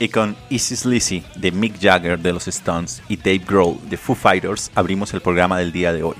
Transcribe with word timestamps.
Y 0.00 0.10
con 0.10 0.36
Easy 0.48 0.76
Sleazy 0.76 1.24
de 1.34 1.50
Mick 1.50 1.80
Jagger 1.80 2.20
de 2.20 2.32
los 2.32 2.46
Stones 2.46 3.02
y 3.08 3.16
Dave 3.16 3.42
Grohl 3.44 3.78
de 3.90 3.96
Foo 3.96 4.14
Fighters 4.14 4.70
abrimos 4.76 5.12
el 5.12 5.20
programa 5.20 5.58
del 5.58 5.72
día 5.72 5.92
de 5.92 6.04
hoy, 6.04 6.14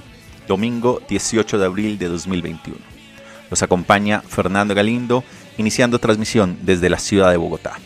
domingo 0.49 1.01
18 1.09 1.59
de 1.59 1.65
abril 1.65 1.97
de 1.97 2.09
2021. 2.09 2.77
Los 3.51 3.63
acompaña 3.63 4.21
Fernando 4.21 4.75
Galindo, 4.75 5.23
iniciando 5.59 6.01
transmisión 6.01 6.59
desde 6.63 6.91
la 6.91 6.99
ciudad 6.99 7.31
de 7.31 7.37
Bogotá. 7.37 7.79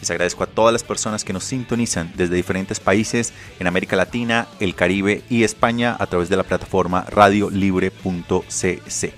Les 0.00 0.10
agradezco 0.10 0.44
a 0.44 0.46
todas 0.46 0.72
las 0.72 0.84
personas 0.84 1.24
que 1.24 1.32
nos 1.32 1.42
sintonizan 1.42 2.12
desde 2.14 2.36
diferentes 2.36 2.78
países 2.78 3.32
en 3.58 3.66
América 3.66 3.96
Latina, 3.96 4.46
el 4.60 4.76
Caribe 4.76 5.24
y 5.28 5.42
España 5.42 5.96
a 5.98 6.06
través 6.06 6.28
de 6.28 6.36
la 6.36 6.44
plataforma 6.44 7.06
radiolibre.cc. 7.08 9.14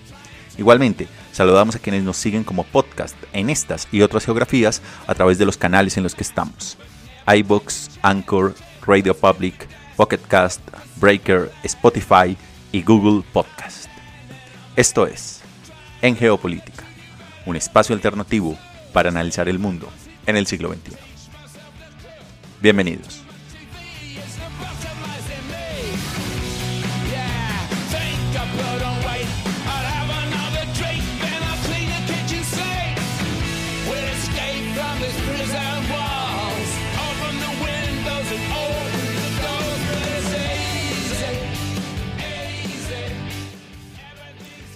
Igualmente, 0.57 1.09
Saludamos 1.37 1.77
a 1.77 1.79
quienes 1.79 2.03
nos 2.03 2.17
siguen 2.17 2.45
como 2.45 2.65
podcast 2.65 3.15
en 3.35 3.51
estas 3.51 3.89
y 3.93 4.01
otras 4.01 4.25
geografías 4.25 4.81
a 5.07 5.15
través 5.15 5.37
de 5.37 5.45
los 5.45 5.59
canales 5.59 5.99
en 5.99 6.03
los 6.03 6.15
que 6.15 6.23
estamos. 6.23 6.79
iBooks, 7.27 7.91
Anchor, 8.01 8.55
Radio 8.87 9.15
Public, 9.15 9.69
Pocket 9.99 10.21
Cast, 10.29 10.63
Breaker, 10.97 11.53
Spotify 11.63 12.39
y 12.73 12.83
Google 12.83 13.23
Podcast. 13.35 13.85
Esto 14.77 15.07
es 15.07 15.43
En 16.01 16.17
Geopolítica, 16.17 16.85
un 17.45 17.57
espacio 17.57 17.95
alternativo 17.95 18.57
para 18.95 19.11
analizar 19.11 19.47
el 19.47 19.59
mundo 19.59 19.91
en 20.25 20.39
el 20.39 20.47
siglo 20.47 20.71
XXI. 20.71 20.97
Bienvenidos. 22.63 23.26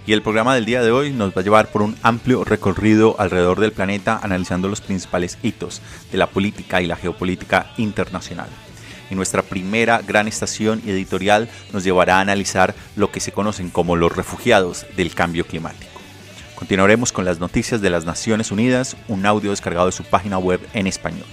Y 0.06 0.12
el 0.12 0.22
programa 0.22 0.54
del 0.54 0.64
día 0.64 0.82
de 0.82 0.90
hoy 0.90 1.10
nos 1.10 1.30
va 1.30 1.40
a 1.40 1.44
llevar 1.44 1.70
por 1.70 1.82
un 1.82 1.94
amplio 2.02 2.42
recorrido 2.42 3.16
alrededor 3.18 3.60
del 3.60 3.72
planeta 3.72 4.18
analizando 4.22 4.68
los 4.68 4.80
principales 4.80 5.38
hitos 5.42 5.82
de 6.10 6.18
la 6.18 6.26
política 6.26 6.80
y 6.80 6.86
la 6.86 6.96
geopolítica 6.96 7.72
internacional. 7.76 8.48
Y 9.10 9.14
nuestra 9.14 9.42
primera 9.42 10.00
gran 10.00 10.26
estación 10.26 10.80
editorial 10.86 11.48
nos 11.72 11.84
llevará 11.84 12.16
a 12.16 12.20
analizar 12.20 12.74
lo 12.96 13.10
que 13.10 13.20
se 13.20 13.32
conocen 13.32 13.68
como 13.68 13.94
los 13.94 14.16
refugiados 14.16 14.86
del 14.96 15.14
cambio 15.14 15.46
climático. 15.46 16.00
Continuaremos 16.54 17.12
con 17.12 17.24
las 17.24 17.38
noticias 17.38 17.80
de 17.80 17.90
las 17.90 18.04
Naciones 18.04 18.50
Unidas, 18.50 18.96
un 19.08 19.26
audio 19.26 19.50
descargado 19.50 19.86
de 19.86 19.92
su 19.92 20.04
página 20.04 20.38
web 20.38 20.60
en 20.72 20.86
español. 20.86 21.26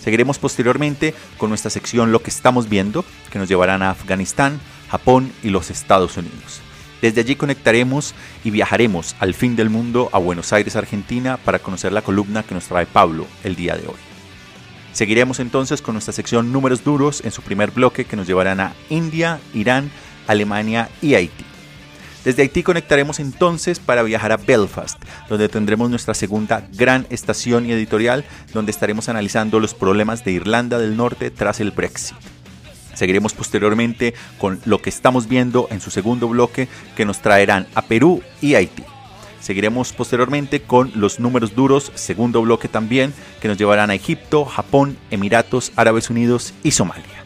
Seguiremos 0.00 0.38
posteriormente 0.38 1.14
con 1.36 1.50
nuestra 1.50 1.70
sección 1.70 2.12
Lo 2.12 2.22
que 2.22 2.30
estamos 2.30 2.68
viendo, 2.68 3.04
que 3.30 3.38
nos 3.38 3.48
llevarán 3.48 3.82
a 3.82 3.90
Afganistán, 3.90 4.60
Japón 4.90 5.32
y 5.42 5.50
los 5.50 5.70
Estados 5.70 6.16
Unidos. 6.16 6.62
Desde 7.00 7.20
allí 7.20 7.36
conectaremos 7.36 8.14
y 8.44 8.50
viajaremos 8.50 9.14
al 9.20 9.34
fin 9.34 9.54
del 9.54 9.70
mundo 9.70 10.08
a 10.12 10.18
Buenos 10.18 10.52
Aires, 10.52 10.74
Argentina, 10.74 11.36
para 11.36 11.60
conocer 11.60 11.92
la 11.92 12.02
columna 12.02 12.42
que 12.42 12.54
nos 12.54 12.66
trae 12.66 12.86
Pablo 12.86 13.26
el 13.44 13.54
día 13.54 13.76
de 13.76 13.86
hoy. 13.86 13.94
Seguiremos 14.92 15.38
entonces 15.38 15.80
con 15.80 15.94
nuestra 15.94 16.12
sección 16.12 16.50
Números 16.50 16.82
Duros 16.82 17.22
en 17.24 17.30
su 17.30 17.42
primer 17.42 17.70
bloque 17.70 18.04
que 18.04 18.16
nos 18.16 18.26
llevarán 18.26 18.58
a 18.58 18.72
India, 18.90 19.38
Irán, 19.54 19.90
Alemania 20.26 20.88
y 21.00 21.14
Haití. 21.14 21.44
Desde 22.24 22.42
Haití 22.42 22.64
conectaremos 22.64 23.20
entonces 23.20 23.78
para 23.78 24.02
viajar 24.02 24.32
a 24.32 24.36
Belfast, 24.36 25.00
donde 25.28 25.48
tendremos 25.48 25.88
nuestra 25.88 26.14
segunda 26.14 26.66
gran 26.72 27.06
estación 27.10 27.64
y 27.64 27.72
editorial, 27.72 28.24
donde 28.52 28.72
estaremos 28.72 29.08
analizando 29.08 29.60
los 29.60 29.72
problemas 29.72 30.24
de 30.24 30.32
Irlanda 30.32 30.78
del 30.78 30.96
Norte 30.96 31.30
tras 31.30 31.60
el 31.60 31.70
Brexit. 31.70 32.16
Seguiremos 32.98 33.32
posteriormente 33.32 34.12
con 34.38 34.60
lo 34.64 34.82
que 34.82 34.90
estamos 34.90 35.28
viendo 35.28 35.68
en 35.70 35.80
su 35.80 35.88
segundo 35.88 36.26
bloque 36.26 36.66
que 36.96 37.04
nos 37.04 37.22
traerán 37.22 37.68
a 37.76 37.82
Perú 37.82 38.22
y 38.40 38.56
Haití. 38.56 38.82
Seguiremos 39.38 39.92
posteriormente 39.92 40.62
con 40.62 40.90
los 40.96 41.20
números 41.20 41.54
duros, 41.54 41.92
segundo 41.94 42.42
bloque 42.42 42.66
también, 42.66 43.14
que 43.40 43.46
nos 43.46 43.56
llevarán 43.56 43.90
a 43.90 43.94
Egipto, 43.94 44.44
Japón, 44.44 44.98
Emiratos 45.12 45.70
Árabes 45.76 46.10
Unidos 46.10 46.54
y 46.64 46.72
Somalia. 46.72 47.24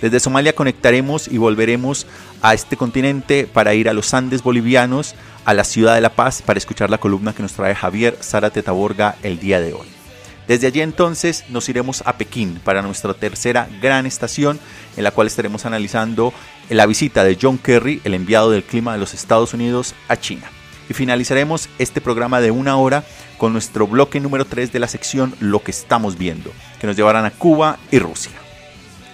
Desde 0.00 0.18
Somalia 0.18 0.56
conectaremos 0.56 1.28
y 1.28 1.38
volveremos 1.38 2.08
a 2.42 2.54
este 2.54 2.76
continente 2.76 3.46
para 3.46 3.74
ir 3.74 3.88
a 3.88 3.92
los 3.92 4.12
Andes 4.14 4.42
bolivianos, 4.42 5.14
a 5.44 5.54
la 5.54 5.62
ciudad 5.62 5.94
de 5.94 6.00
La 6.00 6.16
Paz, 6.16 6.42
para 6.42 6.58
escuchar 6.58 6.90
la 6.90 6.98
columna 6.98 7.32
que 7.32 7.44
nos 7.44 7.52
trae 7.52 7.76
Javier 7.76 8.18
Zárate 8.20 8.64
Taborga 8.64 9.14
el 9.22 9.38
día 9.38 9.60
de 9.60 9.72
hoy. 9.72 10.01
Desde 10.48 10.66
allí 10.66 10.80
entonces 10.80 11.44
nos 11.48 11.68
iremos 11.68 12.02
a 12.04 12.14
Pekín 12.14 12.60
para 12.64 12.82
nuestra 12.82 13.14
tercera 13.14 13.68
gran 13.80 14.06
estación 14.06 14.58
en 14.96 15.04
la 15.04 15.12
cual 15.12 15.28
estaremos 15.28 15.66
analizando 15.66 16.32
la 16.68 16.86
visita 16.86 17.22
de 17.24 17.38
John 17.40 17.58
Kerry, 17.58 18.00
el 18.04 18.14
enviado 18.14 18.50
del 18.50 18.64
clima 18.64 18.92
de 18.92 18.98
los 18.98 19.14
Estados 19.14 19.54
Unidos, 19.54 19.94
a 20.08 20.16
China. 20.16 20.50
Y 20.88 20.94
finalizaremos 20.94 21.68
este 21.78 22.00
programa 22.00 22.40
de 22.40 22.50
una 22.50 22.76
hora 22.76 23.04
con 23.38 23.52
nuestro 23.52 23.86
bloque 23.86 24.20
número 24.20 24.44
3 24.44 24.72
de 24.72 24.80
la 24.80 24.88
sección 24.88 25.34
Lo 25.40 25.62
que 25.62 25.70
estamos 25.70 26.18
viendo, 26.18 26.50
que 26.80 26.86
nos 26.86 26.96
llevarán 26.96 27.24
a 27.24 27.30
Cuba 27.30 27.78
y 27.90 27.98
Rusia. 27.98 28.32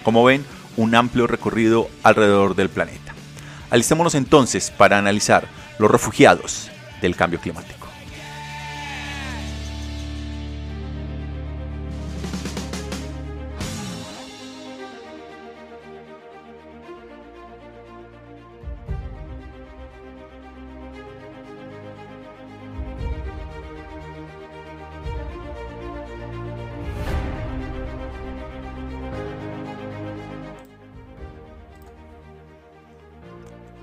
Como 0.03 0.23
ven, 0.23 0.43
un 0.77 0.95
amplio 0.95 1.27
recorrido 1.27 1.89
alrededor 2.03 2.55
del 2.55 2.69
planeta. 2.69 3.13
Alistémonos 3.69 4.15
entonces 4.15 4.71
para 4.71 4.97
analizar 4.97 5.47
los 5.77 5.91
refugiados 5.91 6.71
del 7.01 7.15
cambio 7.15 7.39
climático. 7.39 7.78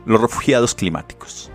Los 0.06 0.20
refugiados 0.20 0.76
climáticos. 0.76 1.50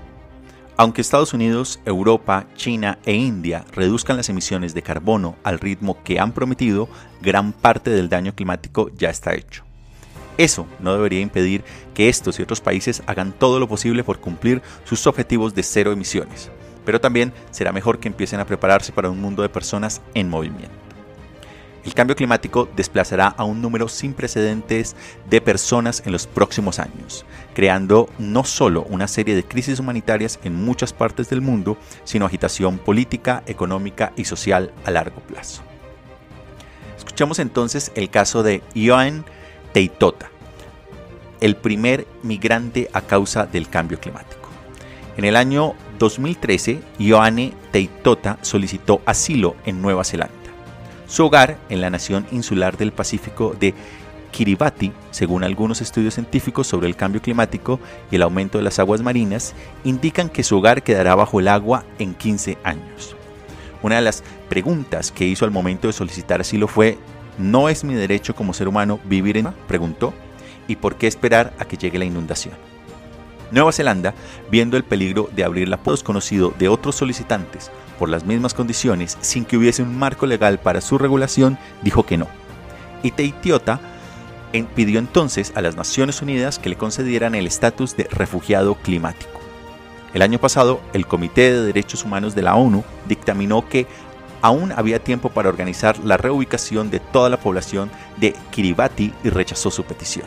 Aunque 0.75 1.00
Estados 1.00 1.34
Unidos, 1.34 1.79
Europa, 1.85 2.47
China 2.57 3.00
e 3.06 3.13
India 3.13 3.63
reduzcan 3.72 4.17
las 4.17 4.28
emisiones 4.28 4.73
de 4.73 4.81
carbono 4.81 5.38
al 5.44 5.57
ritmo 5.57 6.03
que 6.03 6.19
han 6.19 6.34
prometido, 6.34 6.89
gran 7.22 7.53
parte 7.53 7.91
del 7.91 8.09
daño 8.09 8.35
climático 8.35 8.89
ya 8.97 9.09
está 9.09 9.35
hecho. 9.35 9.63
Eso 10.38 10.67
no 10.81 10.94
debería 10.94 11.22
impedir 11.22 11.63
que 11.94 12.09
estos 12.09 12.39
y 12.39 12.44
otros 12.44 12.59
países 12.59 13.03
hagan 13.07 13.31
todo 13.31 13.57
lo 13.57 13.69
posible 13.69 14.03
por 14.03 14.19
cumplir 14.19 14.62
sus 14.83 15.07
objetivos 15.07 15.56
de 15.56 15.63
cero 15.63 15.94
emisiones, 15.94 16.51
pero 16.83 17.00
también 17.00 17.31
será 17.51 17.71
mejor 17.71 18.00
que 18.00 18.09
empiecen 18.09 18.42
a 18.42 18.45
prepararse 18.45 18.92
para 18.92 19.09
un 19.09 19.21
mundo 19.21 19.44
de 19.44 19.50
personas 19.50 20.01
en 20.13 20.30
movimiento. 20.30 20.90
El 21.83 21.95
cambio 21.95 22.16
climático 22.16 22.69
desplazará 22.75 23.28
a 23.28 23.44
un 23.44 23.62
número 23.62 23.88
sin 23.88 24.13
precedentes 24.13 24.95
de 25.30 25.42
personas 25.42 26.04
en 26.06 26.12
los 26.12 26.28
próximos 26.28 26.78
años, 26.78 27.25
creando 27.56 28.07
no 28.19 28.44
solo 28.44 28.83
una 28.89 29.07
serie 29.07 29.36
de 29.36 29.44
crisis 29.44 29.80
humanitarias 29.80 30.39
en 30.44 30.54
muchas 30.54 30.94
partes 30.94 31.30
del 31.30 31.42
mundo, 31.42 31.78
sino 32.04 32.25
agitación 32.25 32.78
política, 32.78 33.42
económica 33.48 34.13
y 34.16 34.25
social 34.25 34.72
a 34.86 34.92
largo 34.92 35.22
plazo. 35.22 35.63
Escuchamos 36.98 37.39
entonces 37.39 37.92
el 37.95 38.12
caso 38.12 38.44
de 38.44 38.62
Ioan 38.75 39.25
Teitota, 39.74 40.30
el 41.39 41.56
primer 41.56 42.06
migrante 42.22 42.89
a 42.94 43.01
causa 43.01 43.48
del 43.48 43.69
cambio 43.69 44.00
climático. 44.00 44.50
En 45.18 45.25
el 45.25 45.36
año 45.36 45.74
2013, 45.98 46.80
Ioane 47.00 47.54
Teitota 47.72 48.38
solicitó 48.42 49.01
asilo 49.06 49.56
en 49.66 49.81
Nueva 49.81 50.04
Zelanda. 50.04 50.40
Su 51.12 51.25
hogar 51.25 51.58
en 51.68 51.81
la 51.81 51.90
nación 51.90 52.25
insular 52.31 52.78
del 52.78 52.94
Pacífico 52.94 53.54
de 53.60 53.74
Kiribati, 54.31 54.94
según 55.12 55.44
algunos 55.44 55.81
estudios 55.81 56.13
científicos 56.13 56.68
sobre 56.68 56.88
el 56.88 56.96
cambio 56.96 57.22
climático 57.22 57.81
y 58.10 58.16
el 58.16 58.22
aumento 58.22 58.58
de 58.58 58.63
las 58.63 58.80
aguas 58.80 59.02
marinas, 59.02 59.54
indican 59.84 60.30
que 60.30 60.46
su 60.46 60.58
hogar 60.58 60.84
quedará 60.84 61.13
bajo 61.16 61.42
el 61.42 61.50
agua 61.50 61.84
en 62.00 62.13
15 62.13 62.60
años. 62.63 63.18
Una 63.84 63.96
de 63.96 64.04
las 64.04 64.24
preguntas 64.48 65.12
que 65.12 65.28
hizo 65.28 65.44
al 65.44 65.52
momento 65.52 65.88
de 65.88 65.94
solicitar 65.94 66.40
asilo 66.40 66.69
fue, 66.69 66.98
¿no 67.38 67.68
es 67.68 67.84
mi 67.84 67.94
derecho 67.94 68.34
como 68.34 68.54
ser 68.54 68.69
humano 68.69 69.02
vivir 69.04 69.36
en... 69.36 69.52
preguntó, 69.68 70.13
¿y 70.69 70.78
por 70.78 70.96
qué 70.96 71.08
esperar 71.08 71.52
a 71.60 71.66
que 71.66 71.75
llegue 71.75 72.00
la 72.00 72.06
inundación? 72.06 72.54
Nueva 73.52 73.74
Zelanda, 73.74 74.13
viendo 74.50 74.78
el 74.78 74.86
peligro 74.86 75.30
de 75.36 75.44
abrir 75.44 75.68
la 75.68 75.75
puerta 75.75 75.92
desconocido 75.92 76.54
de 76.58 76.69
otros 76.69 76.96
solicitantes 76.96 77.69
por 78.01 78.09
las 78.09 78.25
mismas 78.25 78.56
condiciones 78.56 79.15
sin 79.21 79.45
que 79.45 79.57
hubiese 79.57 79.83
un 79.83 79.95
marco 79.95 80.25
legal 80.25 80.57
para 80.57 80.81
su 80.81 80.98
regulación, 80.98 81.59
dijo 81.83 82.03
que 82.03 82.18
no. 82.18 82.27
Y 83.03 83.12
Teitiota 83.12 83.80
pidió 84.74 84.98
entonces 84.98 85.53
a 85.53 85.62
las 85.62 85.75
Naciones 85.75 86.19
Unidas 86.19 86.57
que 86.57 86.69
le 86.69 86.77
concedieran 86.77 87.36
el 87.36 87.45
estatus 87.45 87.95
de 87.95 88.06
refugiado 88.06 88.74
climático. 88.74 89.39
El 90.15 90.24
año 90.24 90.39
pasado, 90.39 90.81
el 90.94 91.06
Comité 91.06 91.53
de 91.53 91.62
Derechos 91.62 92.03
Humanos 92.03 92.33
de 92.33 92.42
la 92.42 92.56
ONU 92.56 92.83
dictaminó 93.07 93.69
que 93.69 93.86
aún 94.42 94.71
había 94.71 94.98
tiempo 94.98 95.30
para 95.30 95.50
organizar 95.50 96.00
la 96.00 96.18
reubicación 96.18 96.89
de 96.89 97.01
toda 97.01 97.30
la 97.30 97.38
población 97.38 97.92
de 98.18 98.36
Kiribati 98.50 99.13
y 99.24 99.30
rechazó 99.30 99.69
su 99.69 99.83
petición. 99.83 100.25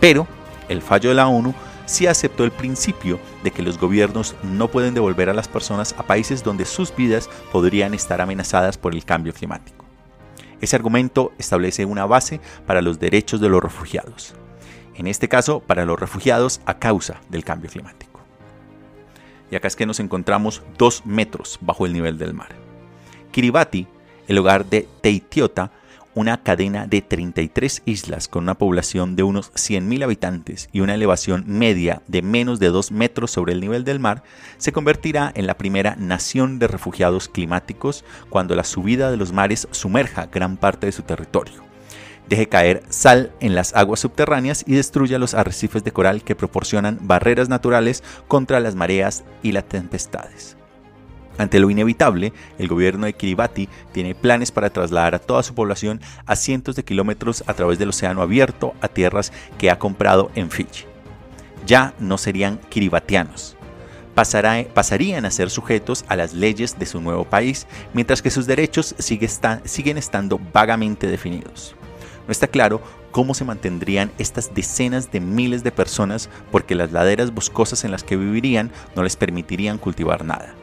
Pero 0.00 0.26
el 0.68 0.82
fallo 0.82 1.08
de 1.08 1.14
la 1.14 1.28
ONU 1.28 1.54
sí 1.90 2.06
aceptó 2.06 2.44
el 2.44 2.52
principio 2.52 3.18
de 3.42 3.50
que 3.50 3.62
los 3.62 3.78
gobiernos 3.78 4.36
no 4.44 4.68
pueden 4.68 4.94
devolver 4.94 5.28
a 5.28 5.34
las 5.34 5.48
personas 5.48 5.94
a 5.98 6.04
países 6.04 6.44
donde 6.44 6.64
sus 6.64 6.94
vidas 6.94 7.28
podrían 7.50 7.94
estar 7.94 8.20
amenazadas 8.20 8.78
por 8.78 8.94
el 8.94 9.04
cambio 9.04 9.34
climático. 9.34 9.84
Ese 10.60 10.76
argumento 10.76 11.32
establece 11.38 11.84
una 11.84 12.06
base 12.06 12.40
para 12.64 12.80
los 12.80 13.00
derechos 13.00 13.40
de 13.40 13.48
los 13.48 13.62
refugiados, 13.62 14.34
en 14.94 15.08
este 15.08 15.28
caso 15.28 15.60
para 15.60 15.84
los 15.84 15.98
refugiados 15.98 16.60
a 16.64 16.78
causa 16.78 17.20
del 17.28 17.44
cambio 17.44 17.70
climático. 17.70 18.20
Y 19.50 19.56
acá 19.56 19.66
es 19.66 19.74
que 19.74 19.86
nos 19.86 19.98
encontramos 19.98 20.62
dos 20.78 21.04
metros 21.04 21.58
bajo 21.60 21.86
el 21.86 21.92
nivel 21.92 22.18
del 22.18 22.34
mar. 22.34 22.50
Kiribati, 23.32 23.88
el 24.28 24.38
hogar 24.38 24.64
de 24.64 24.86
Teitiota, 25.00 25.72
una 26.14 26.42
cadena 26.42 26.86
de 26.86 27.02
33 27.02 27.82
islas 27.84 28.28
con 28.28 28.44
una 28.44 28.56
población 28.56 29.16
de 29.16 29.22
unos 29.22 29.52
100.000 29.52 30.04
habitantes 30.04 30.68
y 30.72 30.80
una 30.80 30.94
elevación 30.94 31.44
media 31.46 32.02
de 32.08 32.22
menos 32.22 32.58
de 32.58 32.68
2 32.68 32.92
metros 32.92 33.30
sobre 33.30 33.52
el 33.52 33.60
nivel 33.60 33.84
del 33.84 34.00
mar, 34.00 34.22
se 34.58 34.72
convertirá 34.72 35.32
en 35.34 35.46
la 35.46 35.56
primera 35.56 35.96
nación 35.96 36.58
de 36.58 36.68
refugiados 36.68 37.28
climáticos 37.28 38.04
cuando 38.28 38.54
la 38.54 38.64
subida 38.64 39.10
de 39.10 39.16
los 39.16 39.32
mares 39.32 39.68
sumerja 39.70 40.26
gran 40.26 40.56
parte 40.56 40.86
de 40.86 40.92
su 40.92 41.02
territorio. 41.02 41.62
Deje 42.28 42.48
caer 42.48 42.82
sal 42.88 43.32
en 43.40 43.56
las 43.56 43.74
aguas 43.74 44.00
subterráneas 44.00 44.62
y 44.66 44.74
destruya 44.74 45.18
los 45.18 45.34
arrecifes 45.34 45.82
de 45.82 45.92
coral 45.92 46.22
que 46.22 46.36
proporcionan 46.36 46.98
barreras 47.02 47.48
naturales 47.48 48.04
contra 48.28 48.60
las 48.60 48.76
mareas 48.76 49.24
y 49.42 49.50
las 49.50 49.64
tempestades. 49.64 50.59
Ante 51.38 51.58
lo 51.58 51.70
inevitable, 51.70 52.32
el 52.58 52.68
gobierno 52.68 53.06
de 53.06 53.14
Kiribati 53.14 53.68
tiene 53.92 54.14
planes 54.14 54.50
para 54.52 54.70
trasladar 54.70 55.14
a 55.14 55.18
toda 55.18 55.42
su 55.42 55.54
población 55.54 56.00
a 56.26 56.36
cientos 56.36 56.76
de 56.76 56.84
kilómetros 56.84 57.44
a 57.46 57.54
través 57.54 57.78
del 57.78 57.90
océano 57.90 58.20
abierto 58.20 58.74
a 58.80 58.88
tierras 58.88 59.32
que 59.58 59.70
ha 59.70 59.78
comprado 59.78 60.30
en 60.34 60.50
Fiji. 60.50 60.84
Ya 61.66 61.94
no 61.98 62.18
serían 62.18 62.58
kiribatianos. 62.68 63.56
pasarían 64.14 65.24
a 65.24 65.30
ser 65.30 65.50
sujetos 65.50 66.04
a 66.08 66.16
las 66.16 66.34
leyes 66.34 66.78
de 66.78 66.84
su 66.84 67.00
nuevo 67.00 67.24
país, 67.24 67.66
mientras 67.94 68.20
que 68.20 68.30
sus 68.30 68.46
derechos 68.46 68.94
siguen 68.98 69.96
estando 69.96 70.38
vagamente 70.52 71.06
definidos. 71.06 71.74
No 72.26 72.32
está 72.32 72.48
claro 72.48 72.82
cómo 73.12 73.34
se 73.34 73.44
mantendrían 73.44 74.12
estas 74.18 74.54
decenas 74.54 75.10
de 75.10 75.20
miles 75.20 75.64
de 75.64 75.72
personas 75.72 76.28
porque 76.50 76.74
las 76.74 76.92
laderas 76.92 77.32
boscosas 77.32 77.84
en 77.84 77.90
las 77.90 78.04
que 78.04 78.16
vivirían 78.16 78.70
no 78.94 79.02
les 79.02 79.16
permitirían 79.16 79.78
cultivar 79.78 80.24
nada. 80.24 80.54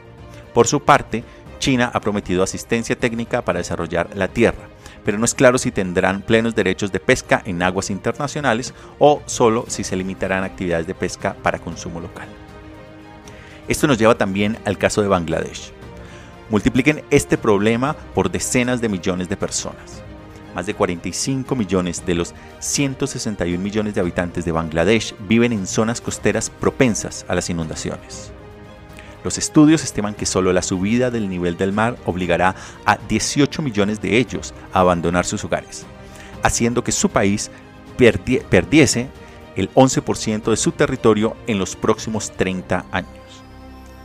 Por 0.54 0.66
su 0.66 0.80
parte, 0.80 1.24
China 1.58 1.90
ha 1.92 2.00
prometido 2.00 2.42
asistencia 2.42 2.96
técnica 2.96 3.42
para 3.42 3.58
desarrollar 3.58 4.10
la 4.14 4.28
tierra, 4.28 4.68
pero 5.04 5.18
no 5.18 5.24
es 5.24 5.34
claro 5.34 5.58
si 5.58 5.70
tendrán 5.70 6.22
plenos 6.22 6.54
derechos 6.54 6.92
de 6.92 7.00
pesca 7.00 7.42
en 7.44 7.62
aguas 7.62 7.90
internacionales 7.90 8.74
o 8.98 9.22
solo 9.26 9.64
si 9.68 9.84
se 9.84 9.96
limitarán 9.96 10.44
actividades 10.44 10.86
de 10.86 10.94
pesca 10.94 11.34
para 11.42 11.58
consumo 11.58 12.00
local. 12.00 12.28
Esto 13.68 13.86
nos 13.86 13.98
lleva 13.98 14.16
también 14.16 14.58
al 14.64 14.78
caso 14.78 15.02
de 15.02 15.08
Bangladesh. 15.08 15.72
Multipliquen 16.48 17.04
este 17.10 17.36
problema 17.36 17.94
por 18.14 18.30
decenas 18.30 18.80
de 18.80 18.88
millones 18.88 19.28
de 19.28 19.36
personas. 19.36 20.02
Más 20.54 20.64
de 20.64 20.72
45 20.72 21.54
millones 21.54 22.06
de 22.06 22.14
los 22.14 22.34
161 22.60 23.62
millones 23.62 23.94
de 23.94 24.00
habitantes 24.00 24.46
de 24.46 24.52
Bangladesh 24.52 25.14
viven 25.28 25.52
en 25.52 25.66
zonas 25.66 26.00
costeras 26.00 26.48
propensas 26.48 27.26
a 27.28 27.34
las 27.34 27.50
inundaciones. 27.50 28.32
Los 29.24 29.38
estudios 29.38 29.82
estiman 29.82 30.14
que 30.14 30.26
solo 30.26 30.52
la 30.52 30.62
subida 30.62 31.10
del 31.10 31.28
nivel 31.28 31.56
del 31.56 31.72
mar 31.72 31.96
obligará 32.06 32.54
a 32.84 32.96
18 33.08 33.62
millones 33.62 34.00
de 34.00 34.16
ellos 34.16 34.54
a 34.72 34.80
abandonar 34.80 35.26
sus 35.26 35.44
hogares, 35.44 35.86
haciendo 36.42 36.84
que 36.84 36.92
su 36.92 37.08
país 37.08 37.50
perdiese 37.96 39.08
el 39.56 39.72
11% 39.74 40.50
de 40.50 40.56
su 40.56 40.70
territorio 40.70 41.36
en 41.48 41.58
los 41.58 41.74
próximos 41.74 42.30
30 42.30 42.86
años. 42.92 43.10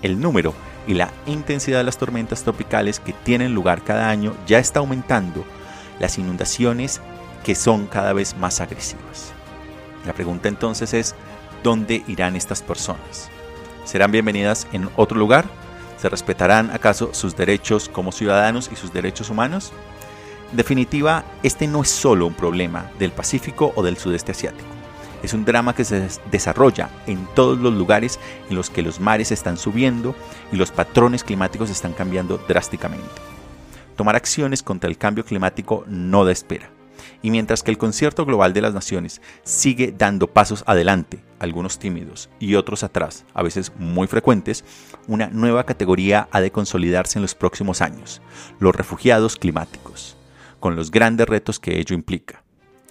El 0.02 0.20
número 0.20 0.54
y 0.88 0.96
la 0.96 1.12
intensidad 1.28 1.78
de 1.78 1.84
las 1.84 1.98
tormentas 1.98 2.44
tropicales 2.44 3.00
que 3.00 3.14
tienen 3.14 3.54
lugar 3.54 3.84
cada 3.84 4.10
año 4.10 4.36
ya 4.48 4.58
está 4.58 4.80
aumentando 4.80 5.46
las 6.00 6.18
inundaciones 6.18 7.02
que 7.44 7.56
son 7.56 7.86
cada 7.86 8.14
vez 8.14 8.36
más 8.36 8.62
agresivas. 8.62 9.32
La 10.06 10.14
pregunta 10.14 10.50
entonces 10.50 10.94
es, 10.94 11.16
¿dónde 11.62 12.04
irán 12.08 12.36
estas 12.36 12.62
personas? 12.62 13.30
Serán 13.86 14.12
bienvenidas 14.12 14.68
en 14.72 14.90
otro 14.96 15.18
lugar? 15.18 15.46
¿Se 15.98 16.10
respetarán 16.10 16.72
acaso 16.72 17.14
sus 17.14 17.36
derechos 17.36 17.90
como 17.90 18.12
ciudadanos 18.12 18.70
y 18.72 18.76
sus 18.76 18.92
derechos 18.92 19.30
humanos? 19.30 19.72
En 20.52 20.58
definitiva, 20.58 21.24
este 21.44 21.68
no 21.68 21.82
es 21.82 21.90
solo 21.90 22.28
un 22.28 22.34
problema 22.34 22.92
del 23.00 23.12
Pacífico 23.12 23.74
o 23.76 23.84
del 23.84 23.98
sudeste 23.98 24.32
asiático. 24.32 24.68
Es 25.24 25.34
un 25.34 25.46
drama 25.46 25.74
que 25.74 25.86
se 25.86 26.08
desarrolla 26.30 26.90
en 27.08 27.26
todos 27.34 27.58
los 27.58 27.74
lugares 27.74 28.20
en 28.50 28.56
los 28.56 28.70
que 28.70 28.82
los 28.82 29.00
mares 29.00 29.32
están 29.32 29.58
subiendo 29.58 30.14
y 30.52 30.58
los 30.58 30.72
patrones 30.72 31.24
climáticos 31.24 31.70
están 31.70 31.94
cambiando 31.94 32.38
drásticamente. 32.48 33.08
Tomar 33.96 34.16
acciones 34.16 34.62
contra 34.62 34.90
el 34.90 34.98
cambio 34.98 35.24
climático 35.24 35.86
no 35.88 36.26
da 36.26 36.32
espera. 36.32 36.70
Y 37.22 37.32
mientras 37.32 37.64
que 37.64 37.72
el 37.72 37.78
concierto 37.78 38.26
global 38.26 38.54
de 38.54 38.62
las 38.62 38.74
naciones 38.74 39.22
sigue 39.44 39.94
dando 39.98 40.28
pasos 40.28 40.64
adelante, 40.68 41.24
algunos 41.40 41.80
tímidos 41.80 42.30
y 42.40 42.56
otros 42.56 42.84
atrás, 42.84 43.26
a 43.34 43.44
veces 43.44 43.72
muy 43.78 44.08
frecuentes, 44.08 44.64
una 45.08 45.28
nueva 45.28 45.66
categoría 45.66 46.28
ha 46.32 46.42
de 46.42 46.52
consolidarse 46.52 47.18
en 47.18 47.24
los 47.24 47.36
próximos 47.36 47.82
años, 47.82 48.22
los 48.60 48.76
refugiados 48.76 49.36
climáticos, 49.36 50.18
con 50.60 50.76
los 50.76 50.92
grandes 50.92 51.28
retos 51.28 51.60
que 51.60 51.80
ello 51.80 51.96
implica. 51.96 52.44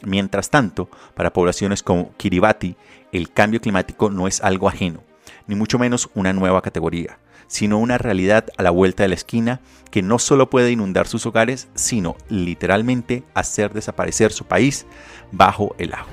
Mientras 0.05 0.51
tanto, 0.51 0.89
para 1.15 1.33
poblaciones 1.33 1.83
como 1.83 2.13
Kiribati, 2.17 2.77
el 3.13 3.31
cambio 3.31 3.61
climático 3.61 4.11
no 4.11 4.27
es 4.27 4.43
algo 4.43 4.69
ajeno, 4.69 5.03
ni 5.47 5.55
mucho 5.55 5.79
menos 5.79 6.11
una 6.15 6.33
nueva 6.33 6.61
categoría, 6.63 7.19
sino 7.53 7.77
una 7.77 7.99
realidad 7.99 8.47
a 8.57 8.63
la 8.63 8.71
vuelta 8.71 9.03
de 9.03 9.11
la 9.11 9.15
esquina 9.15 9.61
que 9.91 10.01
no 10.01 10.19
solo 10.19 10.49
puede 10.49 10.73
inundar 10.73 11.07
sus 11.07 11.27
hogares, 11.27 11.69
sino 11.75 12.17
literalmente 12.31 13.25
hacer 13.35 13.75
desaparecer 13.75 14.33
su 14.33 14.47
país 14.47 14.87
bajo 15.33 15.75
el 15.77 15.93
agua. 15.93 16.09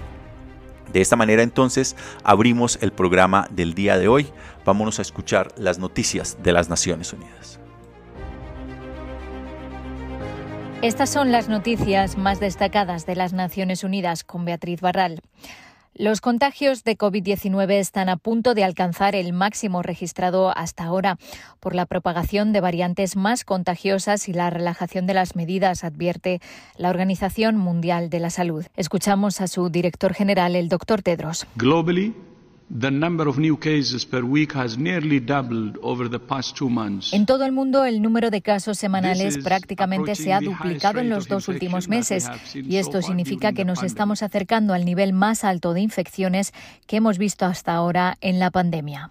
De 0.91 1.00
esta 1.00 1.15
manera 1.15 1.41
entonces 1.41 1.96
abrimos 2.25 2.77
el 2.81 2.91
programa 2.91 3.48
del 3.51 3.74
día 3.74 3.98
de 3.98 4.10
hoy. 4.10 4.27
Vámonos 4.65 5.00
a 5.00 5.01
escuchar 5.01 5.53
las 5.58 5.79
noticias 5.79 6.38
de 6.43 6.51
las 6.51 6.67
Naciones 6.67 7.13
Unidas. 7.13 7.62
Estas 10.81 11.10
son 11.10 11.31
las 11.31 11.48
noticias 11.48 12.17
más 12.17 12.41
destacadas 12.41 13.05
de 13.05 13.15
las 13.15 13.31
Naciones 13.31 13.86
Unidas 13.86 14.25
con 14.25 14.43
Beatriz 14.43 14.81
Barral. 14.81 15.22
Los 15.96 16.22
contagios 16.22 16.84
de 16.84 16.98
COVID-19 16.98 17.72
están 17.74 18.10
a 18.10 18.17
punto 18.17 18.53
de 18.53 18.63
alcanzar 18.63 19.15
el 19.15 19.34
máximo 19.34 19.81
registrado 19.81 20.55
hasta 20.55 20.84
ahora 20.84 21.17
por 21.60 21.75
la 21.75 21.86
propagación 21.86 22.53
de 22.53 22.62
variantes 22.62 23.15
más 23.15 23.43
contagiosas 23.43 24.29
y 24.29 24.34
la 24.34 24.50
relajación 24.50 25.08
de 25.08 25.15
las 25.15 25.36
medidas, 25.36 25.84
advierte 25.84 26.41
la 26.77 26.89
Organización 26.89 27.58
Mundial 27.58 28.10
de 28.10 28.19
la 28.19 28.29
Salud. 28.29 28.65
Escuchamos 28.77 29.41
a 29.41 29.48
su 29.48 29.69
director 29.69 30.13
general, 30.13 30.55
el 30.55 30.69
doctor 30.69 31.01
Tedros. 31.01 31.48
En 37.13 37.25
todo 37.25 37.43
el 37.45 37.51
mundo, 37.51 37.83
el 37.83 38.01
número 38.01 38.29
de 38.29 38.41
casos 38.43 38.77
semanales 38.77 39.39
prácticamente 39.39 40.13
se 40.13 40.33
ha 40.33 40.39
duplicado 40.39 40.99
en 40.99 41.09
los 41.09 41.27
dos 41.27 41.47
últimos 41.47 41.88
meses 41.88 42.29
y 42.53 42.77
esto 42.77 43.01
significa 43.01 43.53
que 43.53 43.65
nos 43.65 43.81
estamos 43.81 44.21
acercando 44.21 44.75
al 44.75 44.85
nivel 44.85 45.13
más 45.13 45.43
alto 45.43 45.73
de 45.73 45.81
infecciones 45.81 46.53
que 46.85 46.97
hemos 46.97 47.17
visto 47.17 47.45
hasta 47.45 47.73
ahora 47.73 48.17
en 48.21 48.38
la 48.38 48.51
pandemia. 48.51 49.09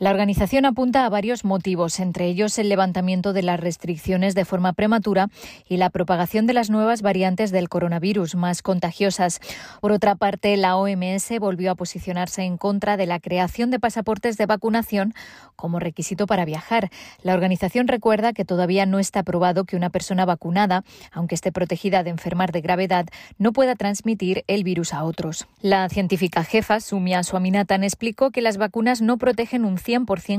La 0.00 0.08
organización 0.08 0.64
apunta 0.64 1.04
a 1.04 1.10
varios 1.10 1.44
motivos, 1.44 2.00
entre 2.00 2.24
ellos 2.24 2.58
el 2.58 2.70
levantamiento 2.70 3.34
de 3.34 3.42
las 3.42 3.60
restricciones 3.60 4.34
de 4.34 4.46
forma 4.46 4.72
prematura 4.72 5.28
y 5.68 5.76
la 5.76 5.90
propagación 5.90 6.46
de 6.46 6.54
las 6.54 6.70
nuevas 6.70 7.02
variantes 7.02 7.50
del 7.50 7.68
coronavirus 7.68 8.34
más 8.34 8.62
contagiosas. 8.62 9.40
Por 9.82 9.92
otra 9.92 10.14
parte, 10.14 10.56
la 10.56 10.78
OMS 10.78 11.38
volvió 11.38 11.70
a 11.70 11.74
posicionarse 11.74 12.44
en 12.44 12.56
contra 12.56 12.96
de 12.96 13.04
la 13.04 13.20
creación 13.20 13.70
de 13.70 13.78
pasaportes 13.78 14.38
de 14.38 14.46
vacunación 14.46 15.12
como 15.54 15.78
requisito 15.78 16.26
para 16.26 16.46
viajar. 16.46 16.88
La 17.22 17.34
organización 17.34 17.86
recuerda 17.86 18.32
que 18.32 18.46
todavía 18.46 18.86
no 18.86 19.00
está 19.00 19.22
probado 19.22 19.64
que 19.64 19.76
una 19.76 19.90
persona 19.90 20.24
vacunada, 20.24 20.82
aunque 21.12 21.34
esté 21.34 21.52
protegida 21.52 22.02
de 22.04 22.08
enfermar 22.08 22.52
de 22.52 22.62
gravedad, 22.62 23.04
no 23.36 23.52
pueda 23.52 23.74
transmitir 23.74 24.44
el 24.46 24.64
virus 24.64 24.94
a 24.94 25.04
otros. 25.04 25.46
La 25.60 25.90
científica 25.90 26.42
jefa, 26.42 26.80
Sumia 26.80 27.22
Swaminathan, 27.22 27.84
explicó 27.84 28.30
que 28.30 28.40
las 28.40 28.56
vacunas 28.56 29.02
no 29.02 29.18
protegen 29.18 29.66
un 29.66 29.76
100% 29.76 29.89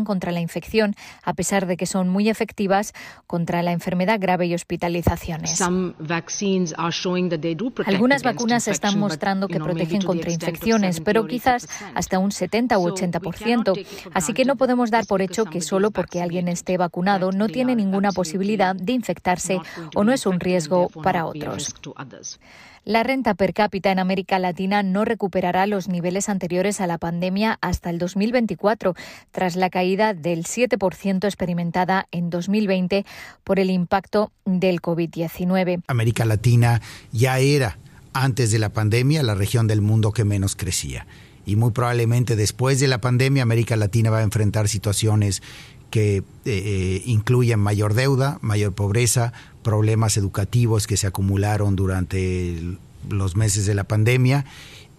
contra 0.06 0.32
la 0.32 0.40
infección, 0.40 0.96
a 1.24 1.34
pesar 1.34 1.66
de 1.66 1.78
que 1.78 1.86
son 1.86 2.10
muy 2.10 2.30
efectivas 2.30 2.94
contra 3.28 3.62
la 3.62 3.72
enfermedad 3.72 4.20
grave 4.20 4.46
y 4.48 4.54
hospitalizaciones. 4.54 5.62
Algunas 7.86 8.24
vacunas 8.24 8.68
están 8.68 9.00
mostrando 9.00 9.48
que 9.48 9.60
protegen 9.60 10.02
contra 10.02 10.32
infecciones, 10.32 11.02
pero 11.02 11.28
quizás 11.28 11.68
hasta 11.96 12.20
un 12.20 12.32
70 12.32 12.78
u 12.78 12.88
80%. 12.90 13.86
Así 14.14 14.34
que 14.34 14.46
no 14.46 14.56
podemos 14.56 14.92
dar 14.92 15.06
por 15.06 15.22
hecho 15.22 15.46
que 15.46 15.62
solo 15.62 15.92
porque 15.92 16.22
alguien 16.22 16.48
esté 16.48 16.78
vacunado 16.78 17.32
no 17.32 17.48
tiene 17.48 17.76
ninguna 17.76 18.12
posibilidad 18.12 18.76
de 18.76 18.94
infectarse 18.94 19.60
o 19.96 20.04
no 20.04 20.12
es 20.12 20.26
un 20.26 20.40
riesgo 20.40 20.90
para 20.90 21.26
otros. 21.26 21.74
La 22.84 23.04
renta 23.04 23.36
per 23.36 23.54
cápita 23.54 23.92
en 23.92 24.00
América 24.00 24.40
Latina 24.40 24.82
no 24.82 25.06
recuperará 25.06 25.68
los 25.68 25.88
niveles 25.88 26.30
anteriores 26.30 26.82
a 26.82 26.88
la 26.88 26.98
pandemia 26.98 27.60
hasta 27.62 27.92
el 27.92 28.00
2024, 28.00 28.96
tras 29.32 29.56
la 29.56 29.70
caída 29.70 30.16
del 30.16 30.46
7% 30.46 31.26
experimentada 31.26 32.08
en 32.12 32.32
2020 32.32 33.06
por 33.44 33.60
el 33.60 33.70
impacto 33.70 34.32
del 34.46 34.82
COVID-19. 34.82 35.84
América 35.86 36.26
Latina 36.26 36.82
ya 37.12 37.38
era, 37.38 37.78
antes 38.14 38.50
de 38.50 38.58
la 38.58 38.70
pandemia, 38.70 39.22
la 39.22 39.36
región 39.36 39.68
del 39.68 39.82
mundo 39.82 40.12
que 40.12 40.26
menos 40.26 40.56
crecía. 40.56 41.06
Y 41.46 41.58
muy 41.58 41.72
probablemente 41.72 42.36
después 42.36 42.80
de 42.80 42.88
la 42.88 43.00
pandemia, 43.00 43.44
América 43.44 43.76
Latina 43.76 44.10
va 44.10 44.20
a 44.20 44.24
enfrentar 44.24 44.68
situaciones 44.68 45.44
que 45.92 46.18
eh, 46.18 46.24
eh, 46.46 47.04
incluyen 47.06 47.60
mayor 47.60 47.94
deuda, 47.94 48.40
mayor 48.42 48.74
pobreza, 48.74 49.34
problemas 49.64 50.18
educativos 50.18 50.88
que 50.88 50.98
se 50.98 51.08
acumularon 51.08 51.76
durante 51.76 52.78
los 53.10 53.36
meses 53.36 53.66
de 53.66 53.76
la 53.76 53.84
pandemia 53.84 54.46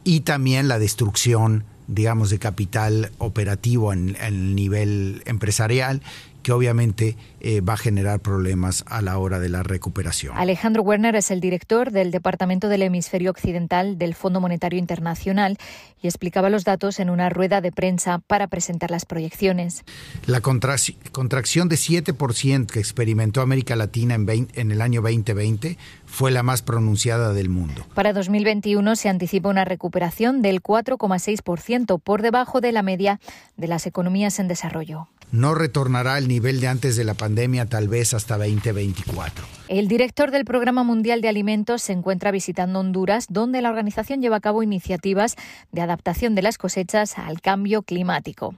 y 0.04 0.20
también 0.20 0.68
la 0.68 0.78
destrucción, 0.78 1.64
digamos, 1.86 2.30
de 2.30 2.38
capital 2.38 3.12
operativo 3.18 3.92
en 3.92 4.16
el 4.20 4.54
nivel 4.54 5.22
empresarial 5.26 6.02
que 6.42 6.52
obviamente 6.52 7.16
eh, 7.40 7.60
va 7.60 7.74
a 7.74 7.76
generar 7.76 8.20
problemas 8.20 8.84
a 8.86 9.02
la 9.02 9.18
hora 9.18 9.38
de 9.38 9.48
la 9.48 9.62
recuperación. 9.62 10.36
Alejandro 10.36 10.82
Werner 10.82 11.16
es 11.16 11.30
el 11.30 11.40
director 11.40 11.90
del 11.90 12.10
Departamento 12.10 12.68
del 12.68 12.82
Hemisferio 12.82 13.30
Occidental 13.30 13.98
del 13.98 14.14
Fondo 14.14 14.40
Monetario 14.40 14.78
Internacional 14.78 15.58
y 16.02 16.08
explicaba 16.08 16.50
los 16.50 16.64
datos 16.64 17.00
en 17.00 17.10
una 17.10 17.28
rueda 17.28 17.60
de 17.60 17.72
prensa 17.72 18.18
para 18.18 18.48
presentar 18.48 18.90
las 18.90 19.04
proyecciones. 19.04 19.84
La 20.26 20.40
contracción 20.40 21.68
de 21.68 21.76
7% 21.76 22.66
que 22.66 22.80
experimentó 22.80 23.40
América 23.40 23.76
Latina 23.76 24.14
en, 24.14 24.48
en 24.54 24.70
el 24.70 24.82
año 24.82 25.00
2020 25.02 25.78
fue 26.06 26.30
la 26.30 26.42
más 26.42 26.62
pronunciada 26.62 27.32
del 27.32 27.48
mundo. 27.48 27.86
Para 27.94 28.12
2021 28.12 28.96
se 28.96 29.08
anticipa 29.08 29.48
una 29.48 29.64
recuperación 29.64 30.42
del 30.42 30.62
4,6% 30.62 32.00
por 32.00 32.22
debajo 32.22 32.60
de 32.60 32.72
la 32.72 32.82
media 32.82 33.20
de 33.56 33.68
las 33.68 33.86
economías 33.86 34.38
en 34.38 34.48
desarrollo 34.48 35.08
no 35.32 35.54
retornará 35.54 36.14
al 36.14 36.28
nivel 36.28 36.60
de 36.60 36.68
antes 36.68 36.94
de 36.94 37.04
la 37.04 37.14
pandemia 37.14 37.66
tal 37.66 37.88
vez 37.88 38.14
hasta 38.14 38.36
2024. 38.36 39.44
El 39.68 39.88
director 39.88 40.30
del 40.30 40.44
Programa 40.44 40.84
Mundial 40.84 41.22
de 41.22 41.28
Alimentos 41.28 41.82
se 41.82 41.94
encuentra 41.94 42.30
visitando 42.30 42.78
Honduras, 42.78 43.26
donde 43.30 43.62
la 43.62 43.70
organización 43.70 44.20
lleva 44.20 44.36
a 44.36 44.40
cabo 44.40 44.62
iniciativas 44.62 45.36
de 45.72 45.80
adaptación 45.80 46.34
de 46.34 46.42
las 46.42 46.58
cosechas 46.58 47.18
al 47.18 47.40
cambio 47.40 47.82
climático. 47.82 48.54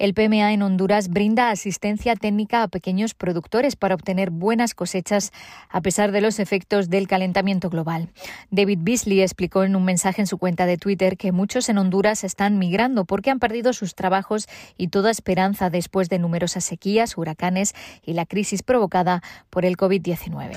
El 0.00 0.14
PMA 0.14 0.54
en 0.54 0.62
Honduras 0.62 1.10
brinda 1.10 1.50
asistencia 1.50 2.16
técnica 2.16 2.62
a 2.62 2.68
pequeños 2.68 3.12
productores 3.12 3.76
para 3.76 3.94
obtener 3.94 4.30
buenas 4.30 4.72
cosechas 4.72 5.30
a 5.68 5.82
pesar 5.82 6.10
de 6.10 6.22
los 6.22 6.38
efectos 6.38 6.88
del 6.88 7.06
calentamiento 7.06 7.68
global. 7.68 8.08
David 8.50 8.78
Beasley 8.80 9.20
explicó 9.20 9.62
en 9.62 9.76
un 9.76 9.84
mensaje 9.84 10.22
en 10.22 10.26
su 10.26 10.38
cuenta 10.38 10.64
de 10.64 10.78
Twitter 10.78 11.18
que 11.18 11.32
muchos 11.32 11.68
en 11.68 11.76
Honduras 11.76 12.24
están 12.24 12.58
migrando 12.58 13.04
porque 13.04 13.28
han 13.28 13.40
perdido 13.40 13.74
sus 13.74 13.94
trabajos 13.94 14.48
y 14.78 14.88
toda 14.88 15.10
esperanza 15.10 15.68
después 15.68 16.08
de 16.08 16.18
numerosas 16.18 16.64
sequías, 16.64 17.18
huracanes 17.18 17.74
y 18.02 18.14
la 18.14 18.24
crisis 18.24 18.62
provocada 18.62 19.22
por 19.50 19.66
el 19.66 19.76
COVID-19. 19.76 20.56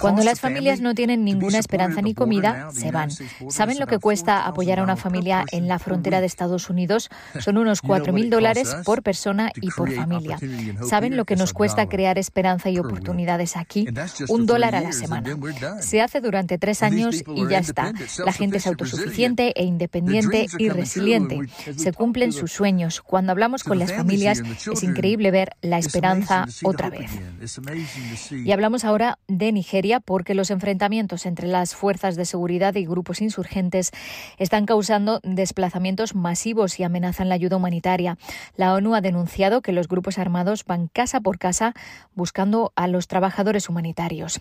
Cuando 0.00 0.22
las 0.22 0.40
familias 0.40 0.80
no 0.80 0.94
tienen 0.94 1.24
ninguna 1.24 1.58
esperanza 1.58 2.02
ni 2.02 2.14
comida, 2.14 2.70
se 2.72 2.90
van. 2.90 3.10
¿Saben 3.48 3.78
lo 3.78 3.86
que 3.86 3.98
cuesta 3.98 4.46
apoyar 4.46 4.80
a 4.80 4.82
una 4.82 4.96
familia 4.96 5.44
en 5.50 5.66
la 5.66 5.78
frontera 5.78 6.20
de 6.20 6.26
Estados 6.26 6.68
Unidos? 6.68 7.08
Son 7.40 7.56
unos 7.56 7.82
4.000 7.82 8.28
dólares 8.28 8.76
por 8.84 9.02
persona 9.02 9.50
y 9.60 9.70
por 9.70 9.90
familia. 9.92 10.38
¿Saben 10.86 11.16
lo 11.16 11.24
que 11.24 11.36
nos 11.36 11.52
cuesta 11.52 11.88
crear 11.88 12.18
esperanza 12.18 12.70
y 12.70 12.78
oportunidades 12.78 13.56
aquí? 13.56 13.86
Un 14.28 14.46
dólar 14.46 14.74
a 14.74 14.80
la 14.80 14.92
semana. 14.92 15.36
Se 15.80 16.00
hace 16.00 16.20
durante 16.20 16.58
tres 16.58 16.82
años 16.82 17.22
y 17.34 17.48
ya 17.48 17.58
está. 17.58 17.92
La 18.24 18.32
gente 18.32 18.58
es 18.58 18.66
autosuficiente 18.66 19.52
e 19.56 19.64
independiente 19.64 20.46
y 20.58 20.68
resiliente. 20.68 21.40
Se 21.76 21.92
cumplen 21.92 22.32
sus 22.32 22.52
sueños. 22.52 23.00
Cuando 23.00 23.32
hablamos 23.32 23.64
con 23.64 23.78
las 23.78 23.92
familias 23.92 24.42
es 24.70 24.82
increíble 24.82 25.30
ver 25.30 25.56
la 25.62 25.78
esperanza 25.78 26.46
otra 26.62 26.90
vez. 26.90 27.10
Y 28.30 28.52
hablamos 28.52 28.84
ahora 28.84 29.18
de 29.30 29.52
Nigeria 29.52 30.00
porque 30.00 30.34
los 30.34 30.50
enfrentamientos 30.50 31.26
entre 31.26 31.48
las 31.48 31.74
fuerzas 31.74 32.16
de 32.16 32.24
seguridad 32.24 32.74
y 32.74 32.84
grupos 32.84 33.20
insurgentes 33.20 33.92
están 34.38 34.66
causando 34.66 35.20
desplazamientos 35.22 36.14
masivos 36.14 36.78
y 36.80 36.84
amenazan 36.84 37.28
la 37.28 37.36
ayuda 37.36 37.56
humanitaria. 37.56 38.18
La 38.56 38.74
ONU 38.74 38.94
ha 38.94 39.00
denunciado 39.00 39.62
que 39.62 39.72
los 39.72 39.88
grupos 39.88 40.18
armados 40.18 40.64
van 40.64 40.88
casa 40.88 41.20
por 41.20 41.38
casa 41.38 41.74
buscando 42.14 42.72
a 42.76 42.88
los 42.88 43.06
trabajadores 43.06 43.68
humanitarios. 43.68 44.40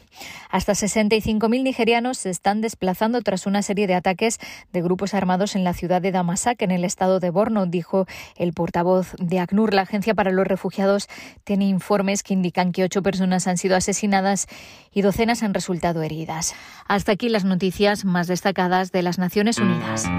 Hasta 0.49 0.73
65.000 0.73 1.63
nigerianos 1.63 2.17
se 2.17 2.29
están 2.29 2.61
desplazando 2.61 3.21
tras 3.21 3.45
una 3.45 3.61
serie 3.61 3.87
de 3.87 3.95
ataques 3.95 4.39
de 4.73 4.81
grupos 4.81 5.13
armados 5.13 5.55
en 5.55 5.63
la 5.63 5.73
ciudad 5.73 6.01
de 6.01 6.11
Damasak, 6.11 6.61
en 6.61 6.71
el 6.71 6.83
estado 6.83 7.19
de 7.19 7.29
Borno, 7.29 7.65
dijo 7.65 8.07
el 8.35 8.53
portavoz 8.53 9.13
de 9.19 9.39
ACNUR. 9.39 9.73
La 9.73 9.83
Agencia 9.83 10.15
para 10.15 10.31
los 10.31 10.47
Refugiados 10.47 11.07
tiene 11.43 11.67
informes 11.67 12.23
que 12.23 12.33
indican 12.33 12.71
que 12.71 12.83
ocho 12.83 13.03
personas 13.03 13.47
han 13.47 13.57
sido 13.57 13.75
asesinadas 13.75 14.47
y 14.93 15.01
docenas 15.01 15.43
han 15.43 15.53
resultado 15.53 16.01
heridas. 16.01 16.53
Hasta 16.87 17.11
aquí 17.11 17.29
las 17.29 17.45
noticias 17.45 18.05
más 18.05 18.27
destacadas 18.27 18.91
de 18.91 19.03
las 19.03 19.17
Naciones 19.17 19.57
Unidas. 19.59 20.09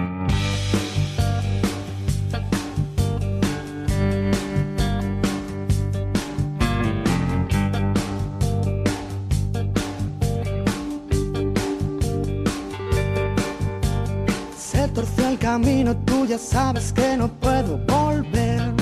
Se 14.57 14.89
torció 14.89 15.29
el 15.29 15.39
camino, 15.39 15.97
tú 16.07 16.27
ya 16.27 16.39
sabes 16.39 16.93
que 16.93 17.17
no 17.17 17.29
puedo 17.29 17.79
volver. 17.87 18.80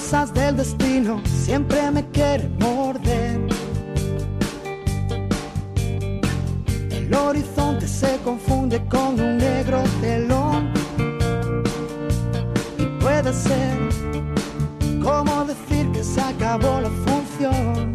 Cosas 0.00 0.32
del 0.32 0.56
destino 0.56 1.20
siempre 1.26 1.90
me 1.90 2.08
quiere 2.10 2.48
morder. 2.58 3.38
El 6.90 7.14
horizonte 7.14 7.86
se 7.86 8.16
confunde 8.24 8.82
con 8.88 9.20
un 9.20 9.36
negro 9.36 9.82
telón. 10.00 10.72
Y 12.78 12.86
puede 13.02 13.30
ser 13.32 13.76
como 15.02 15.44
decir 15.44 15.92
que 15.92 16.02
se 16.02 16.20
acabó 16.20 16.80
la 16.80 16.90
función. 17.04 17.94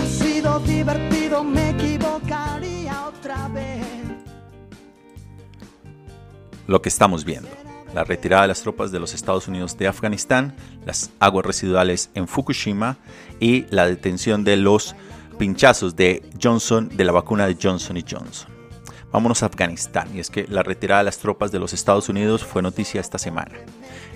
Ha 0.00 0.06
sido 0.06 0.60
divertido, 0.60 1.42
me 1.42 1.70
equivocaría 1.70 3.08
otra 3.08 3.48
vez. 3.48 3.84
Lo 6.68 6.80
que 6.80 6.88
estamos 6.88 7.24
viendo 7.24 7.61
la 7.94 8.04
retirada 8.04 8.42
de 8.42 8.48
las 8.48 8.62
tropas 8.62 8.92
de 8.92 9.00
los 9.00 9.14
Estados 9.14 9.48
Unidos 9.48 9.76
de 9.76 9.88
Afganistán, 9.88 10.54
las 10.86 11.10
aguas 11.20 11.46
residuales 11.46 12.10
en 12.14 12.28
Fukushima 12.28 12.96
y 13.40 13.66
la 13.70 13.86
detención 13.86 14.44
de 14.44 14.56
los 14.56 14.94
pinchazos 15.38 15.96
de 15.96 16.22
Johnson 16.40 16.88
de 16.88 17.04
la 17.04 17.12
vacuna 17.12 17.46
de 17.46 17.56
Johnson 17.60 17.98
Johnson. 18.08 18.48
Vámonos 19.12 19.42
a 19.42 19.46
Afganistán, 19.46 20.08
y 20.14 20.20
es 20.20 20.30
que 20.30 20.46
la 20.48 20.62
retirada 20.62 21.00
de 21.00 21.04
las 21.04 21.18
tropas 21.18 21.52
de 21.52 21.58
los 21.58 21.74
Estados 21.74 22.08
Unidos 22.08 22.44
fue 22.44 22.62
noticia 22.62 23.00
esta 23.00 23.18
semana. 23.18 23.52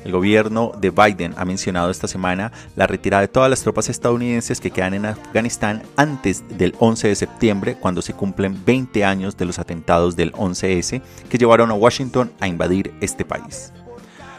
El 0.06 0.12
gobierno 0.12 0.70
de 0.80 0.90
Biden 0.90 1.34
ha 1.36 1.44
mencionado 1.44 1.90
esta 1.90 2.06
semana 2.06 2.52
la 2.76 2.86
retirada 2.86 3.22
de 3.22 3.26
todas 3.26 3.50
las 3.50 3.62
tropas 3.62 3.88
estadounidenses 3.88 4.60
que 4.60 4.70
quedan 4.70 4.94
en 4.94 5.04
Afganistán 5.04 5.82
antes 5.96 6.44
del 6.48 6.76
11 6.78 7.08
de 7.08 7.16
septiembre, 7.16 7.74
cuando 7.74 8.00
se 8.02 8.12
cumplen 8.12 8.64
20 8.64 9.04
años 9.04 9.36
de 9.36 9.46
los 9.46 9.58
atentados 9.58 10.14
del 10.14 10.32
11S 10.34 11.02
que 11.28 11.38
llevaron 11.38 11.72
a 11.72 11.74
Washington 11.74 12.30
a 12.38 12.46
invadir 12.46 12.94
este 13.00 13.24
país. 13.24 13.72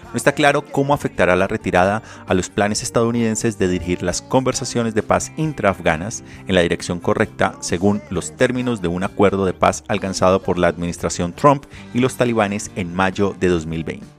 No 0.05 0.15
está 0.15 0.31
claro 0.31 0.63
cómo 0.63 0.93
afectará 0.93 1.35
la 1.35 1.47
retirada 1.47 2.01
a 2.27 2.33
los 2.33 2.49
planes 2.49 2.81
estadounidenses 2.81 3.59
de 3.59 3.67
dirigir 3.67 4.03
las 4.03 4.21
conversaciones 4.21 4.95
de 4.95 5.03
paz 5.03 5.33
intraafganas 5.35 6.23
en 6.47 6.55
la 6.55 6.61
dirección 6.61 7.01
correcta 7.01 7.55
según 7.59 8.01
los 8.09 8.33
términos 8.37 8.81
de 8.81 8.87
un 8.87 9.03
acuerdo 9.03 9.43
de 9.43 9.51
paz 9.51 9.83
alcanzado 9.89 10.41
por 10.41 10.57
la 10.57 10.69
administración 10.69 11.33
Trump 11.33 11.65
y 11.93 11.99
los 11.99 12.15
talibanes 12.15 12.71
en 12.77 12.95
mayo 12.95 13.35
de 13.37 13.49
2020. 13.49 14.16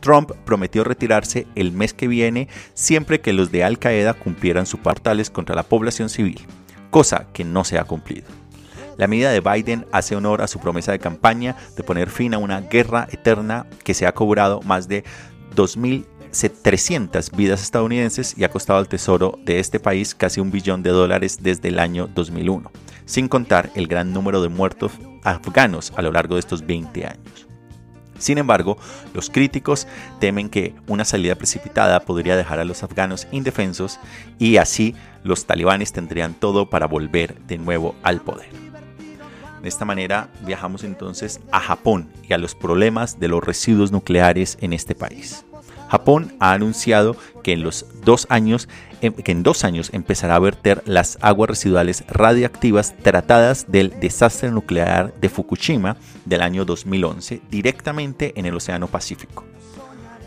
Trump 0.00 0.32
prometió 0.44 0.84
retirarse 0.84 1.46
el 1.54 1.72
mes 1.72 1.94
que 1.94 2.08
viene 2.08 2.48
siempre 2.74 3.20
que 3.20 3.32
los 3.32 3.52
de 3.52 3.64
Al 3.64 3.78
Qaeda 3.78 4.14
cumplieran 4.14 4.66
sus 4.66 4.80
partales 4.80 5.30
contra 5.30 5.54
la 5.54 5.62
población 5.62 6.08
civil, 6.08 6.40
cosa 6.90 7.26
que 7.32 7.44
no 7.44 7.64
se 7.64 7.78
ha 7.78 7.84
cumplido. 7.84 8.26
La 8.96 9.06
medida 9.06 9.30
de 9.30 9.40
Biden 9.40 9.86
hace 9.92 10.14
honor 10.14 10.42
a 10.42 10.46
su 10.46 10.58
promesa 10.58 10.92
de 10.92 10.98
campaña 10.98 11.56
de 11.74 11.82
poner 11.82 12.10
fin 12.10 12.34
a 12.34 12.38
una 12.38 12.60
guerra 12.60 13.08
eterna 13.10 13.66
que 13.82 13.94
se 13.94 14.06
ha 14.06 14.12
cobrado 14.12 14.60
más 14.62 14.88
de 14.88 15.04
2.300 15.56 17.34
vidas 17.34 17.62
estadounidenses 17.62 18.36
y 18.36 18.44
ha 18.44 18.50
costado 18.50 18.78
al 18.78 18.88
tesoro 18.88 19.38
de 19.44 19.58
este 19.58 19.80
país 19.80 20.14
casi 20.14 20.40
un 20.40 20.50
billón 20.50 20.82
de 20.82 20.90
dólares 20.90 21.38
desde 21.40 21.68
el 21.68 21.78
año 21.78 22.08
2001, 22.14 22.70
sin 23.06 23.28
contar 23.28 23.70
el 23.74 23.86
gran 23.86 24.12
número 24.12 24.42
de 24.42 24.50
muertos 24.50 24.92
afganos 25.24 25.92
a 25.96 26.02
lo 26.02 26.12
largo 26.12 26.34
de 26.34 26.40
estos 26.40 26.66
20 26.66 27.06
años. 27.06 27.49
Sin 28.20 28.38
embargo, 28.38 28.76
los 29.14 29.30
críticos 29.30 29.88
temen 30.20 30.50
que 30.50 30.74
una 30.86 31.04
salida 31.04 31.34
precipitada 31.34 32.00
podría 32.00 32.36
dejar 32.36 32.60
a 32.60 32.64
los 32.64 32.82
afganos 32.82 33.26
indefensos 33.32 33.98
y 34.38 34.58
así 34.58 34.94
los 35.24 35.46
talibanes 35.46 35.92
tendrían 35.92 36.34
todo 36.34 36.70
para 36.70 36.86
volver 36.86 37.40
de 37.46 37.58
nuevo 37.58 37.96
al 38.02 38.20
poder. 38.20 38.50
De 39.62 39.68
esta 39.68 39.84
manera 39.84 40.28
viajamos 40.46 40.84
entonces 40.84 41.40
a 41.50 41.60
Japón 41.60 42.08
y 42.28 42.32
a 42.34 42.38
los 42.38 42.54
problemas 42.54 43.18
de 43.18 43.28
los 43.28 43.42
residuos 43.42 43.90
nucleares 43.90 44.58
en 44.60 44.74
este 44.74 44.94
país. 44.94 45.44
Japón 45.90 46.32
ha 46.38 46.52
anunciado 46.52 47.16
que 47.42 47.52
en 47.52 47.64
los 47.64 47.84
dos 48.04 48.28
años 48.30 48.68
em, 49.00 49.12
que 49.12 49.32
en 49.32 49.42
dos 49.42 49.64
años 49.64 49.90
empezará 49.92 50.36
a 50.36 50.38
verter 50.38 50.82
las 50.86 51.18
aguas 51.20 51.50
residuales 51.50 52.04
radiactivas 52.06 52.94
tratadas 53.02 53.66
del 53.68 53.98
desastre 53.98 54.52
nuclear 54.52 55.12
de 55.20 55.28
Fukushima 55.28 55.96
del 56.24 56.42
año 56.42 56.64
2011 56.64 57.42
directamente 57.50 58.32
en 58.36 58.46
el 58.46 58.54
Océano 58.54 58.86
Pacífico. 58.86 59.44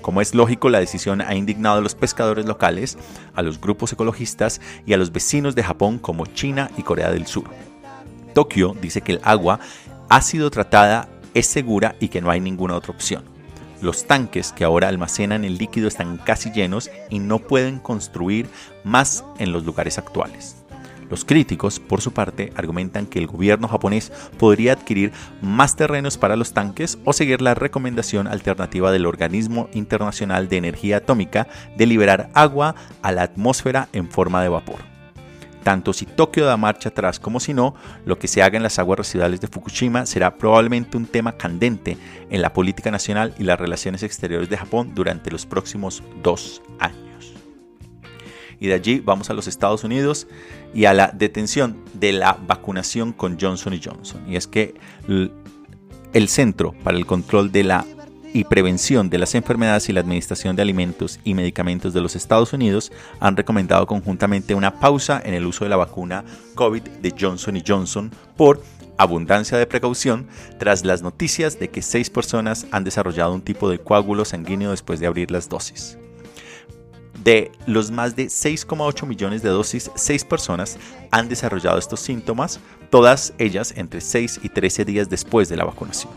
Como 0.01 0.19
es 0.19 0.35
lógico, 0.35 0.67
la 0.67 0.81
decisión 0.81 1.21
ha 1.21 1.33
indignado 1.33 1.77
a 1.77 1.81
los 1.81 1.95
pescadores 1.95 2.45
locales, 2.45 2.97
a 3.33 3.41
los 3.41 3.61
grupos 3.61 3.93
ecologistas 3.93 4.59
y 4.85 4.91
a 4.91 4.97
los 4.97 5.13
vecinos 5.13 5.55
de 5.55 5.63
Japón 5.63 5.97
como 5.97 6.25
China 6.25 6.69
y 6.77 6.83
Corea 6.83 7.09
del 7.09 7.25
Sur. 7.25 7.45
Tokio 8.33 8.75
dice 8.81 8.99
que 8.99 9.13
el 9.13 9.21
agua 9.23 9.61
ha 10.09 10.21
sido 10.21 10.51
tratada, 10.51 11.07
es 11.33 11.47
segura 11.47 11.95
y 12.01 12.09
que 12.09 12.19
no 12.19 12.31
hay 12.31 12.41
ninguna 12.41 12.75
otra 12.75 12.91
opción. 12.91 13.32
Los 13.83 14.07
tanques 14.07 14.53
que 14.53 14.63
ahora 14.63 14.87
almacenan 14.87 15.43
el 15.43 15.57
líquido 15.57 15.89
están 15.89 16.15
casi 16.15 16.53
llenos 16.53 16.89
y 17.09 17.19
no 17.19 17.39
pueden 17.39 17.79
construir 17.79 18.47
más 18.85 19.25
en 19.39 19.51
los 19.51 19.65
lugares 19.65 19.97
actuales. 19.97 20.55
Los 21.09 21.25
críticos, 21.25 21.81
por 21.81 21.99
su 21.99 22.13
parte, 22.13 22.53
argumentan 22.55 23.05
que 23.05 23.19
el 23.19 23.27
gobierno 23.27 23.67
japonés 23.67 24.13
podría 24.39 24.71
adquirir 24.71 25.11
más 25.41 25.75
terrenos 25.75 26.17
para 26.17 26.37
los 26.37 26.53
tanques 26.53 26.97
o 27.03 27.11
seguir 27.11 27.41
la 27.41 27.55
recomendación 27.55 28.27
alternativa 28.27 28.89
del 28.89 29.05
Organismo 29.05 29.67
Internacional 29.73 30.47
de 30.47 30.55
Energía 30.55 30.97
Atómica 30.97 31.49
de 31.75 31.85
liberar 31.85 32.29
agua 32.33 32.75
a 33.01 33.11
la 33.11 33.23
atmósfera 33.23 33.89
en 33.91 34.09
forma 34.09 34.41
de 34.41 34.47
vapor. 34.47 34.92
Tanto 35.63 35.93
si 35.93 36.05
Tokio 36.05 36.45
da 36.45 36.57
marcha 36.57 36.89
atrás 36.89 37.19
como 37.19 37.39
si 37.39 37.53
no, 37.53 37.73
lo 38.05 38.19
que 38.19 38.27
se 38.27 38.43
haga 38.43 38.57
en 38.57 38.63
las 38.63 38.79
aguas 38.79 38.99
residuales 38.99 39.39
de 39.39 39.47
Fukushima 39.47 40.05
será 40.05 40.37
probablemente 40.37 40.97
un 40.97 41.05
tema 41.05 41.37
candente 41.37 41.97
en 42.29 42.41
la 42.41 42.51
política 42.51 42.91
nacional 42.91 43.33
y 43.39 43.43
las 43.43 43.59
relaciones 43.59 44.03
exteriores 44.03 44.49
de 44.49 44.57
Japón 44.57 44.91
durante 44.93 45.31
los 45.31 45.45
próximos 45.45 46.03
dos 46.21 46.61
años. 46.79 47.33
Y 48.59 48.67
de 48.67 48.73
allí 48.73 48.99
vamos 48.99 49.29
a 49.29 49.33
los 49.33 49.47
Estados 49.47 49.83
Unidos 49.83 50.27
y 50.73 50.85
a 50.85 50.93
la 50.93 51.07
detención 51.07 51.77
de 51.93 52.13
la 52.13 52.37
vacunación 52.45 53.13
con 53.13 53.37
Johnson 53.39 53.79
Johnson. 53.83 54.21
Y 54.27 54.35
es 54.35 54.47
que 54.47 54.75
el 56.13 56.29
Centro 56.29 56.73
para 56.83 56.97
el 56.97 57.05
Control 57.05 57.51
de 57.51 57.63
la 57.63 57.85
y 58.33 58.43
Prevención 58.43 59.09
de 59.09 59.19
las 59.19 59.35
Enfermedades 59.35 59.87
y 59.87 59.93
la 59.93 60.01
Administración 60.01 60.55
de 60.55 60.63
Alimentos 60.63 61.19
y 61.23 61.35
Medicamentos 61.35 61.93
de 61.93 62.01
los 62.01 62.15
Estados 62.15 62.51
Unidos 62.51 62.91
han 63.19 63.37
recomendado 63.37 63.85
conjuntamente 63.85 64.55
una 64.55 64.79
pausa 64.79 65.21
en 65.23 65.35
el 65.35 65.45
uso 65.45 65.63
de 65.63 65.69
la 65.69 65.77
vacuna 65.77 66.25
COVID 66.55 66.81
de 66.81 67.13
Johnson 67.17 67.61
Johnson 67.65 68.11
por 68.35 68.61
abundancia 68.97 69.57
de 69.57 69.67
precaución 69.67 70.27
tras 70.57 70.83
las 70.83 71.01
noticias 71.01 71.59
de 71.59 71.69
que 71.69 71.81
seis 71.81 72.09
personas 72.09 72.65
han 72.71 72.83
desarrollado 72.83 73.33
un 73.33 73.41
tipo 73.41 73.69
de 73.69 73.79
coágulo 73.79 74.25
sanguíneo 74.25 74.71
después 74.71 74.99
de 74.99 75.07
abrir 75.07 75.29
las 75.31 75.47
dosis. 75.47 75.97
De 77.23 77.51
los 77.67 77.89
más 77.89 78.15
de 78.17 78.25
6,8 78.25 79.07
millones 79.07 79.43
de 79.43 79.49
dosis, 79.49 79.89
6 79.95 80.25
personas 80.25 80.77
han 81.09 81.29
desarrollado 81.29 81.77
estos 81.77 82.01
síntomas, 82.01 82.59
todas 82.89 83.33
ellas 83.37 83.73
entre 83.77 84.01
6 84.01 84.41
y 84.43 84.49
13 84.49 84.83
días 84.83 85.09
después 85.09 85.47
de 85.47 85.55
la 85.55 85.63
vacunación. 85.63 86.11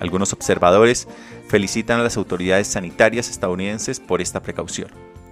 Algunos 0.00 0.32
observadores 0.32 1.06
felicitan 1.48 2.00
a 2.00 2.02
las 2.02 2.16
autoridades 2.16 2.68
sanitarias 2.68 3.28
estadounidenses 3.30 4.00
por 4.00 4.20
esta 4.20 4.42
precaución, 4.42 4.88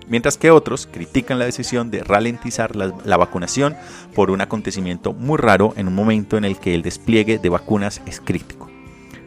mientras 0.09 0.37
que 0.37 0.51
otros 0.51 0.87
critican 0.87 1.39
la 1.39 1.45
decisión 1.45 1.91
de 1.91 2.05
ralentizar 2.05 2.77
la, 2.77 3.17
vacunación 3.17 3.77
por 4.15 4.31
un 4.31 4.41
acontecimiento 4.41 5.13
muy 5.13 5.39
raro 5.39 5.75
en 5.77 5.89
un 5.89 5.95
momento 5.95 6.37
en 6.37 6.45
el 6.45 6.59
que 6.59 6.75
el 6.75 6.83
despliegue 6.83 7.39
de 7.39 7.49
vacunas 7.49 8.01
es 8.07 8.21
crítico. 8.21 8.71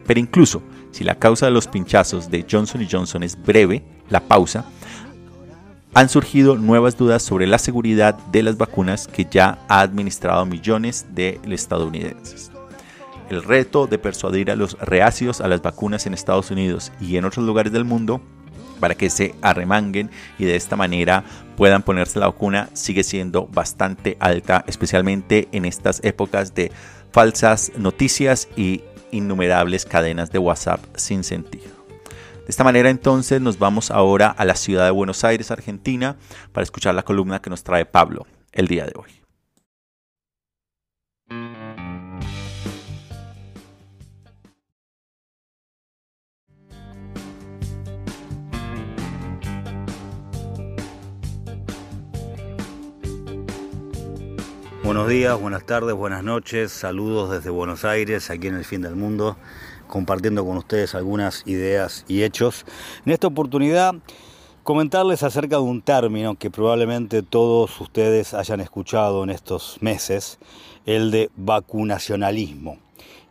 Pero 0.06 0.20
incluso 0.20 0.62
si 0.92 1.04
la 1.04 1.16
causa 1.16 1.46
de 1.46 1.52
los 1.52 1.66
pinchazos 1.66 2.30
de 2.30 2.46
Johnson 2.48 2.86
Johnson 2.90 3.22
es 3.22 3.40
breve, 3.40 3.82
la 4.08 4.20
pausa, 4.20 4.64
han 5.92 6.08
surgido 6.08 6.56
nuevas 6.56 6.96
dudas 6.96 7.22
sobre 7.22 7.46
la 7.46 7.58
seguridad 7.58 8.14
de 8.30 8.42
las 8.42 8.56
vacunas 8.56 9.08
que 9.08 9.26
ya 9.30 9.58
ha 9.68 9.80
administrado 9.80 10.44
millones 10.44 11.06
de 11.14 11.40
estadounidenses 11.44 12.52
el 13.30 13.42
reto 13.42 13.86
de 13.86 13.98
persuadir 13.98 14.50
a 14.50 14.56
los 14.56 14.78
reacios 14.78 15.40
a 15.40 15.48
las 15.48 15.62
vacunas 15.62 16.06
en 16.06 16.14
Estados 16.14 16.50
Unidos 16.50 16.92
y 17.00 17.16
en 17.16 17.24
otros 17.24 17.44
lugares 17.44 17.72
del 17.72 17.84
mundo 17.84 18.20
para 18.80 18.94
que 18.94 19.10
se 19.10 19.34
arremanguen 19.42 20.10
y 20.38 20.44
de 20.44 20.56
esta 20.56 20.76
manera 20.76 21.24
puedan 21.56 21.82
ponerse 21.82 22.18
la 22.18 22.26
vacuna 22.26 22.68
sigue 22.74 23.02
siendo 23.02 23.46
bastante 23.46 24.16
alta, 24.20 24.64
especialmente 24.66 25.48
en 25.52 25.64
estas 25.64 26.04
épocas 26.04 26.54
de 26.54 26.70
falsas 27.12 27.72
noticias 27.76 28.48
y 28.56 28.82
innumerables 29.10 29.86
cadenas 29.86 30.30
de 30.30 30.38
WhatsApp 30.38 30.80
sin 30.96 31.24
sentido. 31.24 31.76
De 32.04 32.50
esta 32.50 32.64
manera 32.64 32.90
entonces 32.90 33.40
nos 33.40 33.58
vamos 33.58 33.90
ahora 33.90 34.28
a 34.28 34.44
la 34.44 34.54
ciudad 34.54 34.84
de 34.84 34.90
Buenos 34.90 35.24
Aires, 35.24 35.50
Argentina, 35.50 36.16
para 36.52 36.62
escuchar 36.62 36.94
la 36.94 37.02
columna 37.02 37.40
que 37.40 37.50
nos 37.50 37.64
trae 37.64 37.86
Pablo 37.86 38.26
el 38.52 38.68
día 38.68 38.84
de 38.84 38.92
hoy. 38.94 39.25
Buenos 54.86 55.08
días, 55.08 55.40
buenas 55.40 55.66
tardes, 55.66 55.96
buenas 55.96 56.22
noches, 56.22 56.70
saludos 56.70 57.28
desde 57.28 57.50
Buenos 57.50 57.84
Aires, 57.84 58.30
aquí 58.30 58.46
en 58.46 58.54
el 58.54 58.64
fin 58.64 58.82
del 58.82 58.94
mundo, 58.94 59.36
compartiendo 59.88 60.46
con 60.46 60.56
ustedes 60.58 60.94
algunas 60.94 61.42
ideas 61.44 62.04
y 62.06 62.22
hechos. 62.22 62.64
En 63.04 63.10
esta 63.10 63.26
oportunidad, 63.26 63.96
comentarles 64.62 65.24
acerca 65.24 65.56
de 65.56 65.62
un 65.62 65.82
término 65.82 66.36
que 66.36 66.52
probablemente 66.52 67.24
todos 67.24 67.80
ustedes 67.80 68.32
hayan 68.32 68.60
escuchado 68.60 69.24
en 69.24 69.30
estos 69.30 69.76
meses, 69.80 70.38
el 70.86 71.10
de 71.10 71.30
vacunacionalismo. 71.34 72.78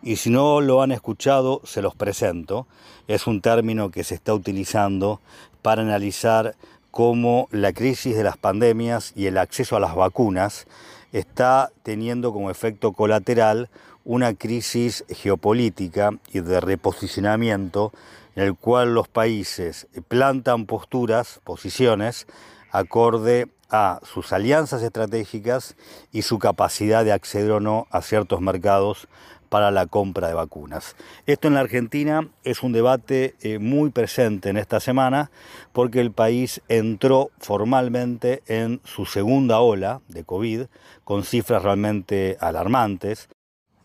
Y 0.03 0.17
si 0.17 0.31
no 0.31 0.59
lo 0.59 0.81
han 0.81 0.91
escuchado, 0.91 1.61
se 1.63 1.81
los 1.81 1.95
presento. 1.95 2.67
Es 3.07 3.27
un 3.27 3.39
término 3.39 3.91
que 3.91 4.03
se 4.03 4.15
está 4.15 4.33
utilizando 4.33 5.21
para 5.61 5.83
analizar 5.83 6.57
cómo 6.91 7.47
la 7.51 7.71
crisis 7.71 8.17
de 8.17 8.23
las 8.25 8.35
pandemias 8.35 9.13
y 9.15 9.27
el 9.27 9.37
acceso 9.37 9.77
a 9.77 9.79
las 9.79 9.95
vacunas 9.95 10.67
está 11.15 11.71
teniendo 11.81 12.33
como 12.33 12.51
efecto 12.51 12.91
colateral 12.91 13.69
una 14.03 14.33
crisis 14.33 15.05
geopolítica 15.07 16.11
y 16.33 16.41
de 16.41 16.59
reposicionamiento 16.59 17.93
en 18.35 18.43
el 18.43 18.55
cual 18.55 18.93
los 18.93 19.07
países 19.07 19.87
plantan 20.09 20.65
posturas, 20.65 21.39
posiciones, 21.45 22.27
acorde 22.69 23.47
a 23.69 24.01
sus 24.03 24.33
alianzas 24.33 24.83
estratégicas 24.83 25.77
y 26.11 26.23
su 26.23 26.37
capacidad 26.37 27.05
de 27.05 27.13
acceder 27.13 27.51
o 27.51 27.59
no 27.61 27.87
a 27.91 28.01
ciertos 28.01 28.41
mercados 28.41 29.07
para 29.49 29.71
la 29.71 29.87
compra 29.87 30.27
de 30.27 30.33
vacunas. 30.33 30.95
Esto 31.25 31.47
en 31.47 31.53
la 31.53 31.61
Argentina 31.61 32.27
es 32.43 32.63
un 32.63 32.71
debate 32.71 33.35
eh, 33.41 33.59
muy 33.59 33.89
presente 33.89 34.49
en 34.49 34.57
esta 34.57 34.79
semana 34.79 35.31
porque 35.73 36.01
el 36.01 36.11
país 36.11 36.61
entró 36.67 37.31
formalmente 37.39 38.43
en 38.47 38.81
su 38.83 39.05
segunda 39.05 39.59
ola 39.59 40.01
de 40.07 40.23
COVID 40.23 40.63
con 41.03 41.23
cifras 41.23 41.63
realmente 41.63 42.37
alarmantes. 42.39 43.29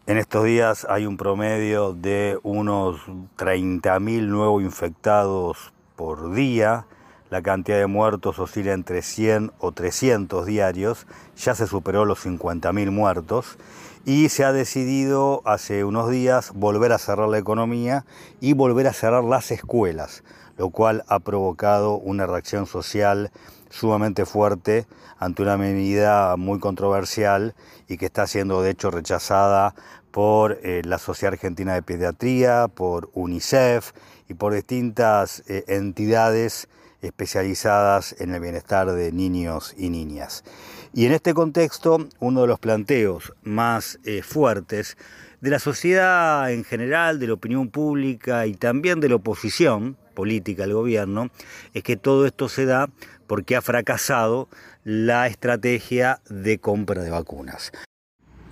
En 0.06 0.18
estos 0.18 0.44
días 0.44 0.86
hay 0.88 1.06
un 1.06 1.16
promedio 1.16 1.92
de 1.92 2.38
unos 2.42 3.00
30.000 3.36 4.26
nuevos 4.26 4.62
infectados 4.62 5.72
por 5.94 6.32
día. 6.32 6.86
La 7.28 7.42
cantidad 7.42 7.78
de 7.78 7.86
muertos 7.86 8.40
oscila 8.40 8.72
entre 8.72 9.02
100 9.02 9.52
o 9.60 9.70
300 9.70 10.46
diarios. 10.46 11.06
Ya 11.36 11.54
se 11.54 11.68
superó 11.68 12.04
los 12.06 12.26
50.000 12.26 12.90
muertos. 12.90 13.56
Y 14.04 14.30
se 14.30 14.44
ha 14.44 14.52
decidido 14.52 15.42
hace 15.44 15.84
unos 15.84 16.10
días 16.10 16.52
volver 16.54 16.92
a 16.92 16.98
cerrar 16.98 17.28
la 17.28 17.38
economía 17.38 18.06
y 18.40 18.54
volver 18.54 18.86
a 18.86 18.94
cerrar 18.94 19.24
las 19.24 19.50
escuelas, 19.50 20.24
lo 20.56 20.70
cual 20.70 21.04
ha 21.08 21.18
provocado 21.18 21.96
una 21.96 22.26
reacción 22.26 22.66
social 22.66 23.30
sumamente 23.68 24.24
fuerte 24.24 24.86
ante 25.18 25.42
una 25.42 25.58
medida 25.58 26.36
muy 26.36 26.58
controversial 26.58 27.54
y 27.88 27.98
que 27.98 28.06
está 28.06 28.26
siendo 28.26 28.62
de 28.62 28.70
hecho 28.70 28.90
rechazada 28.90 29.74
por 30.10 30.58
eh, 30.62 30.82
la 30.84 30.98
Sociedad 30.98 31.34
Argentina 31.34 31.74
de 31.74 31.82
Pediatría, 31.82 32.68
por 32.68 33.10
UNICEF 33.12 33.92
y 34.28 34.34
por 34.34 34.54
distintas 34.54 35.42
eh, 35.46 35.64
entidades 35.68 36.68
especializadas 37.02 38.16
en 38.18 38.34
el 38.34 38.40
bienestar 38.40 38.90
de 38.92 39.12
niños 39.12 39.74
y 39.76 39.90
niñas. 39.90 40.44
Y 40.92 41.06
en 41.06 41.12
este 41.12 41.34
contexto, 41.34 42.08
uno 42.18 42.42
de 42.42 42.48
los 42.48 42.58
planteos 42.58 43.32
más 43.44 44.00
eh, 44.04 44.22
fuertes 44.22 44.96
de 45.40 45.50
la 45.50 45.60
sociedad 45.60 46.52
en 46.52 46.64
general, 46.64 47.20
de 47.20 47.28
la 47.28 47.34
opinión 47.34 47.68
pública 47.68 48.46
y 48.46 48.54
también 48.54 48.98
de 48.98 49.08
la 49.08 49.14
oposición 49.14 49.96
política 50.14 50.64
al 50.64 50.74
gobierno, 50.74 51.30
es 51.74 51.84
que 51.84 51.96
todo 51.96 52.26
esto 52.26 52.48
se 52.48 52.66
da 52.66 52.90
porque 53.28 53.54
ha 53.54 53.62
fracasado 53.62 54.48
la 54.82 55.28
estrategia 55.28 56.20
de 56.28 56.58
compra 56.58 57.02
de 57.02 57.10
vacunas. 57.10 57.70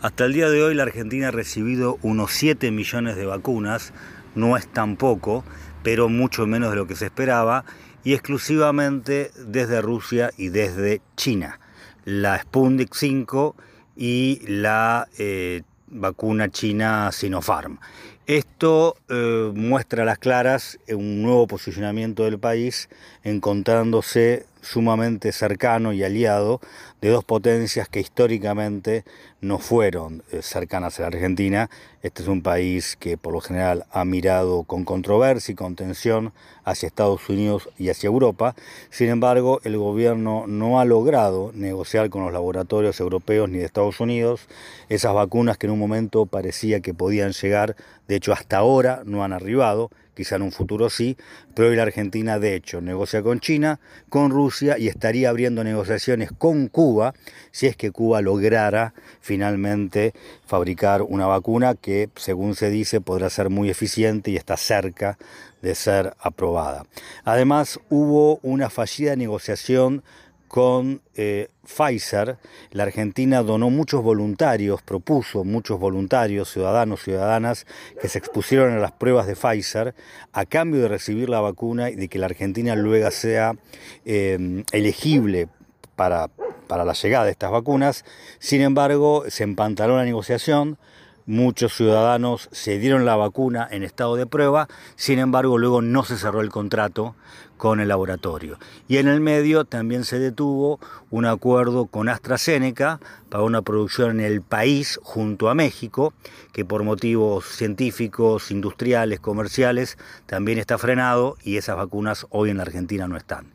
Hasta 0.01 0.24
el 0.24 0.33
día 0.33 0.48
de 0.48 0.62
hoy 0.62 0.77
la 0.77 0.85
Argentina 0.85 1.29
ha 1.29 1.33
recibido 1.33 1.98
unos 2.03 2.31
7 2.33 2.70
millones 2.70 3.16
de 3.16 3.27
vacunas, 3.27 3.92
no 4.37 4.57
es 4.57 4.68
tan 4.68 4.96
poco, 4.96 5.44
pero 5.83 6.09
mucho 6.09 6.46
menos 6.46 6.70
de 6.70 6.77
lo 6.77 6.87
que 6.87 6.94
se 6.94 7.07
esperaba, 7.07 7.64
y 8.05 8.14
exclusivamente 8.14 9.33
desde 9.44 9.83
Rusia 9.83 10.31
y 10.37 10.51
desde 10.51 11.03
China. 11.16 11.59
La 12.11 12.38
Sputnik 12.38 12.94
5 12.94 13.55
y 13.94 14.40
la 14.47 15.09
eh, 15.18 15.61
vacuna 15.88 16.49
china 16.51 17.12
Sinopharm. 17.12 17.79
Esto 18.27 18.97
eh, 19.11 19.53
muestra 19.55 20.05
a 20.05 20.07
las 20.07 20.16
claras 20.16 20.79
un 20.88 21.21
nuevo 21.21 21.47
posicionamiento 21.47 22.25
del 22.25 22.38
país, 22.38 22.88
encontrándose 23.25 24.47
sumamente 24.62 25.33
cercano 25.33 25.92
y 25.92 26.05
aliado 26.05 26.61
de 27.01 27.11
dos 27.11 27.25
potencias 27.25 27.88
que 27.88 28.01
históricamente 28.01 29.05
no 29.40 29.59
fueron 29.59 30.25
eh, 30.33 30.42
cercanas 30.42 30.99
a 30.99 31.03
la 31.03 31.09
Argentina. 31.09 31.71
Este 32.03 32.23
es 32.23 32.29
un 32.29 32.42
país 32.42 32.97
que 32.99 33.16
por 33.16 33.33
lo 33.33 33.40
general 33.40 33.87
ha 33.90 34.05
mirado 34.05 34.64
con 34.64 34.85
controversia 34.85 35.53
y 35.53 35.55
con 35.55 35.77
tensión 35.77 36.33
hacia 36.64 36.87
Estados 36.87 37.29
Unidos 37.29 37.68
y 37.79 37.88
hacia 37.88 38.09
Europa. 38.09 38.55
Sin 38.90 39.09
embargo, 39.09 39.61
el 39.64 39.77
gobierno 39.79 40.47
no 40.47 40.81
ha 40.81 40.85
logrado 40.85 41.53
negociar 41.55 42.11
con 42.11 42.25
los 42.25 42.33
laboratorios 42.33 42.99
europeos 43.01 43.49
ni 43.49 43.59
de 43.59 43.64
Estados 43.64 44.01
Unidos 44.01 44.49
esas 44.88 45.14
vacunas 45.14 45.59
que 45.59 45.66
en 45.66 45.73
un 45.73 45.79
momento 45.79 46.27
parecía 46.27 46.81
que 46.81 46.94
podían 46.94 47.33
llegar, 47.33 47.77
de 48.09 48.16
hecho 48.16 48.33
hasta 48.33 48.59
ahora 48.59 49.03
no 49.05 49.25
han 49.25 49.33
arribado 49.33 49.90
quizá 50.19 50.35
en 50.35 50.43
un 50.43 50.51
futuro 50.51 50.91
sí, 50.91 51.17
pero 51.55 51.69
hoy 51.69 51.77
la 51.77 51.85
Argentina 51.85 52.41
de 52.41 52.57
hecho 52.57 52.81
negocia 52.81 53.23
con 53.23 53.39
China, 53.39 53.79
con 54.09 54.33
Rusia 54.33 54.77
y 54.77 54.89
estaría 54.89 55.29
abriendo 55.29 55.63
negociaciones 55.63 56.33
con 56.37 56.67
Cuba 56.67 57.15
si 57.53 57.69
es 57.69 57.77
que 57.77 57.93
Cuba 57.93 58.21
lograra 58.21 58.95
finalmente 59.21 60.15
fabricar 60.45 61.03
una 61.03 61.27
vacuna 61.27 61.77
que 61.77 62.11
según 62.17 62.57
se 62.57 62.69
dice 62.69 63.01
podrá 63.01 63.31
ser 63.31 63.49
muy 63.49 63.71
eficiente 63.71 64.33
y 64.33 64.37
está 64.37 64.57
cerca 64.57 65.19
de 65.63 65.77
ser 65.77 66.17
aprobada. 66.19 66.85
Además 67.23 67.79
hubo 67.89 68.41
una 68.43 68.71
fallida 68.71 69.15
negociación 69.15 70.03
con 70.49 71.01
eh, 71.15 71.47
Pfizer, 71.69 72.39
la 72.73 72.85
Argentina 72.85 73.43
donó 73.43 73.69
muchos 73.69 74.03
voluntarios, 74.03 74.83
propuso 74.83 75.45
muchos 75.45 75.79
voluntarios, 75.79 76.51
ciudadanos, 76.51 77.03
ciudadanas, 77.03 77.67
que 78.01 78.09
se 78.09 78.19
expusieron 78.19 78.73
a 78.73 78.79
las 78.79 78.93
pruebas 78.93 79.27
de 79.27 79.37
Pfizer 79.37 79.95
a 80.33 80.47
cambio 80.47 80.81
de 80.81 80.89
recibir 80.89 81.29
la 81.29 81.41
vacuna 81.41 81.91
y 81.91 81.95
de 81.95 82.09
que 82.09 82.19
la 82.19 82.27
Argentina 82.27 82.75
luego 82.75 83.11
sea 83.11 83.55
eh, 84.07 84.65
elegible 84.73 85.49
para, 85.95 86.29
para 86.67 86.85
la 86.85 86.95
llegada 86.95 87.27
de 87.27 87.33
estas 87.33 87.51
vacunas. 87.51 88.05
Sin 88.39 88.63
embargo, 88.63 89.25
se 89.29 89.45
empantaló 89.45 89.99
la 89.99 90.05
negociación, 90.05 90.79
muchos 91.27 91.77
ciudadanos 91.77 92.49
se 92.51 92.79
dieron 92.79 93.05
la 93.05 93.15
vacuna 93.15 93.69
en 93.71 93.83
estado 93.83 94.17
de 94.17 94.27
prueba, 94.27 94.69
sin 94.97 95.19
embargo 95.19 95.59
luego 95.59 95.83
no 95.83 96.03
se 96.03 96.17
cerró 96.17 96.41
el 96.41 96.49
contrato 96.49 97.15
con 97.59 97.81
el 97.81 97.88
laboratorio. 97.88 98.59
Y 98.88 98.97
en 98.97 99.09
el 99.09 99.21
medio 99.21 99.66
también 99.66 100.05
se 100.05 100.18
detuvo 100.18 100.81
un 101.11 101.27
acuerdo 101.27 101.87
con 101.87 102.09
AstraZeneca 102.09 103.01
para 103.29 103.44
una 103.44 103.61
producción 103.61 104.21
en 104.21 104.27
el 104.27 104.40
país 104.40 104.99
junto 105.03 105.51
a 105.51 105.55
México, 105.55 106.14
que 106.53 106.64
por 106.64 106.85
motivos 106.85 107.44
científicos, 107.44 108.51
industriales, 108.51 109.21
comerciales, 109.21 109.99
también 110.25 110.59
está 110.59 110.79
frenado 110.79 111.37
y 111.42 111.59
esas 111.59 111.77
vacunas 111.77 112.27
hoy 112.31 112.49
en 112.49 112.57
la 112.57 112.62
Argentina 112.62 113.07
no 113.07 113.18
están. 113.18 113.53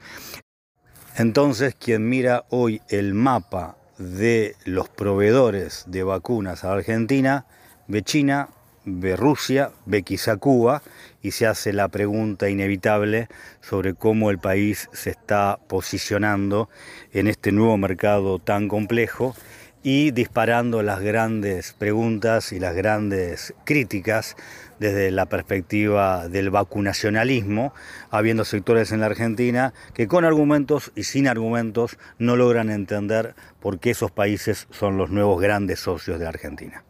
Entonces, 1.16 1.76
quien 1.76 2.10
mira 2.10 2.46
hoy 2.50 2.82
el 2.90 3.14
mapa 3.14 3.78
de 3.98 4.56
los 4.66 4.90
proveedores 4.90 5.86
de 5.88 6.04
vacunas 6.04 6.64
a 6.64 6.74
Argentina, 6.74 7.46
ve 7.88 8.02
China, 8.02 8.50
ve 8.86 9.16
Rusia, 9.16 9.72
ve 9.86 10.04
quizá 10.04 10.38
Cuba 10.38 10.82
y 11.22 11.32
se 11.32 11.48
hace 11.48 11.74
la 11.74 11.88
pregunta 11.88 12.50
inevitable 12.50 13.28
sobre 13.62 13.94
cómo 13.94 14.30
el 14.30 14.40
país 14.40 14.90
se 14.94 15.10
está 15.10 15.60
posicionando 15.68 16.70
en 17.14 17.28
este 17.28 17.52
nuevo 17.52 17.78
mercado 17.78 18.40
tan 18.40 18.68
complejo 18.68 19.36
y 19.84 20.12
disparando 20.12 20.82
las 20.82 21.02
grandes 21.02 21.74
preguntas 21.74 22.54
y 22.54 22.60
las 22.60 22.74
grandes 22.74 23.54
críticas 23.66 24.38
desde 24.80 25.12
la 25.12 25.28
perspectiva 25.28 26.30
del 26.30 26.50
vacunacionalismo, 26.50 27.74
habiendo 28.10 28.46
sectores 28.46 28.92
en 28.92 29.02
la 29.02 29.08
Argentina 29.08 29.74
que 29.94 30.08
con 30.08 30.24
argumentos 30.24 30.92
y 30.96 31.04
sin 31.04 31.28
argumentos 31.28 31.98
no 32.18 32.38
logran 32.38 32.70
entender 32.70 33.36
por 33.60 33.80
qué 33.80 33.92
esos 33.92 34.12
países 34.12 34.68
son 34.72 34.98
los 34.98 35.10
nuevos 35.10 35.42
grandes 35.42 35.82
socios 35.82 36.18
de 36.18 36.24
la 36.24 36.30
Argentina. 36.30 36.84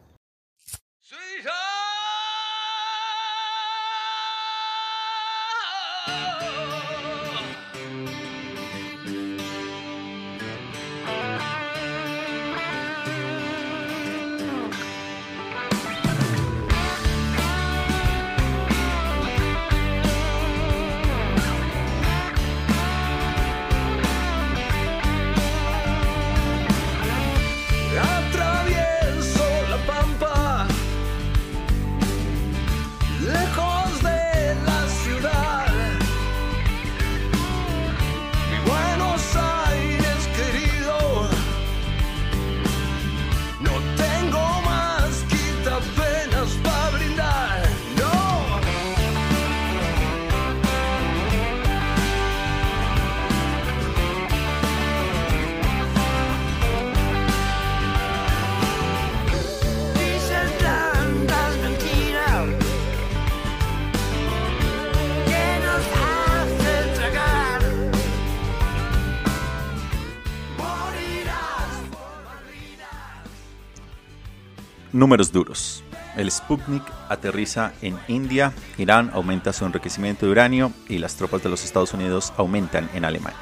Números 74.93 75.31
duros. 75.31 75.83
el 76.15 76.29
Sputnik 76.29 76.83
aterriza 77.09 77.73
en 77.81 77.97
India, 78.07 78.53
Irán 78.77 79.09
aumenta 79.13 79.51
su 79.51 79.65
enriquecimiento 79.65 80.25
de 80.25 80.31
uranio 80.31 80.71
y 80.87 80.99
las 80.99 81.15
tropas 81.15 81.41
de 81.41 81.49
los 81.49 81.65
Estados 81.65 81.93
Unidos 81.93 82.31
aumentan 82.37 82.87
en 82.93 83.03
Alemania. 83.03 83.39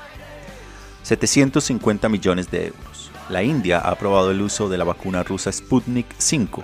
750 1.03 2.07
millones 2.07 2.49
de 2.49 2.67
euros. 2.67 3.11
La 3.29 3.43
India 3.43 3.79
ha 3.79 3.91
aprobado 3.91 4.31
el 4.31 4.41
uso 4.41 4.69
de 4.69 4.77
la 4.77 4.85
vacuna 4.85 5.23
rusa 5.23 5.51
Sputnik 5.51 6.07
5. 6.17 6.63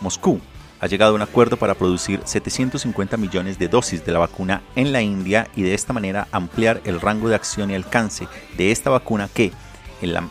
Moscú 0.00 0.40
ha 0.80 0.86
llegado 0.88 1.12
a 1.12 1.14
un 1.14 1.22
acuerdo 1.22 1.56
para 1.56 1.74
producir 1.74 2.20
750 2.24 3.16
millones 3.16 3.58
de 3.58 3.68
dosis 3.68 4.04
de 4.04 4.12
la 4.12 4.18
vacuna 4.18 4.62
en 4.74 4.92
la 4.92 5.00
India 5.02 5.48
y 5.54 5.62
de 5.62 5.74
esta 5.74 5.92
manera 5.92 6.26
ampliar 6.32 6.80
el 6.84 7.00
rango 7.00 7.28
de 7.28 7.36
acción 7.36 7.70
y 7.70 7.74
alcance 7.74 8.26
de 8.56 8.72
esta 8.72 8.90
vacuna 8.90 9.28
que, 9.32 9.52
en 10.02 10.12
la, 10.12 10.28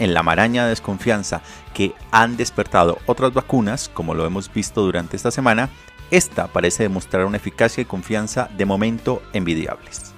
en 0.00 0.14
la 0.14 0.24
maraña 0.24 0.64
de 0.64 0.70
desconfianza 0.70 1.42
que 1.72 1.94
han 2.10 2.36
despertado 2.36 2.98
otras 3.06 3.32
vacunas, 3.32 3.88
como 3.88 4.14
lo 4.14 4.26
hemos 4.26 4.52
visto 4.52 4.82
durante 4.82 5.16
esta 5.16 5.30
semana, 5.30 5.70
esta 6.10 6.48
parece 6.48 6.82
demostrar 6.82 7.24
una 7.24 7.36
eficacia 7.36 7.82
y 7.82 7.84
confianza 7.84 8.50
de 8.56 8.64
momento 8.64 9.22
envidiables. 9.32 10.12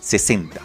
60. 0.00 0.60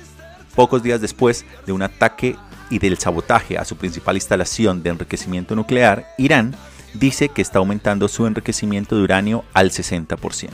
Pocos 0.55 0.81
días 0.81 1.01
después 1.01 1.45
de 1.65 1.73
un 1.73 1.83
ataque 1.83 2.35
y 2.69 2.79
del 2.79 2.97
sabotaje 2.97 3.57
a 3.57 3.65
su 3.65 3.75
principal 3.75 4.15
instalación 4.15 4.81
de 4.81 4.89
enriquecimiento 4.89 5.55
nuclear, 5.55 6.07
Irán 6.17 6.55
dice 6.93 7.29
que 7.29 7.41
está 7.41 7.59
aumentando 7.59 8.07
su 8.07 8.25
enriquecimiento 8.25 8.95
de 8.95 9.03
uranio 9.03 9.43
al 9.53 9.69
60%. 9.71 10.49
En 10.49 10.51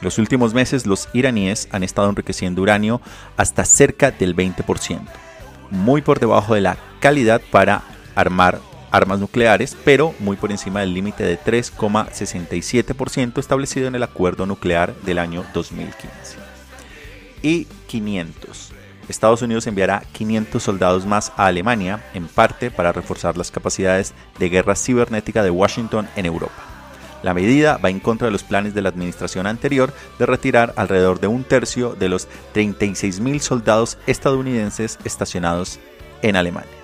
los 0.00 0.18
últimos 0.18 0.54
meses 0.54 0.86
los 0.86 1.08
iraníes 1.12 1.68
han 1.72 1.82
estado 1.82 2.08
enriqueciendo 2.08 2.62
uranio 2.62 3.00
hasta 3.36 3.64
cerca 3.64 4.10
del 4.10 4.34
20%, 4.34 5.00
muy 5.70 6.02
por 6.02 6.20
debajo 6.20 6.54
de 6.54 6.60
la 6.60 6.76
calidad 7.00 7.40
para 7.50 7.82
armar 8.14 8.60
armas 8.90 9.20
nucleares, 9.20 9.76
pero 9.84 10.14
muy 10.18 10.36
por 10.36 10.50
encima 10.50 10.80
del 10.80 10.94
límite 10.94 11.24
de 11.24 11.38
3,67% 11.38 13.38
establecido 13.38 13.88
en 13.88 13.94
el 13.94 14.02
acuerdo 14.02 14.46
nuclear 14.46 14.94
del 15.02 15.18
año 15.18 15.44
2015. 15.54 16.38
Y 17.42 17.64
500. 17.86 18.72
Estados 19.08 19.42
Unidos 19.42 19.66
enviará 19.66 20.02
500 20.12 20.62
soldados 20.62 21.06
más 21.06 21.32
a 21.36 21.46
Alemania, 21.46 22.04
en 22.14 22.28
parte 22.28 22.70
para 22.70 22.92
reforzar 22.92 23.36
las 23.36 23.50
capacidades 23.50 24.14
de 24.38 24.48
guerra 24.48 24.76
cibernética 24.76 25.42
de 25.42 25.50
Washington 25.50 26.08
en 26.16 26.26
Europa. 26.26 26.79
La 27.22 27.34
medida 27.34 27.76
va 27.76 27.90
en 27.90 28.00
contra 28.00 28.26
de 28.26 28.32
los 28.32 28.42
planes 28.42 28.74
de 28.74 28.82
la 28.82 28.88
administración 28.88 29.46
anterior 29.46 29.92
de 30.18 30.26
retirar 30.26 30.72
alrededor 30.76 31.20
de 31.20 31.26
un 31.26 31.44
tercio 31.44 31.94
de 31.98 32.08
los 32.08 32.28
36.000 32.54 33.40
soldados 33.40 33.98
estadounidenses 34.06 34.98
estacionados 35.04 35.78
en 36.22 36.36
Alemania. 36.36 36.79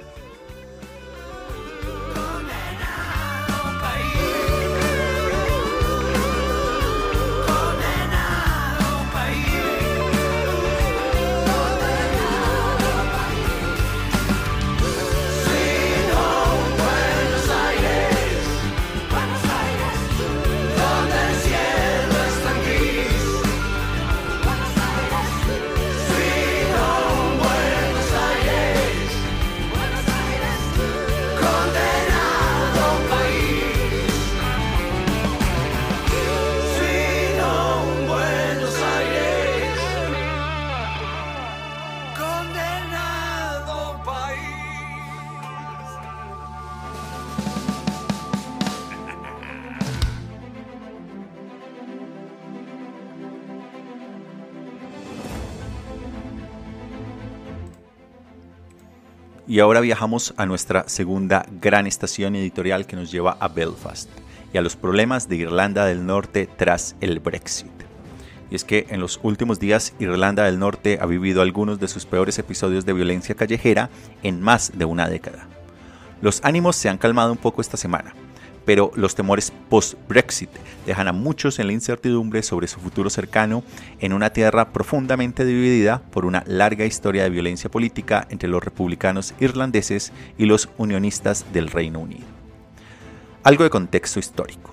Y 59.57 59.61
ahora 59.61 59.81
viajamos 59.81 60.35
a 60.37 60.45
nuestra 60.45 60.87
segunda 60.87 61.47
gran 61.62 61.87
estación 61.87 62.37
editorial 62.37 62.85
que 62.85 62.95
nos 62.95 63.11
lleva 63.11 63.38
a 63.40 63.49
Belfast 63.49 64.11
y 64.53 64.59
a 64.59 64.61
los 64.61 64.77
problemas 64.77 65.31
de 65.31 65.37
Irlanda 65.37 65.87
del 65.87 66.05
Norte 66.05 66.47
tras 66.59 66.95
el 67.01 67.21
Brexit. 67.21 67.73
Y 68.51 68.55
es 68.55 68.64
que 68.64 68.85
en 68.90 69.01
los 69.01 69.19
últimos 69.23 69.59
días 69.59 69.95
Irlanda 69.99 70.45
del 70.45 70.59
Norte 70.59 70.99
ha 71.01 71.07
vivido 71.07 71.40
algunos 71.40 71.81
de 71.81 71.88
sus 71.88 72.05
peores 72.05 72.38
episodios 72.38 72.85
de 72.85 72.92
violencia 72.92 73.35
callejera 73.35 73.88
en 74.23 74.42
más 74.42 74.73
de 74.77 74.85
una 74.85 75.09
década. 75.09 75.49
Los 76.21 76.45
ánimos 76.45 76.77
se 76.77 76.90
han 76.90 76.99
calmado 76.99 77.33
un 77.33 77.38
poco 77.38 77.62
esta 77.62 77.79
semana, 77.79 78.14
pero 78.67 78.91
los 78.97 79.15
temores 79.15 79.53
post-Brexit 79.71 80.51
dejan 80.85 81.09
a 81.09 81.13
muchos 81.13 81.59
en 81.59 81.69
la 81.69 81.73
incertidumbre 81.73 82.43
sobre 82.43 82.67
su 82.67 82.81
futuro 82.81 83.09
cercano 83.09 83.63
en 84.01 84.13
una 84.13 84.31
tierra 84.31 84.73
profundamente 84.73 85.47
dividida 85.47 86.03
por 86.11 86.27
una 86.27 86.45
larga 86.47 86.85
historia 86.85 87.23
de 87.23 87.31
violencia 87.31 87.71
política 87.71 88.27
entre 88.29 88.51
los 88.51 88.63
republicanos 88.63 89.33
irlandeses 89.41 90.13
y 90.37 90.45
los 90.45 90.69
unionistas 90.77 91.47
del 91.55 91.69
Reino 91.69 92.01
Unido. 92.01 92.27
Algo 93.43 93.65
de 93.65 93.71
contexto 93.71 94.19
histórico. 94.19 94.73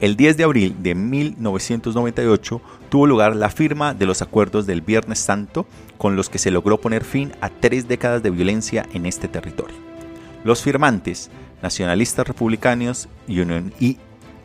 El 0.00 0.16
10 0.16 0.36
de 0.36 0.44
abril 0.44 0.76
de 0.78 0.94
1998 0.94 2.62
tuvo 2.88 3.06
lugar 3.06 3.36
la 3.36 3.50
firma 3.50 3.94
de 3.94 4.06
los 4.06 4.22
acuerdos 4.22 4.64
del 4.64 4.80
Viernes 4.80 5.18
Santo 5.18 5.66
con 5.98 6.16
los 6.16 6.30
que 6.30 6.38
se 6.38 6.52
logró 6.52 6.80
poner 6.80 7.04
fin 7.04 7.32
a 7.40 7.50
tres 7.50 7.88
décadas 7.88 8.22
de 8.22 8.30
violencia 8.30 8.86
en 8.94 9.06
este 9.06 9.26
territorio. 9.26 9.76
Los 10.44 10.62
firmantes 10.62 11.30
nacionalistas 11.62 12.26
republicanos 12.26 13.08
y, 13.26 13.98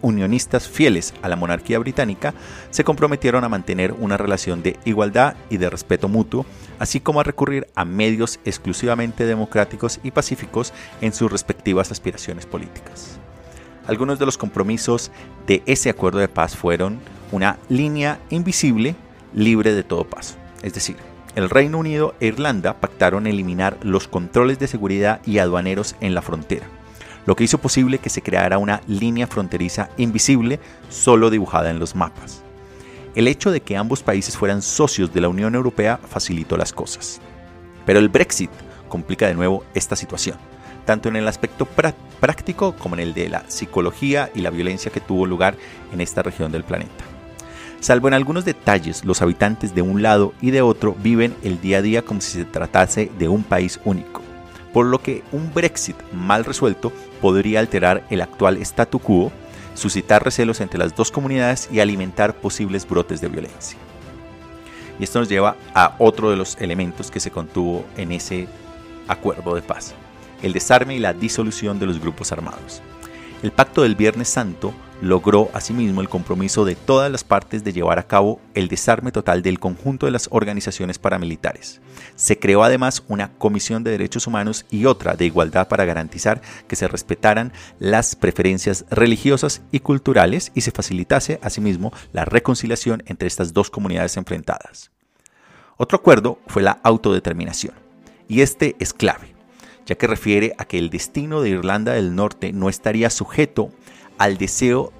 unionistas 0.03 0.67
fieles 0.67 1.13
a 1.21 1.29
la 1.29 1.37
monarquía 1.37 1.79
británica 1.79 2.33
se 2.69 2.83
comprometieron 2.83 3.43
a 3.45 3.49
mantener 3.49 3.93
una 3.93 4.17
relación 4.17 4.61
de 4.61 4.77
igualdad 4.83 5.35
y 5.49 5.57
de 5.57 5.69
respeto 5.69 6.09
mutuo, 6.09 6.45
así 6.77 6.99
como 6.99 7.21
a 7.21 7.23
recurrir 7.23 7.67
a 7.73 7.85
medios 7.85 8.39
exclusivamente 8.43 9.25
democráticos 9.25 10.01
y 10.03 10.11
pacíficos 10.11 10.73
en 10.99 11.13
sus 11.13 11.31
respectivas 11.31 11.89
aspiraciones 11.89 12.45
políticas. 12.45 13.17
Algunos 13.87 14.19
de 14.19 14.25
los 14.25 14.37
compromisos 14.37 15.09
de 15.47 15.63
ese 15.65 15.89
acuerdo 15.89 16.19
de 16.19 16.27
paz 16.27 16.55
fueron 16.55 16.99
una 17.31 17.57
línea 17.69 18.19
invisible 18.29 18.95
libre 19.33 19.73
de 19.73 19.83
todo 19.83 20.03
paso, 20.03 20.35
es 20.61 20.73
decir, 20.73 20.97
el 21.35 21.49
Reino 21.49 21.79
Unido 21.79 22.13
e 22.19 22.27
Irlanda 22.27 22.79
pactaron 22.79 23.25
eliminar 23.25 23.77
los 23.81 24.07
controles 24.07 24.59
de 24.59 24.67
seguridad 24.67 25.21
y 25.25 25.39
aduaneros 25.39 25.95
en 25.99 26.13
la 26.13 26.21
frontera 26.21 26.67
lo 27.25 27.35
que 27.35 27.43
hizo 27.43 27.57
posible 27.57 27.99
que 27.99 28.09
se 28.09 28.21
creara 28.21 28.57
una 28.57 28.81
línea 28.87 29.27
fronteriza 29.27 29.89
invisible 29.97 30.59
solo 30.89 31.29
dibujada 31.29 31.69
en 31.69 31.79
los 31.79 31.95
mapas. 31.95 32.43
El 33.15 33.27
hecho 33.27 33.51
de 33.51 33.61
que 33.61 33.77
ambos 33.77 34.01
países 34.01 34.35
fueran 34.35 34.61
socios 34.61 35.13
de 35.13 35.21
la 35.21 35.29
Unión 35.29 35.55
Europea 35.55 35.99
facilitó 36.09 36.57
las 36.57 36.73
cosas. 36.73 37.21
Pero 37.85 37.99
el 37.99 38.09
Brexit 38.09 38.49
complica 38.89 39.27
de 39.27 39.35
nuevo 39.35 39.63
esta 39.73 39.95
situación, 39.95 40.37
tanto 40.85 41.09
en 41.09 41.15
el 41.15 41.27
aspecto 41.27 41.67
práctico 42.19 42.75
como 42.75 42.95
en 42.95 43.01
el 43.01 43.13
de 43.13 43.29
la 43.29 43.49
psicología 43.49 44.31
y 44.33 44.41
la 44.41 44.49
violencia 44.49 44.91
que 44.91 44.99
tuvo 44.99 45.25
lugar 45.25 45.55
en 45.91 46.01
esta 46.01 46.23
región 46.23 46.51
del 46.51 46.63
planeta. 46.63 47.03
Salvo 47.79 48.07
en 48.07 48.13
algunos 48.13 48.45
detalles, 48.45 49.03
los 49.03 49.21
habitantes 49.21 49.75
de 49.75 49.81
un 49.81 50.01
lado 50.01 50.33
y 50.41 50.51
de 50.51 50.61
otro 50.61 50.95
viven 51.03 51.35
el 51.43 51.59
día 51.59 51.79
a 51.79 51.81
día 51.81 52.01
como 52.01 52.21
si 52.21 52.31
se 52.31 52.45
tratase 52.45 53.11
de 53.19 53.27
un 53.27 53.43
país 53.43 53.79
único 53.83 54.23
por 54.73 54.87
lo 54.87 55.01
que 55.01 55.23
un 55.31 55.53
Brexit 55.53 55.95
mal 56.11 56.43
resuelto 56.43 56.91
podría 57.23 57.61
alterar 57.61 58.05
el 58.09 58.19
actual 58.19 58.57
statu 58.57 58.99
quo, 58.99 59.31
suscitar 59.75 60.25
recelos 60.25 60.59
entre 60.59 60.77
las 60.77 60.93
dos 60.93 61.09
comunidades 61.09 61.69
y 61.71 61.79
alimentar 61.79 62.35
posibles 62.35 62.85
brotes 62.85 63.21
de 63.21 63.29
violencia. 63.29 63.79
Y 64.99 65.05
esto 65.05 65.19
nos 65.19 65.29
lleva 65.29 65.55
a 65.73 65.95
otro 65.99 66.29
de 66.31 66.35
los 66.35 66.57
elementos 66.59 67.09
que 67.09 67.21
se 67.21 67.31
contuvo 67.31 67.85
en 67.95 68.11
ese 68.11 68.49
acuerdo 69.07 69.55
de 69.55 69.61
paz, 69.61 69.95
el 70.41 70.51
desarme 70.51 70.95
y 70.95 70.99
la 70.99 71.13
disolución 71.13 71.79
de 71.79 71.85
los 71.85 72.01
grupos 72.01 72.33
armados. 72.33 72.81
El 73.43 73.51
pacto 73.51 73.81
del 73.81 73.95
Viernes 73.97 74.29
Santo 74.29 74.73
logró 75.01 75.49
asimismo 75.53 75.99
el 75.99 76.07
compromiso 76.07 76.63
de 76.63 76.75
todas 76.75 77.11
las 77.11 77.25
partes 77.25 77.61
de 77.65 77.73
llevar 77.73 77.99
a 77.99 78.07
cabo 78.07 78.39
el 78.53 78.69
desarme 78.69 79.11
total 79.11 79.41
del 79.41 79.59
conjunto 79.59 80.05
de 80.05 80.13
las 80.13 80.29
organizaciones 80.31 80.97
paramilitares. 80.97 81.81
Se 82.15 82.39
creó 82.39 82.63
además 82.63 83.03
una 83.09 83.33
Comisión 83.33 83.83
de 83.83 83.91
Derechos 83.91 84.27
Humanos 84.27 84.65
y 84.71 84.85
otra 84.85 85.15
de 85.15 85.25
Igualdad 85.25 85.67
para 85.67 85.83
garantizar 85.83 86.41
que 86.69 86.77
se 86.77 86.87
respetaran 86.87 87.51
las 87.79 88.15
preferencias 88.15 88.85
religiosas 88.89 89.61
y 89.73 89.81
culturales 89.81 90.53
y 90.55 90.61
se 90.61 90.71
facilitase 90.71 91.41
asimismo 91.43 91.91
la 92.13 92.23
reconciliación 92.23 93.03
entre 93.07 93.27
estas 93.27 93.51
dos 93.51 93.69
comunidades 93.69 94.15
enfrentadas. 94.15 94.89
Otro 95.75 95.97
acuerdo 95.97 96.39
fue 96.47 96.61
la 96.61 96.79
autodeterminación, 96.81 97.75
y 98.29 98.39
este 98.39 98.77
es 98.79 98.93
clave 98.93 99.32
ya 99.85 99.95
que 99.95 100.07
refiere 100.07 100.53
a 100.57 100.65
que 100.65 100.77
el 100.79 100.89
destino 100.89 101.41
de 101.41 101.49
Irlanda 101.49 101.93
del 101.93 102.15
Norte 102.15 102.53
no 102.53 102.69
estaría 102.69 103.09
sujeto 103.09 103.71
al 104.17 104.37
deseo 104.37 104.93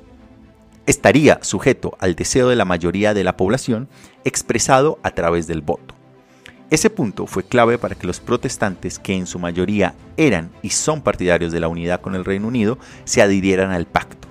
estaría 0.85 1.39
sujeto 1.41 1.95
al 1.99 2.15
deseo 2.15 2.49
de 2.49 2.55
la 2.55 2.65
mayoría 2.65 3.13
de 3.13 3.23
la 3.23 3.37
población 3.37 3.87
expresado 4.25 4.99
a 5.03 5.11
través 5.11 5.47
del 5.47 5.61
voto. 5.61 5.95
Ese 6.69 6.89
punto 6.89 7.27
fue 7.27 7.43
clave 7.43 7.77
para 7.77 7.95
que 7.95 8.07
los 8.07 8.19
protestantes, 8.19 8.97
que 8.97 9.13
en 9.13 9.27
su 9.27 9.37
mayoría 9.37 9.93
eran 10.17 10.51
y 10.61 10.71
son 10.71 11.01
partidarios 11.01 11.51
de 11.51 11.59
la 11.59 11.67
unidad 11.67 12.01
con 12.01 12.15
el 12.15 12.25
Reino 12.25 12.47
Unido, 12.47 12.79
se 13.05 13.21
adhirieran 13.21 13.71
al 13.71 13.85
pacto. 13.85 14.27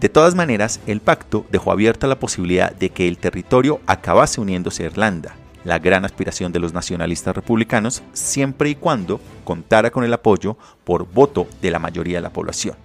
De 0.00 0.08
todas 0.08 0.34
maneras, 0.34 0.80
el 0.86 1.00
pacto 1.00 1.46
dejó 1.50 1.70
abierta 1.70 2.06
la 2.08 2.18
posibilidad 2.18 2.72
de 2.72 2.90
que 2.90 3.06
el 3.06 3.18
territorio 3.18 3.80
acabase 3.86 4.40
uniéndose 4.40 4.82
a 4.82 4.86
Irlanda, 4.86 5.36
la 5.64 5.78
gran 5.78 6.04
aspiración 6.04 6.52
de 6.52 6.60
los 6.60 6.72
nacionalistas 6.72 7.34
republicanos, 7.34 8.02
siempre 8.12 8.70
y 8.70 8.74
cuando 8.74 9.20
contara 9.44 9.90
con 9.90 10.04
el 10.04 10.12
apoyo 10.12 10.56
por 10.84 11.10
voto 11.10 11.46
de 11.60 11.70
la 11.70 11.78
mayoría 11.78 12.18
de 12.18 12.22
la 12.22 12.32
población. 12.32 12.76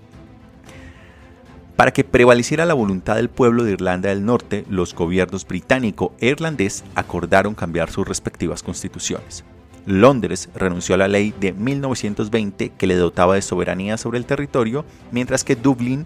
Para 1.76 1.92
que 1.92 2.04
prevaleciera 2.04 2.66
la 2.66 2.74
voluntad 2.74 3.16
del 3.16 3.30
pueblo 3.30 3.64
de 3.64 3.72
Irlanda 3.72 4.10
del 4.10 4.26
Norte, 4.26 4.66
los 4.70 4.94
gobiernos 4.94 5.48
británico 5.48 6.14
e 6.20 6.28
irlandés 6.28 6.84
acordaron 6.94 7.56
cambiar 7.56 7.90
sus 7.90 8.06
respectivas 8.06 8.64
constituciones. 8.64 9.46
Londres 9.86 10.50
renunció 10.56 10.96
a 10.96 10.98
la 10.98 11.08
ley 11.08 11.34
de 11.40 11.54
1920 11.54 12.74
que 12.78 12.88
le 12.88 12.96
dotaba 12.96 13.36
de 13.36 13.42
soberanía 13.42 13.98
sobre 13.98 14.18
el 14.18 14.26
territorio, 14.26 14.84
mientras 15.12 15.46
que 15.46 15.56
Dublín 15.56 16.06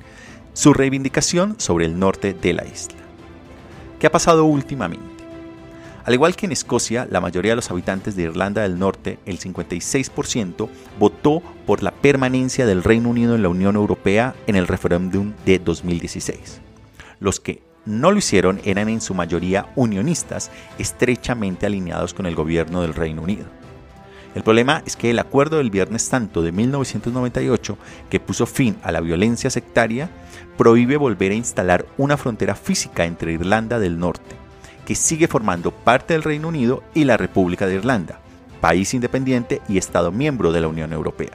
su 0.53 0.73
reivindicación 0.73 1.55
sobre 1.57 1.85
el 1.85 1.97
norte 1.97 2.33
de 2.33 2.53
la 2.53 2.65
isla. 2.65 2.99
¿Qué 3.99 4.07
ha 4.07 4.11
pasado 4.11 4.45
últimamente? 4.45 5.12
Al 6.05 6.13
igual 6.13 6.35
que 6.35 6.45
en 6.45 6.51
Escocia, 6.51 7.07
la 7.09 7.21
mayoría 7.21 7.53
de 7.53 7.55
los 7.55 7.71
habitantes 7.71 8.17
de 8.17 8.23
Irlanda 8.23 8.61
del 8.61 8.77
Norte, 8.77 9.19
el 9.25 9.39
56%, 9.39 10.67
votó 10.99 11.41
por 11.65 11.81
la 11.81 11.91
permanencia 11.91 12.65
del 12.65 12.83
Reino 12.83 13.09
Unido 13.09 13.35
en 13.35 13.41
la 13.41 13.47
Unión 13.47 13.77
Europea 13.77 14.35
en 14.45 14.57
el 14.57 14.67
referéndum 14.67 15.31
de 15.45 15.59
2016. 15.59 16.59
Los 17.21 17.39
que 17.39 17.63
no 17.85 18.11
lo 18.11 18.17
hicieron 18.17 18.59
eran 18.65 18.89
en 18.89 18.99
su 18.99 19.13
mayoría 19.13 19.71
unionistas, 19.77 20.51
estrechamente 20.77 21.65
alineados 21.65 22.13
con 22.13 22.25
el 22.25 22.35
gobierno 22.35 22.81
del 22.81 22.95
Reino 22.95 23.21
Unido. 23.21 23.45
El 24.35 24.43
problema 24.43 24.83
es 24.85 24.97
que 24.97 25.11
el 25.11 25.19
acuerdo 25.19 25.57
del 25.57 25.69
Viernes 25.69 26.01
Santo 26.01 26.41
de 26.41 26.51
1998, 26.51 27.77
que 28.09 28.19
puso 28.19 28.45
fin 28.45 28.75
a 28.83 28.91
la 28.91 28.99
violencia 28.99 29.49
sectaria, 29.49 30.09
prohíbe 30.57 30.97
volver 30.97 31.31
a 31.31 31.35
instalar 31.35 31.85
una 31.97 32.17
frontera 32.17 32.55
física 32.55 33.05
entre 33.05 33.31
Irlanda 33.31 33.79
del 33.79 33.99
Norte 33.99 34.42
que 34.85 34.95
sigue 34.95 35.27
formando 35.27 35.71
parte 35.71 36.13
del 36.13 36.23
Reino 36.23 36.47
Unido 36.47 36.83
y 36.93 37.03
la 37.05 37.17
República 37.17 37.67
de 37.67 37.75
Irlanda, 37.75 38.19
país 38.61 38.93
independiente 38.93 39.61
y 39.67 39.77
Estado 39.77 40.11
miembro 40.11 40.51
de 40.51 40.61
la 40.61 40.67
Unión 40.67 40.93
Europea. 40.93 41.31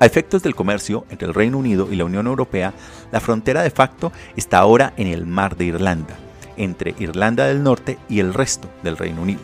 A 0.00 0.06
efectos 0.06 0.42
del 0.42 0.56
comercio 0.56 1.06
entre 1.10 1.28
el 1.28 1.34
Reino 1.34 1.58
Unido 1.58 1.88
y 1.92 1.96
la 1.96 2.04
Unión 2.04 2.26
Europea, 2.26 2.74
la 3.12 3.20
frontera 3.20 3.62
de 3.62 3.70
facto 3.70 4.12
está 4.36 4.58
ahora 4.58 4.92
en 4.96 5.06
el 5.06 5.26
Mar 5.26 5.56
de 5.56 5.66
Irlanda, 5.66 6.16
entre 6.56 6.94
Irlanda 6.98 7.46
del 7.46 7.62
Norte 7.62 7.98
y 8.08 8.18
el 8.18 8.34
resto 8.34 8.68
del 8.82 8.96
Reino 8.96 9.22
Unido. 9.22 9.42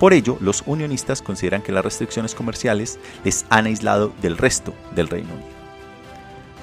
Por 0.00 0.12
ello, 0.12 0.36
los 0.40 0.62
unionistas 0.66 1.22
consideran 1.22 1.62
que 1.62 1.72
las 1.72 1.84
restricciones 1.84 2.34
comerciales 2.34 2.98
les 3.24 3.46
han 3.48 3.66
aislado 3.66 4.12
del 4.20 4.36
resto 4.36 4.74
del 4.94 5.08
Reino 5.08 5.32
Unido. 5.32 5.48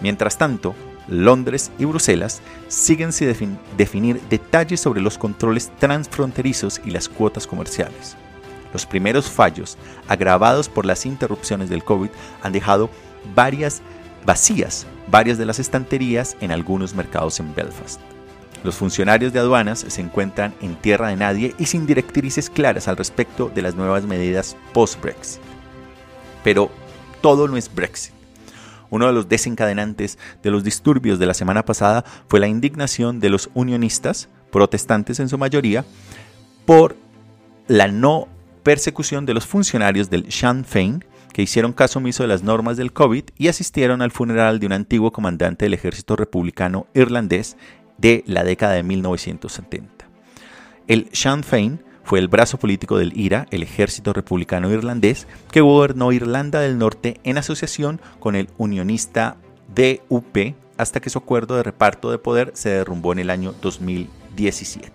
Mientras 0.01 0.37
tanto, 0.37 0.75
Londres 1.07 1.71
y 1.77 1.85
Bruselas 1.85 2.41
siguen 2.67 3.11
sin 3.11 3.57
definir 3.77 4.21
detalles 4.29 4.79
sobre 4.79 5.01
los 5.01 5.17
controles 5.17 5.71
transfronterizos 5.79 6.81
y 6.85 6.91
las 6.91 7.09
cuotas 7.09 7.47
comerciales. 7.47 8.15
Los 8.73 8.85
primeros 8.85 9.29
fallos, 9.29 9.77
agravados 10.07 10.69
por 10.69 10.85
las 10.85 11.05
interrupciones 11.05 11.69
del 11.69 11.83
COVID, 11.83 12.09
han 12.41 12.53
dejado 12.53 12.89
varias 13.35 13.81
vacías 14.25 14.87
varias 15.07 15.37
de 15.37 15.45
las 15.45 15.59
estanterías 15.59 16.35
en 16.41 16.51
algunos 16.51 16.93
mercados 16.93 17.39
en 17.39 17.53
Belfast. 17.53 17.99
Los 18.63 18.75
funcionarios 18.75 19.33
de 19.33 19.39
aduanas 19.39 19.85
se 19.87 20.01
encuentran 20.01 20.55
en 20.61 20.75
tierra 20.75 21.09
de 21.09 21.17
nadie 21.17 21.53
y 21.57 21.65
sin 21.65 21.85
directrices 21.85 22.49
claras 22.49 22.87
al 22.87 22.97
respecto 22.97 23.51
de 23.53 23.61
las 23.61 23.75
nuevas 23.75 24.05
medidas 24.05 24.55
post-Brexit. 24.73 25.41
Pero 26.43 26.71
todo 27.21 27.47
no 27.47 27.57
es 27.57 27.73
Brexit. 27.73 28.13
Uno 28.93 29.07
de 29.07 29.13
los 29.13 29.27
desencadenantes 29.27 30.19
de 30.43 30.51
los 30.51 30.63
disturbios 30.63 31.17
de 31.17 31.25
la 31.25 31.33
semana 31.33 31.65
pasada 31.65 32.05
fue 32.27 32.39
la 32.39 32.47
indignación 32.47 33.19
de 33.19 33.31
los 33.31 33.49
unionistas, 33.55 34.29
protestantes 34.51 35.19
en 35.19 35.29
su 35.29 35.39
mayoría, 35.39 35.83
por 36.67 36.95
la 37.67 37.87
no 37.87 38.27
persecución 38.61 39.25
de 39.25 39.33
los 39.33 39.47
funcionarios 39.47 40.11
del 40.11 40.31
Sinn 40.31 40.63
Féin 40.63 41.03
que 41.33 41.41
hicieron 41.41 41.73
caso 41.73 41.97
omiso 41.97 42.21
de 42.21 42.29
las 42.29 42.43
normas 42.43 42.77
del 42.77 42.93
COVID 42.93 43.23
y 43.35 43.47
asistieron 43.47 44.03
al 44.03 44.11
funeral 44.11 44.59
de 44.59 44.67
un 44.67 44.73
antiguo 44.73 45.11
comandante 45.11 45.65
del 45.65 45.73
ejército 45.73 46.15
republicano 46.15 46.85
irlandés 46.93 47.57
de 47.97 48.23
la 48.27 48.43
década 48.43 48.73
de 48.73 48.83
1970. 48.83 50.07
El 50.87 51.09
Sinn 51.13 51.43
Féin 51.43 51.79
fue 52.03 52.19
el 52.19 52.27
brazo 52.27 52.57
político 52.57 52.97
del 52.97 53.17
IRA, 53.17 53.47
el 53.51 53.63
ejército 53.63 54.13
republicano 54.13 54.71
irlandés, 54.71 55.27
que 55.51 55.61
gobernó 55.61 56.11
Irlanda 56.11 56.59
del 56.59 56.77
Norte 56.77 57.19
en 57.23 57.37
asociación 57.37 58.01
con 58.19 58.35
el 58.35 58.49
unionista 58.57 59.37
DUP 59.73 60.55
hasta 60.77 60.99
que 60.99 61.09
su 61.09 61.19
acuerdo 61.19 61.55
de 61.55 61.63
reparto 61.63 62.11
de 62.11 62.17
poder 62.17 62.51
se 62.55 62.69
derrumbó 62.69 63.13
en 63.13 63.19
el 63.19 63.29
año 63.29 63.53
2017. 63.61 64.91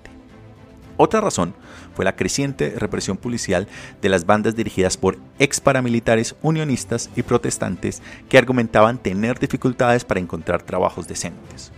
Otra 0.97 1.21
razón 1.21 1.55
fue 1.95 2.05
la 2.05 2.17
creciente 2.17 2.75
represión 2.77 3.17
policial 3.17 3.69
de 4.03 4.09
las 4.09 4.27
bandas 4.27 4.57
dirigidas 4.57 4.97
por 4.97 5.17
ex 5.39 5.61
paramilitares 5.61 6.35
unionistas 6.43 7.09
y 7.17 7.23
protestantes 7.23 8.03
que 8.29 8.37
argumentaban 8.37 8.99
tener 8.99 9.39
dificultades 9.39 10.05
para 10.05 10.21
encontrar 10.21 10.63
trabajos 10.63 11.07
decentes. 11.07 11.73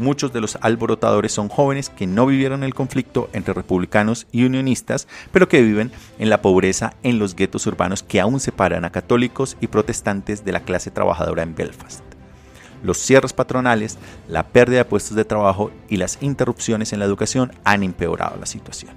Muchos 0.00 0.32
de 0.32 0.40
los 0.40 0.56
alborotadores 0.62 1.30
son 1.30 1.50
jóvenes 1.50 1.90
que 1.90 2.06
no 2.06 2.24
vivieron 2.24 2.64
el 2.64 2.72
conflicto 2.72 3.28
entre 3.34 3.52
republicanos 3.52 4.26
y 4.32 4.44
unionistas, 4.44 5.06
pero 5.30 5.46
que 5.46 5.60
viven 5.60 5.92
en 6.18 6.30
la 6.30 6.40
pobreza 6.40 6.94
en 7.02 7.18
los 7.18 7.36
guetos 7.36 7.66
urbanos 7.66 8.02
que 8.02 8.18
aún 8.18 8.40
separan 8.40 8.86
a 8.86 8.92
católicos 8.92 9.58
y 9.60 9.66
protestantes 9.66 10.42
de 10.42 10.52
la 10.52 10.60
clase 10.60 10.90
trabajadora 10.90 11.42
en 11.42 11.54
Belfast. 11.54 12.02
Los 12.82 12.96
cierres 12.96 13.34
patronales, 13.34 13.98
la 14.26 14.46
pérdida 14.46 14.78
de 14.78 14.84
puestos 14.86 15.16
de 15.16 15.26
trabajo 15.26 15.70
y 15.90 15.98
las 15.98 16.16
interrupciones 16.22 16.94
en 16.94 16.98
la 17.00 17.04
educación 17.04 17.52
han 17.64 17.82
empeorado 17.82 18.38
la 18.40 18.46
situación. 18.46 18.92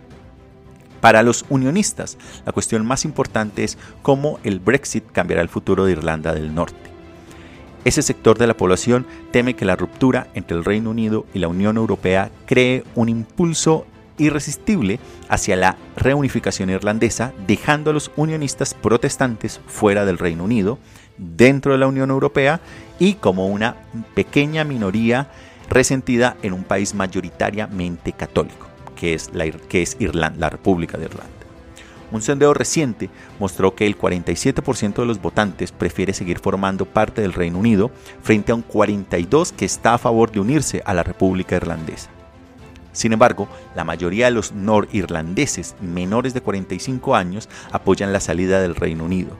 Para 1.01 1.21
los 1.21 1.43
unionistas, 1.49 2.17
la 2.45 2.53
cuestión 2.53 2.85
más 2.85 3.03
importante 3.03 3.65
es 3.65 3.77
cómo 4.03 4.39
el 4.45 4.61
Brexit 4.61 5.03
cambiará 5.11 5.41
el 5.41 5.49
futuro 5.49 5.83
de 5.83 5.91
Irlanda 5.91 6.33
del 6.33 6.55
Norte. 6.55 6.92
Ese 7.85 8.01
sector 8.01 8.37
de 8.37 8.47
la 8.47 8.55
población 8.55 9.05
teme 9.31 9.55
que 9.55 9.65
la 9.65 9.75
ruptura 9.75 10.27
entre 10.35 10.57
el 10.57 10.63
Reino 10.63 10.89
Unido 10.89 11.25
y 11.33 11.39
la 11.39 11.49
Unión 11.49 11.77
Europea 11.77 12.31
cree 12.45 12.83
un 12.95 13.09
impulso 13.09 13.85
irresistible 14.17 14.99
hacia 15.27 15.55
la 15.55 15.77
reunificación 15.97 16.69
irlandesa, 16.69 17.33
dejando 17.45 17.89
a 17.89 17.93
los 17.93 18.11
unionistas 18.15 18.73
protestantes 18.73 19.59
fuera 19.67 20.05
del 20.05 20.17
Reino 20.17 20.45
Unido, 20.45 20.79
dentro 21.17 21.73
de 21.73 21.77
la 21.77 21.87
Unión 21.87 22.09
Europea 22.09 22.61
y 22.99 23.15
como 23.15 23.47
una 23.47 23.75
pequeña 24.13 24.63
minoría 24.63 25.29
resentida 25.69 26.37
en 26.41 26.53
un 26.53 26.63
país 26.63 26.93
mayoritariamente 26.93 28.13
católico, 28.13 28.67
que 28.95 29.13
es 29.13 29.33
la, 29.33 29.49
que 29.51 29.81
es 29.81 29.97
la 29.99 30.49
República 30.49 30.97
de 30.97 31.05
Irlanda. 31.05 31.42
Un 32.13 32.21
sondeo 32.21 32.53
reciente 32.53 33.09
mostró 33.39 33.73
que 33.73 33.87
el 33.87 33.97
47% 33.97 34.93
de 34.93 35.05
los 35.07 35.19
votantes 35.19 35.71
prefiere 35.71 36.13
seguir 36.13 36.37
formando 36.37 36.85
parte 36.85 37.23
del 37.23 37.33
Reino 37.33 37.57
Unido 37.57 37.89
frente 38.21 38.51
a 38.51 38.55
un 38.55 38.63
42% 38.63 39.51
que 39.55 39.65
está 39.65 39.95
a 39.95 39.97
favor 39.97 40.31
de 40.31 40.39
unirse 40.39 40.83
a 40.85 40.93
la 40.93 41.01
República 41.01 41.55
Irlandesa. 41.55 42.11
Sin 42.91 43.13
embargo, 43.13 43.49
la 43.75 43.83
mayoría 43.83 44.25
de 44.25 44.31
los 44.31 44.51
norirlandeses 44.51 45.75
menores 45.81 46.35
de 46.35 46.41
45 46.41 47.15
años 47.15 47.49
apoyan 47.71 48.13
la 48.13 48.19
salida 48.19 48.61
del 48.61 48.75
Reino 48.75 49.05
Unido 49.05 49.35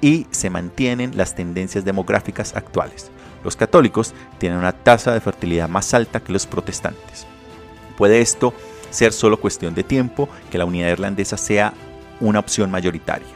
y 0.00 0.26
se 0.32 0.50
mantienen 0.50 1.16
las 1.16 1.36
tendencias 1.36 1.84
demográficas 1.84 2.56
actuales. 2.56 3.12
Los 3.44 3.54
católicos 3.54 4.12
tienen 4.38 4.58
una 4.58 4.72
tasa 4.72 5.12
de 5.12 5.20
fertilidad 5.20 5.68
más 5.68 5.94
alta 5.94 6.18
que 6.18 6.32
los 6.32 6.48
protestantes. 6.48 7.28
Puede 7.96 8.20
esto 8.20 8.52
ser 8.90 9.12
solo 9.12 9.38
cuestión 9.38 9.76
de 9.76 9.84
tiempo 9.84 10.28
que 10.50 10.58
la 10.58 10.64
unidad 10.64 10.90
irlandesa 10.90 11.36
sea 11.36 11.74
una 12.20 12.38
opción 12.38 12.70
mayoritaria. 12.70 13.28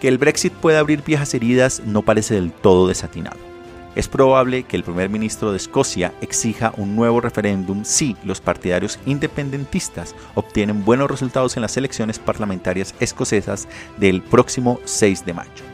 Que 0.00 0.08
el 0.08 0.18
Brexit 0.18 0.52
pueda 0.52 0.78
abrir 0.78 1.02
viejas 1.04 1.34
heridas 1.34 1.82
no 1.84 2.02
parece 2.02 2.34
del 2.34 2.52
todo 2.52 2.88
desatinado. 2.88 3.50
Es 3.96 4.06
probable 4.06 4.62
que 4.62 4.76
el 4.76 4.84
primer 4.84 5.10
ministro 5.10 5.50
de 5.50 5.56
Escocia 5.56 6.14
exija 6.20 6.72
un 6.76 6.94
nuevo 6.94 7.20
referéndum 7.20 7.84
si 7.84 8.16
los 8.24 8.40
partidarios 8.40 9.00
independentistas 9.04 10.14
obtienen 10.36 10.84
buenos 10.84 11.10
resultados 11.10 11.56
en 11.56 11.62
las 11.62 11.76
elecciones 11.76 12.20
parlamentarias 12.20 12.94
escocesas 13.00 13.66
del 13.98 14.22
próximo 14.22 14.78
6 14.84 15.26
de 15.26 15.34
mayo. 15.34 15.64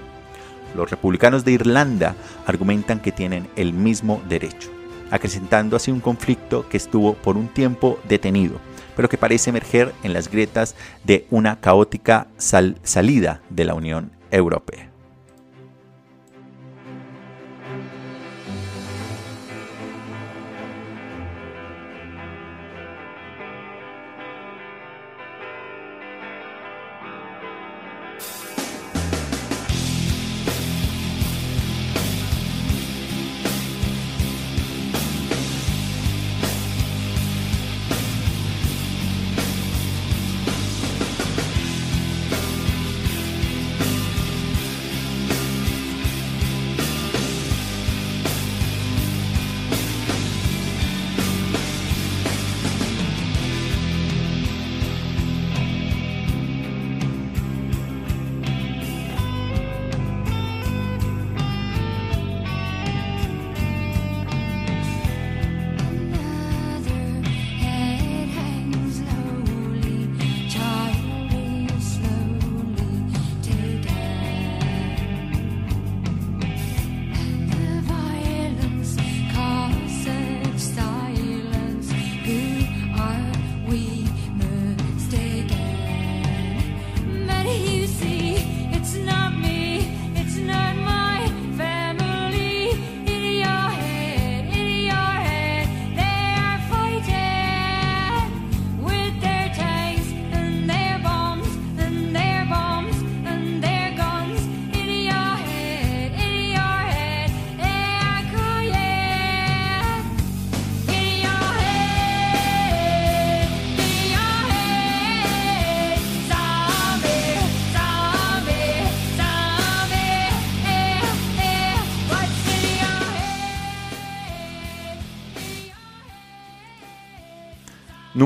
Los 0.75 0.91
republicanos 0.91 1.45
de 1.45 1.53
Irlanda 1.53 2.17
argumentan 2.47 3.01
que 3.01 3.13
tienen 3.13 3.49
el 3.55 3.75
mismo 3.75 4.23
derecho, 4.29 4.71
acrecentando 5.11 5.77
así 5.77 5.91
un 5.91 6.01
conflicto 6.01 6.67
que 6.71 6.79
estuvo 6.79 7.15
por 7.15 7.37
un 7.37 7.49
tiempo 7.49 8.01
detenido 8.09 8.59
pero 8.97 9.09
que 9.09 9.19
parece 9.19 9.51
emerger 9.51 9.93
en 10.03 10.13
las 10.13 10.29
grietas 10.31 10.75
de 11.05 11.27
una 11.31 11.61
caótica 11.61 12.27
salida 12.39 13.43
de 13.51 13.65
la 13.65 13.75
Unión 13.75 14.11
Europea. 14.31 14.86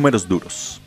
Números 0.00 0.28
duros. 0.28 0.80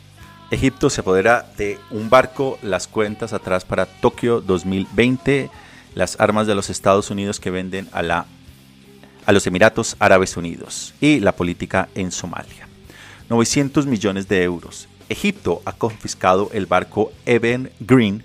Egipto 0.50 0.90
se 0.90 1.00
apodera 1.00 1.46
de 1.56 1.78
un 1.92 2.10
barco, 2.10 2.58
las 2.62 2.88
cuentas 2.88 3.32
atrás 3.32 3.64
para 3.64 3.86
Tokio 3.86 4.40
2020, 4.40 5.50
las 5.94 6.18
armas 6.18 6.48
de 6.48 6.56
los 6.56 6.68
Estados 6.68 7.12
Unidos 7.12 7.38
que 7.38 7.52
venden 7.52 7.88
a, 7.92 8.02
la, 8.02 8.26
a 9.24 9.30
los 9.30 9.46
Emiratos 9.46 9.94
Árabes 10.00 10.36
Unidos 10.36 10.94
y 11.00 11.20
la 11.20 11.30
política 11.30 11.88
en 11.94 12.10
Somalia. 12.10 12.66
900 13.30 13.86
millones 13.86 14.26
de 14.26 14.42
euros. 14.42 14.88
Egipto 15.08 15.62
ha 15.64 15.74
confiscado 15.74 16.50
el 16.52 16.66
barco 16.66 17.12
Even 17.24 17.70
Green, 17.78 18.24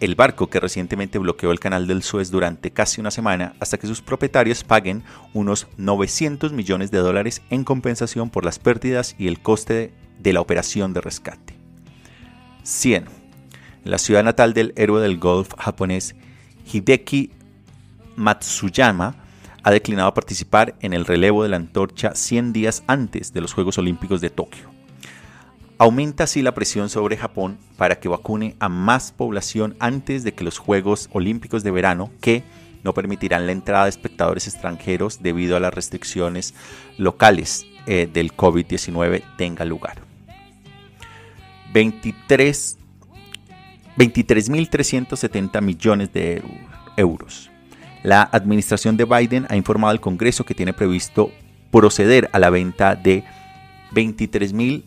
el 0.00 0.16
barco 0.16 0.48
que 0.48 0.58
recientemente 0.58 1.20
bloqueó 1.20 1.52
el 1.52 1.60
canal 1.60 1.86
del 1.86 2.02
Suez 2.02 2.32
durante 2.32 2.72
casi 2.72 3.00
una 3.00 3.12
semana 3.12 3.54
hasta 3.60 3.78
que 3.78 3.86
sus 3.86 4.02
propietarios 4.02 4.64
paguen 4.64 5.04
unos 5.34 5.68
900 5.76 6.52
millones 6.52 6.90
de 6.90 6.98
dólares 6.98 7.42
en 7.50 7.62
compensación 7.62 8.30
por 8.30 8.44
las 8.44 8.58
pérdidas 8.58 9.14
y 9.18 9.28
el 9.28 9.40
coste 9.40 9.92
de 10.22 10.32
la 10.32 10.40
operación 10.40 10.92
de 10.92 11.00
rescate. 11.00 11.54
100. 12.62 13.06
La 13.84 13.98
ciudad 13.98 14.22
natal 14.22 14.52
del 14.52 14.72
héroe 14.76 15.00
del 15.00 15.18
golf 15.18 15.54
japonés 15.58 16.14
Hideki 16.70 17.30
Matsuyama 18.16 19.16
ha 19.62 19.70
declinado 19.70 20.12
participar 20.14 20.74
en 20.80 20.92
el 20.92 21.04
relevo 21.04 21.42
de 21.42 21.48
la 21.48 21.56
antorcha 21.56 22.14
100 22.14 22.52
días 22.52 22.82
antes 22.86 23.32
de 23.32 23.40
los 23.40 23.52
Juegos 23.52 23.78
Olímpicos 23.78 24.20
de 24.20 24.30
Tokio. 24.30 24.70
Aumenta 25.78 26.24
así 26.24 26.42
la 26.42 26.52
presión 26.52 26.90
sobre 26.90 27.16
Japón 27.16 27.58
para 27.78 28.00
que 28.00 28.08
vacune 28.08 28.54
a 28.58 28.68
más 28.68 29.12
población 29.12 29.76
antes 29.80 30.24
de 30.24 30.34
que 30.34 30.44
los 30.44 30.58
Juegos 30.58 31.08
Olímpicos 31.12 31.62
de 31.62 31.70
verano, 31.70 32.10
que 32.20 32.44
no 32.84 32.92
permitirán 32.92 33.46
la 33.46 33.52
entrada 33.52 33.84
de 33.84 33.90
espectadores 33.90 34.46
extranjeros 34.46 35.22
debido 35.22 35.56
a 35.56 35.60
las 35.60 35.72
restricciones 35.72 36.54
locales 36.98 37.66
eh, 37.86 38.08
del 38.12 38.36
COVID-19, 38.36 39.22
tenga 39.36 39.64
lugar. 39.64 40.09
23 41.72 42.78
23.370 43.96 45.60
millones 45.60 46.12
de 46.12 46.42
euros. 46.96 47.50
La 48.02 48.22
administración 48.22 48.96
de 48.96 49.04
Biden 49.04 49.46
ha 49.50 49.56
informado 49.56 49.90
al 49.90 50.00
Congreso 50.00 50.44
que 50.44 50.54
tiene 50.54 50.72
previsto 50.72 51.30
proceder 51.70 52.30
a 52.32 52.38
la 52.38 52.50
venta 52.50 52.94
de 52.94 53.24
23.000 53.92 54.84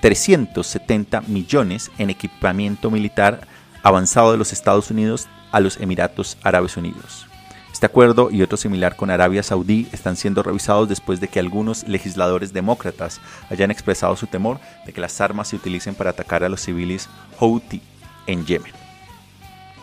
370 0.00 1.20
millones 1.28 1.90
en 1.98 2.10
equipamiento 2.10 2.90
militar 2.90 3.46
avanzado 3.82 4.32
de 4.32 4.38
los 4.38 4.52
Estados 4.52 4.90
Unidos 4.90 5.28
a 5.52 5.60
los 5.60 5.80
Emiratos 5.80 6.36
Árabes 6.42 6.76
Unidos. 6.76 7.29
Este 7.72 7.86
acuerdo 7.86 8.30
y 8.30 8.42
otro 8.42 8.56
similar 8.56 8.96
con 8.96 9.10
Arabia 9.10 9.42
Saudí 9.42 9.88
están 9.92 10.16
siendo 10.16 10.42
revisados 10.42 10.88
después 10.88 11.20
de 11.20 11.28
que 11.28 11.40
algunos 11.40 11.86
legisladores 11.88 12.52
demócratas 12.52 13.20
hayan 13.48 13.70
expresado 13.70 14.16
su 14.16 14.26
temor 14.26 14.58
de 14.84 14.92
que 14.92 15.00
las 15.00 15.20
armas 15.20 15.48
se 15.48 15.56
utilicen 15.56 15.94
para 15.94 16.10
atacar 16.10 16.44
a 16.44 16.48
los 16.48 16.60
civiles 16.60 17.08
Houthi 17.38 17.80
en 18.26 18.44
Yemen. 18.44 18.72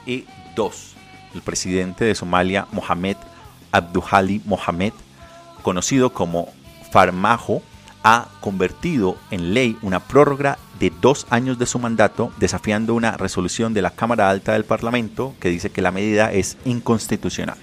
Y 0.06 0.26
dos, 0.56 0.94
el 1.34 1.42
presidente 1.42 2.06
de 2.06 2.14
Somalia, 2.14 2.68
Mohamed 2.72 3.18
Abduhali 3.72 4.42
Mohamed, 4.46 4.94
conocido 5.62 6.12
como 6.12 6.50
Farmajo, 6.92 7.62
ha 8.04 8.30
convertido 8.40 9.18
en 9.32 9.54
ley 9.54 9.78
una 9.82 10.00
prórroga 10.00 10.58
de 10.80 10.92
dos 11.02 11.28
años 11.30 11.60
de 11.60 11.66
su 11.66 11.80
mandato, 11.80 12.32
desafiando 12.38 12.94
una 12.94 13.18
resolución 13.18 13.74
de 13.74 13.82
la 13.82 13.92
Cámara 13.92 14.30
Alta 14.30 14.54
del 14.54 14.64
Parlamento 14.64 15.36
que 15.40 15.50
dice 15.50 15.72
que 15.72 15.82
la 15.82 15.92
medida 15.92 16.32
es 16.32 16.58
inconstitucional. 16.64 17.58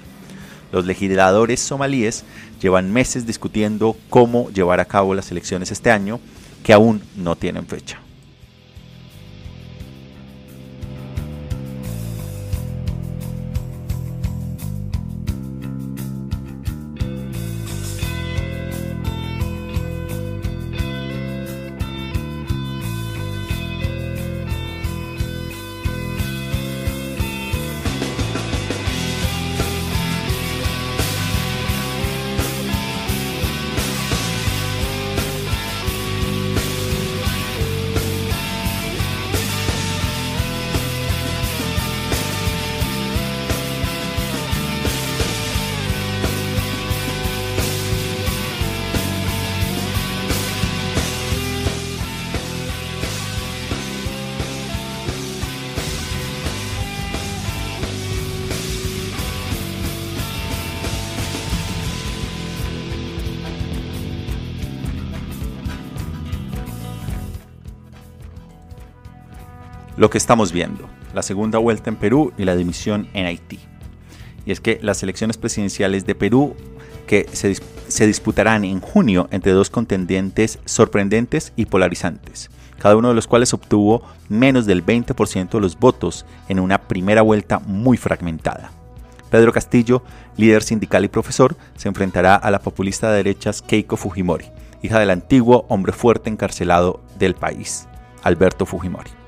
Los 0.75 0.87
legisladores 0.87 1.61
somalíes 1.61 2.25
llevan 2.61 2.93
meses 2.93 3.29
discutiendo 3.29 3.97
cómo 4.11 4.51
llevar 4.51 4.81
a 4.81 4.85
cabo 4.87 5.15
las 5.15 5.31
elecciones 5.31 5.71
este 5.71 5.93
año, 5.93 6.19
que 6.65 6.73
aún 6.73 7.01
no 7.15 7.37
tienen 7.37 7.65
fecha. 7.65 8.04
Lo 69.97 70.11
que 70.11 70.19
estamos 70.19 70.53
viendo, 70.53 70.89
la 71.15 71.23
segunda 71.23 71.59
vuelta 71.59 71.91
en 71.91 71.97
Perú 71.97 72.33
y 72.37 72.45
la 72.45 72.57
dimisión 72.57 73.09
en 73.15 73.27
Haití. 73.27 73.61
Y 74.47 74.53
es 74.53 74.61
que 74.61 74.79
las 74.83 75.03
elecciones 75.03 75.37
presidenciales 75.37 76.05
de 76.07 76.15
Perú 76.15 76.55
que 77.07 77.27
se, 77.33 77.57
se 77.89 78.07
disputarán 78.07 78.65
en 78.65 78.81
junio 78.81 79.29
entre 79.31 79.53
dos 79.53 79.71
contendientes 79.71 80.59
sorprendentes 80.65 81.53
y 81.57 81.67
polarizantes, 81.67 82.51
cada 82.79 82.97
uno 82.97 83.09
de 83.09 83.15
los 83.15 83.27
cuales 83.27 83.55
obtuvo 83.55 84.03
menos 84.29 84.67
del 84.67 84.85
20% 84.85 85.51
de 85.51 85.61
los 85.61 85.79
votos 85.79 86.27
en 86.49 86.61
una 86.61 86.79
primera 86.79 87.23
vuelta 87.23 87.59
muy 87.61 87.97
fragmentada. 87.97 88.73
Pedro 89.31 89.53
Castillo, 89.53 90.03
líder 90.37 90.63
sindical 90.63 91.05
y 91.05 91.09
profesor, 91.09 91.57
se 91.77 91.89
enfrentará 91.89 92.37
a 92.37 92.51
la 92.51 92.61
populista 92.61 93.11
de 93.11 93.17
derechas 93.17 93.63
Keiko 93.63 93.97
Fujimori, 93.97 94.47
hija 94.83 94.99
del 94.99 95.11
antiguo 95.11 95.67
hombre 95.69 95.93
fuerte 95.93 96.31
encarcelado 96.31 97.01
del 97.19 97.35
país, 97.35 97.89
Alberto 98.23 98.67
Fujimori. 98.67 99.24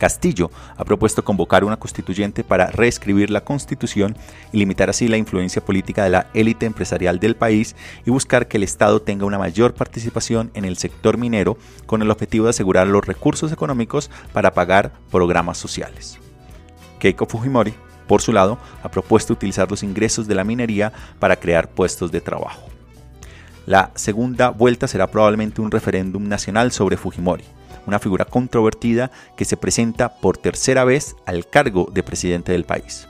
Castillo 0.00 0.50
ha 0.78 0.84
propuesto 0.84 1.22
convocar 1.22 1.62
una 1.62 1.76
constituyente 1.76 2.42
para 2.42 2.68
reescribir 2.68 3.30
la 3.30 3.44
constitución 3.44 4.16
y 4.50 4.58
limitar 4.58 4.88
así 4.88 5.06
la 5.08 5.18
influencia 5.18 5.62
política 5.62 6.02
de 6.02 6.10
la 6.10 6.26
élite 6.32 6.64
empresarial 6.64 7.20
del 7.20 7.36
país 7.36 7.76
y 8.06 8.10
buscar 8.10 8.48
que 8.48 8.56
el 8.56 8.62
Estado 8.62 9.02
tenga 9.02 9.26
una 9.26 9.38
mayor 9.38 9.74
participación 9.74 10.50
en 10.54 10.64
el 10.64 10.78
sector 10.78 11.18
minero 11.18 11.58
con 11.84 12.00
el 12.00 12.10
objetivo 12.10 12.46
de 12.46 12.50
asegurar 12.50 12.86
los 12.86 13.06
recursos 13.06 13.52
económicos 13.52 14.10
para 14.32 14.54
pagar 14.54 14.90
programas 15.10 15.58
sociales. 15.58 16.18
Keiko 16.98 17.26
Fujimori, 17.26 17.74
por 18.08 18.22
su 18.22 18.32
lado, 18.32 18.58
ha 18.82 18.90
propuesto 18.90 19.34
utilizar 19.34 19.70
los 19.70 19.82
ingresos 19.82 20.26
de 20.26 20.34
la 20.34 20.44
minería 20.44 20.94
para 21.18 21.36
crear 21.36 21.68
puestos 21.68 22.10
de 22.10 22.22
trabajo. 22.22 22.68
La 23.66 23.90
segunda 23.96 24.48
vuelta 24.48 24.88
será 24.88 25.10
probablemente 25.10 25.60
un 25.60 25.70
referéndum 25.70 26.26
nacional 26.26 26.72
sobre 26.72 26.96
Fujimori 26.96 27.44
una 27.90 27.98
figura 27.98 28.24
controvertida 28.24 29.10
que 29.36 29.44
se 29.44 29.56
presenta 29.56 30.20
por 30.20 30.38
tercera 30.38 30.84
vez 30.84 31.16
al 31.26 31.46
cargo 31.46 31.90
de 31.92 32.04
presidente 32.04 32.52
del 32.52 32.64
país. 32.64 33.08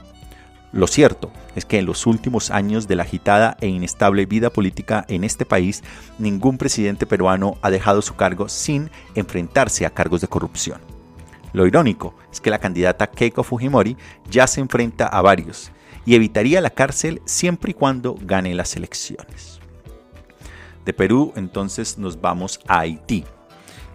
Lo 0.73 0.87
cierto 0.87 1.31
es 1.55 1.65
que 1.65 1.77
en 1.77 1.85
los 1.85 2.07
últimos 2.07 2.49
años 2.49 2.87
de 2.87 2.95
la 2.95 3.03
agitada 3.03 3.57
e 3.61 3.67
inestable 3.67 4.25
vida 4.25 4.49
política 4.49 5.05
en 5.07 5.23
este 5.23 5.45
país, 5.45 5.83
ningún 6.17 6.57
presidente 6.57 7.05
peruano 7.05 7.57
ha 7.61 7.69
dejado 7.69 8.01
su 8.01 8.15
cargo 8.15 8.49
sin 8.49 8.89
enfrentarse 9.13 9.85
a 9.85 9.91
cargos 9.91 10.21
de 10.21 10.27
corrupción. 10.27 10.79
Lo 11.53 11.67
irónico 11.67 12.15
es 12.31 12.41
que 12.41 12.49
la 12.49 12.59
candidata 12.59 13.07
Keiko 13.07 13.43
Fujimori 13.43 13.97
ya 14.29 14.47
se 14.47 14.61
enfrenta 14.61 15.05
a 15.05 15.21
varios 15.21 15.71
y 16.05 16.15
evitaría 16.15 16.61
la 16.61 16.71
cárcel 16.71 17.21
siempre 17.25 17.71
y 17.71 17.73
cuando 17.75 18.15
gane 18.19 18.55
las 18.55 18.75
elecciones. 18.75 19.59
De 20.85 20.93
Perú 20.93 21.33
entonces 21.35 21.99
nos 21.99 22.19
vamos 22.19 22.59
a 22.67 22.79
Haití, 22.79 23.25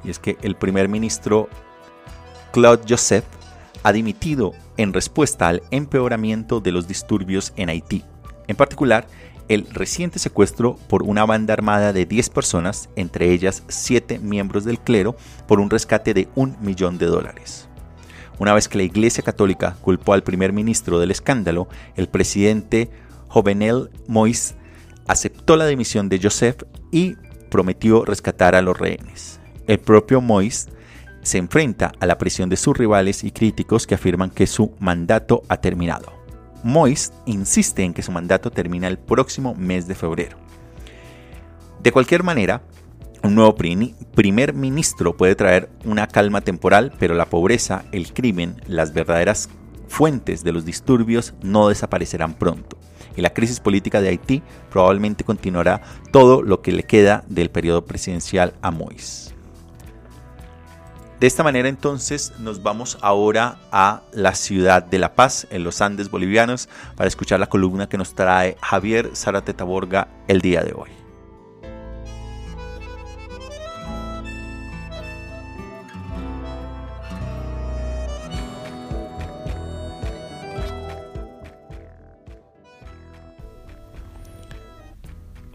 y 0.06 0.10
es 0.10 0.18
que 0.18 0.36
el 0.42 0.56
primer 0.56 0.88
ministro 0.88 1.48
Claude 2.52 2.84
Joseph 2.88 3.24
ha 3.82 3.92
dimitido 3.92 4.54
en 4.76 4.92
respuesta 4.92 5.48
al 5.48 5.62
empeoramiento 5.70 6.60
de 6.60 6.72
los 6.72 6.88
disturbios 6.88 7.52
en 7.56 7.68
Haití, 7.68 8.04
en 8.46 8.56
particular 8.56 9.06
el 9.48 9.66
reciente 9.72 10.18
secuestro 10.18 10.76
por 10.88 11.02
una 11.02 11.24
banda 11.24 11.52
armada 11.52 11.92
de 11.92 12.04
10 12.04 12.30
personas, 12.30 12.88
entre 12.96 13.30
ellas 13.32 13.62
7 13.68 14.18
miembros 14.18 14.64
del 14.64 14.80
clero, 14.80 15.16
por 15.46 15.60
un 15.60 15.70
rescate 15.70 16.14
de 16.14 16.28
un 16.34 16.56
millón 16.60 16.98
de 16.98 17.06
dólares. 17.06 17.68
Una 18.38 18.52
vez 18.52 18.68
que 18.68 18.78
la 18.78 18.84
Iglesia 18.84 19.22
Católica 19.22 19.76
culpó 19.80 20.12
al 20.12 20.22
primer 20.22 20.52
ministro 20.52 20.98
del 20.98 21.10
escándalo, 21.10 21.68
el 21.94 22.08
presidente 22.08 22.90
Jovenel 23.28 23.90
Moïse 24.08 24.54
aceptó 25.06 25.56
la 25.56 25.66
dimisión 25.66 26.08
de 26.08 26.20
Joseph 26.20 26.64
y 26.90 27.14
prometió 27.50 28.04
rescatar 28.04 28.54
a 28.54 28.62
los 28.62 28.76
rehenes. 28.76 29.40
El 29.66 29.80
propio 29.80 30.20
Mois 30.20 30.68
se 31.22 31.38
enfrenta 31.38 31.90
a 31.98 32.06
la 32.06 32.18
presión 32.18 32.48
de 32.48 32.56
sus 32.56 32.76
rivales 32.76 33.24
y 33.24 33.32
críticos 33.32 33.86
que 33.86 33.96
afirman 33.96 34.30
que 34.30 34.46
su 34.46 34.72
mandato 34.78 35.42
ha 35.48 35.56
terminado. 35.56 36.12
Mois 36.62 37.12
insiste 37.26 37.82
en 37.82 37.92
que 37.92 38.02
su 38.02 38.12
mandato 38.12 38.50
termina 38.50 38.86
el 38.86 38.98
próximo 38.98 39.54
mes 39.56 39.88
de 39.88 39.96
febrero. 39.96 40.36
De 41.82 41.90
cualquier 41.90 42.22
manera, 42.22 42.62
un 43.24 43.34
nuevo 43.34 43.56
primer 43.56 44.54
ministro 44.54 45.16
puede 45.16 45.34
traer 45.34 45.68
una 45.84 46.06
calma 46.06 46.42
temporal, 46.42 46.92
pero 46.98 47.14
la 47.14 47.26
pobreza, 47.26 47.84
el 47.90 48.12
crimen, 48.12 48.62
las 48.68 48.92
verdaderas 48.94 49.48
fuentes 49.88 50.44
de 50.44 50.52
los 50.52 50.64
disturbios 50.64 51.34
no 51.42 51.68
desaparecerán 51.68 52.34
pronto. 52.34 52.78
Y 53.16 53.22
la 53.22 53.34
crisis 53.34 53.60
política 53.60 54.00
de 54.00 54.08
Haití 54.08 54.42
probablemente 54.70 55.24
continuará 55.24 55.82
todo 56.12 56.42
lo 56.42 56.62
que 56.62 56.72
le 56.72 56.84
queda 56.84 57.24
del 57.28 57.50
periodo 57.50 57.84
presidencial 57.84 58.54
a 58.62 58.70
Moïse. 58.70 59.35
De 61.20 61.26
esta 61.26 61.42
manera 61.42 61.68
entonces 61.70 62.34
nos 62.38 62.62
vamos 62.62 62.98
ahora 63.00 63.58
a 63.72 64.02
la 64.12 64.34
ciudad 64.34 64.82
de 64.82 64.98
La 64.98 65.14
Paz, 65.14 65.46
en 65.50 65.64
los 65.64 65.80
Andes 65.80 66.10
bolivianos, 66.10 66.68
para 66.94 67.08
escuchar 67.08 67.40
la 67.40 67.48
columna 67.48 67.88
que 67.88 67.96
nos 67.96 68.14
trae 68.14 68.56
Javier 68.60 69.12
Zárate 69.14 69.54
Taborga 69.54 70.08
el 70.28 70.42
día 70.42 70.62
de 70.62 70.74
hoy. 70.74 70.90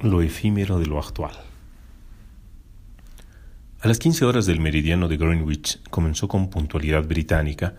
lo 0.03 0.21
efímero 0.23 0.79
de 0.79 0.87
lo 0.87 0.97
actual. 0.97 1.50
A 3.81 3.87
las 3.87 3.97
15 3.97 4.25
horas 4.25 4.45
del 4.45 4.59
meridiano 4.59 5.07
de 5.07 5.17
Greenwich 5.17 5.79
comenzó 5.89 6.27
con 6.27 6.51
puntualidad 6.51 7.03
británica 7.03 7.73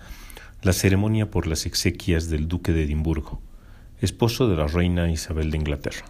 la 0.61 0.72
ceremonia 0.72 1.30
por 1.30 1.46
las 1.46 1.64
exequias 1.64 2.28
del 2.28 2.48
duque 2.48 2.72
de 2.72 2.82
Edimburgo, 2.82 3.40
esposo 4.00 4.48
de 4.48 4.57
la 4.57 4.66
reina 4.66 5.12
Isabel 5.12 5.53
de 5.53 5.59
Inglaterra. 5.59 6.07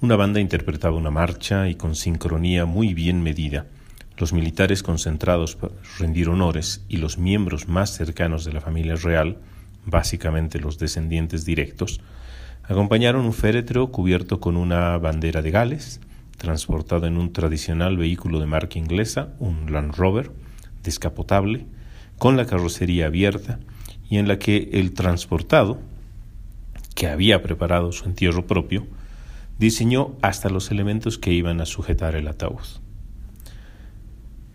Una 0.00 0.14
banda 0.14 0.38
interpretaba 0.38 0.96
una 0.96 1.10
marcha 1.10 1.68
y 1.68 1.74
con 1.74 1.96
sincronía 1.96 2.66
muy 2.66 2.94
bien 2.94 3.20
medida, 3.20 3.66
los 4.16 4.32
militares 4.32 4.84
concentrados 4.84 5.56
para 5.56 5.74
rendir 5.98 6.28
honores 6.28 6.84
y 6.88 6.98
los 6.98 7.18
miembros 7.18 7.66
más 7.66 7.96
cercanos 7.96 8.44
de 8.44 8.52
la 8.52 8.60
familia 8.60 8.94
real, 8.94 9.38
básicamente 9.86 10.60
los 10.60 10.78
descendientes 10.78 11.44
directos, 11.44 12.00
Acompañaron 12.70 13.24
un 13.24 13.32
féretro 13.32 13.90
cubierto 13.90 14.38
con 14.38 14.56
una 14.56 14.96
bandera 14.98 15.42
de 15.42 15.50
Gales, 15.50 16.00
transportado 16.40 17.06
en 17.06 17.18
un 17.18 17.34
tradicional 17.34 17.98
vehículo 17.98 18.40
de 18.40 18.46
marca 18.46 18.78
inglesa, 18.78 19.34
un 19.38 19.70
Land 19.70 19.94
Rover, 19.94 20.32
descapotable, 20.82 21.66
con 22.18 22.38
la 22.38 22.46
carrocería 22.46 23.06
abierta 23.06 23.60
y 24.08 24.16
en 24.16 24.26
la 24.26 24.38
que 24.38 24.70
el 24.72 24.94
transportado, 24.94 25.78
que 26.94 27.08
había 27.08 27.42
preparado 27.42 27.92
su 27.92 28.06
entierro 28.06 28.46
propio, 28.46 28.86
diseñó 29.58 30.16
hasta 30.22 30.48
los 30.48 30.70
elementos 30.70 31.18
que 31.18 31.30
iban 31.30 31.60
a 31.60 31.66
sujetar 31.66 32.14
el 32.14 32.26
ataúd. 32.26 32.64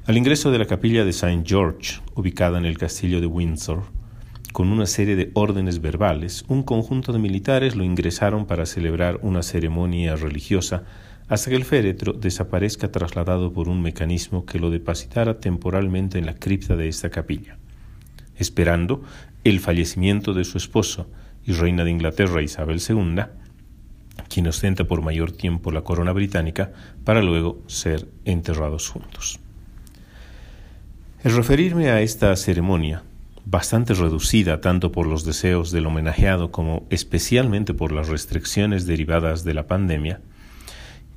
Al 0.07 0.17
ingreso 0.17 0.49
de 0.49 0.57
la 0.57 0.65
capilla 0.65 1.03
de 1.03 1.11
St. 1.11 1.43
George, 1.45 2.01
ubicada 2.15 2.57
en 2.57 2.65
el 2.65 2.79
castillo 2.79 3.21
de 3.21 3.27
Windsor, 3.27 3.83
con 4.53 4.69
una 4.69 4.87
serie 4.87 5.15
de 5.15 5.29
órdenes 5.35 5.81
verbales, 5.81 6.45
un 6.47 6.63
conjunto 6.63 7.13
de 7.13 7.19
militares 7.19 7.75
lo 7.75 7.83
ingresaron 7.83 8.47
para 8.47 8.65
celebrar 8.65 9.19
una 9.21 9.43
ceremonia 9.43 10.15
religiosa 10.15 10.83
hasta 11.27 11.49
que 11.49 11.55
el 11.55 11.65
féretro 11.65 12.13
desaparezca 12.13 12.91
trasladado 12.91 13.51
por 13.51 13.67
un 13.67 13.81
mecanismo 13.81 14.45
que 14.45 14.59
lo 14.59 14.69
depositara 14.69 15.39
temporalmente 15.39 16.19
en 16.19 16.25
la 16.25 16.35
cripta 16.35 16.75
de 16.75 16.87
esta 16.87 17.09
capilla, 17.09 17.57
esperando 18.35 19.03
el 19.43 19.59
fallecimiento 19.59 20.33
de 20.33 20.43
su 20.43 20.57
esposo 20.57 21.07
y 21.45 21.53
reina 21.53 21.83
de 21.83 21.91
Inglaterra 21.91 22.41
Isabel 22.41 22.81
II, 22.87 23.23
quien 24.29 24.47
ostenta 24.47 24.85
por 24.85 25.01
mayor 25.01 25.31
tiempo 25.31 25.71
la 25.71 25.81
corona 25.81 26.11
británica, 26.11 26.71
para 27.03 27.21
luego 27.21 27.61
ser 27.67 28.07
enterrados 28.25 28.89
juntos. 28.89 29.39
El 31.23 31.35
referirme 31.35 31.89
a 31.89 32.01
esta 32.01 32.35
ceremonia 32.35 33.03
bastante 33.45 33.93
reducida 33.93 34.61
tanto 34.61 34.91
por 34.91 35.05
los 35.07 35.23
deseos 35.23 35.71
del 35.71 35.85
homenajeado 35.85 36.51
como 36.51 36.85
especialmente 36.89 37.73
por 37.73 37.91
las 37.91 38.09
restricciones 38.09 38.85
derivadas 38.85 39.43
de 39.43 39.53
la 39.53 39.67
pandemia, 39.67 40.21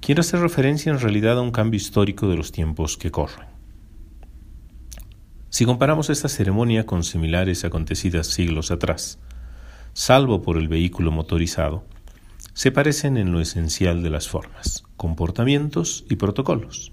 quiero 0.01 0.21
hacer 0.21 0.41
referencia 0.41 0.93
en 0.93 1.01
realidad 1.01 1.39
a 1.39 1.43
un 1.43 1.51
cambio 1.51 1.77
histórico 1.77 2.29
de 2.29 2.37
los 2.37 2.53
tiempos 2.53 2.97
que 2.97 3.11
corren. 3.11 3.49
Si 5.51 5.65
comparamos 5.65 6.11
esta 6.11 6.29
ceremonia 6.29 6.87
con 6.87 7.05
similares 7.05 7.65
acontecidas 7.65 8.27
siglos 8.27 8.71
atrás, 8.71 9.19
salvo 9.93 10.43
por 10.43 10.57
el 10.57 10.69
vehículo 10.69 11.11
motorizado, 11.11 11.85
se 12.53 12.73
parecen 12.73 13.17
en 13.17 13.33
lo 13.33 13.41
esencial 13.41 14.03
de 14.03 14.11
las 14.11 14.29
formas, 14.29 14.85
comportamientos 14.97 16.05
y 16.09 16.17
protocolos 16.17 16.93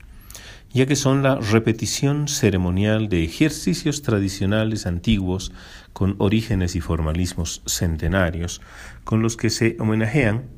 ya 0.76 0.86
que 0.86 0.98
son 0.98 1.24
la 1.24 1.36
repetición 1.36 2.28
ceremonial 2.28 3.08
de 3.08 3.24
ejercicios 3.24 4.02
tradicionales 4.02 4.86
antiguos 4.86 5.54
con 5.94 6.16
orígenes 6.18 6.76
y 6.76 6.82
formalismos 6.82 7.62
centenarios, 7.66 8.60
con 9.06 9.22
los 9.22 9.38
que 9.38 9.50
se 9.50 9.78
homenajean, 9.80 10.50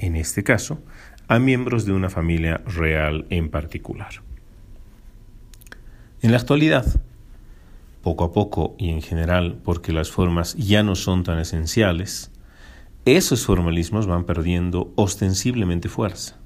en 0.00 0.16
este 0.16 0.42
caso, 0.42 0.82
a 1.32 1.38
miembros 1.38 1.86
de 1.86 1.92
una 1.92 2.10
familia 2.10 2.60
real 2.66 3.24
en 3.30 3.48
particular. 3.48 4.22
En 6.20 6.30
la 6.30 6.36
actualidad, 6.36 7.00
poco 8.02 8.24
a 8.24 8.32
poco 8.32 8.74
y 8.78 8.90
en 8.90 9.00
general 9.00 9.58
porque 9.64 9.94
las 9.94 10.10
formas 10.10 10.54
ya 10.56 10.82
no 10.82 10.94
son 10.94 11.24
tan 11.24 11.38
esenciales, 11.38 12.30
esos 13.06 13.46
formalismos 13.46 14.06
van 14.06 14.24
perdiendo 14.24 14.92
ostensiblemente 14.94 15.88
fuerza. 15.88 16.36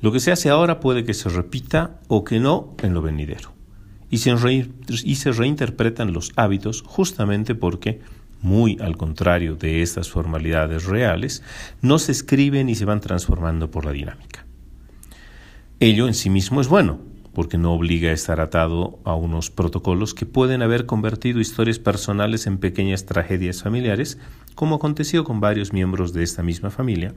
Lo 0.00 0.12
que 0.12 0.20
se 0.20 0.30
hace 0.30 0.50
ahora 0.50 0.78
puede 0.78 1.04
que 1.04 1.12
se 1.12 1.28
repita 1.28 1.98
o 2.06 2.22
que 2.22 2.38
no 2.38 2.76
en 2.84 2.94
lo 2.94 3.02
venidero. 3.02 3.54
Y 4.08 4.18
se, 4.18 4.32
y 5.02 5.14
se 5.16 5.32
reinterpretan 5.32 6.12
los 6.12 6.30
hábitos 6.36 6.82
justamente 6.86 7.56
porque, 7.56 8.02
muy 8.42 8.78
al 8.80 8.96
contrario 8.96 9.56
de 9.56 9.82
estas 9.82 10.10
formalidades 10.10 10.84
reales, 10.84 11.42
no 11.82 11.98
se 11.98 12.12
escriben 12.12 12.68
y 12.68 12.74
se 12.74 12.84
van 12.84 13.00
transformando 13.00 13.70
por 13.70 13.84
la 13.84 13.92
dinámica. 13.92 14.46
Ello 15.78 16.06
en 16.06 16.14
sí 16.14 16.30
mismo 16.30 16.60
es 16.60 16.68
bueno, 16.68 17.00
porque 17.34 17.58
no 17.58 17.72
obliga 17.72 18.10
a 18.10 18.14
estar 18.14 18.40
atado 18.40 18.98
a 19.04 19.14
unos 19.14 19.50
protocolos 19.50 20.14
que 20.14 20.26
pueden 20.26 20.62
haber 20.62 20.86
convertido 20.86 21.40
historias 21.40 21.78
personales 21.78 22.46
en 22.46 22.58
pequeñas 22.58 23.06
tragedias 23.06 23.62
familiares, 23.62 24.18
como 24.54 24.76
aconteció 24.76 25.24
con 25.24 25.40
varios 25.40 25.72
miembros 25.72 26.12
de 26.12 26.22
esta 26.22 26.42
misma 26.42 26.70
familia, 26.70 27.14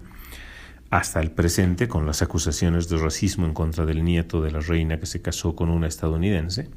hasta 0.89 1.19
el 1.19 1.31
presente 1.31 1.87
con 1.87 2.05
las 2.05 2.21
acusaciones 2.21 2.87
de 2.87 2.97
racismo 2.97 3.45
en 3.45 3.53
contra 3.53 3.85
del 3.85 4.03
nieto 4.03 4.41
de 4.41 4.51
la 4.51 4.59
reina 4.59 4.99
que 4.99 5.07
se 5.07 5.21
casó 5.21 5.55
con 5.55 5.69
una 5.69 5.87
estadounidense, 5.87 6.69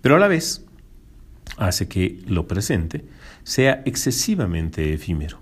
pero 0.00 0.16
a 0.16 0.18
la 0.18 0.28
vez 0.28 0.64
hace 1.58 1.88
que 1.88 2.22
lo 2.26 2.46
presente 2.48 3.04
sea 3.46 3.80
excesivamente 3.84 4.92
efímero 4.92 5.38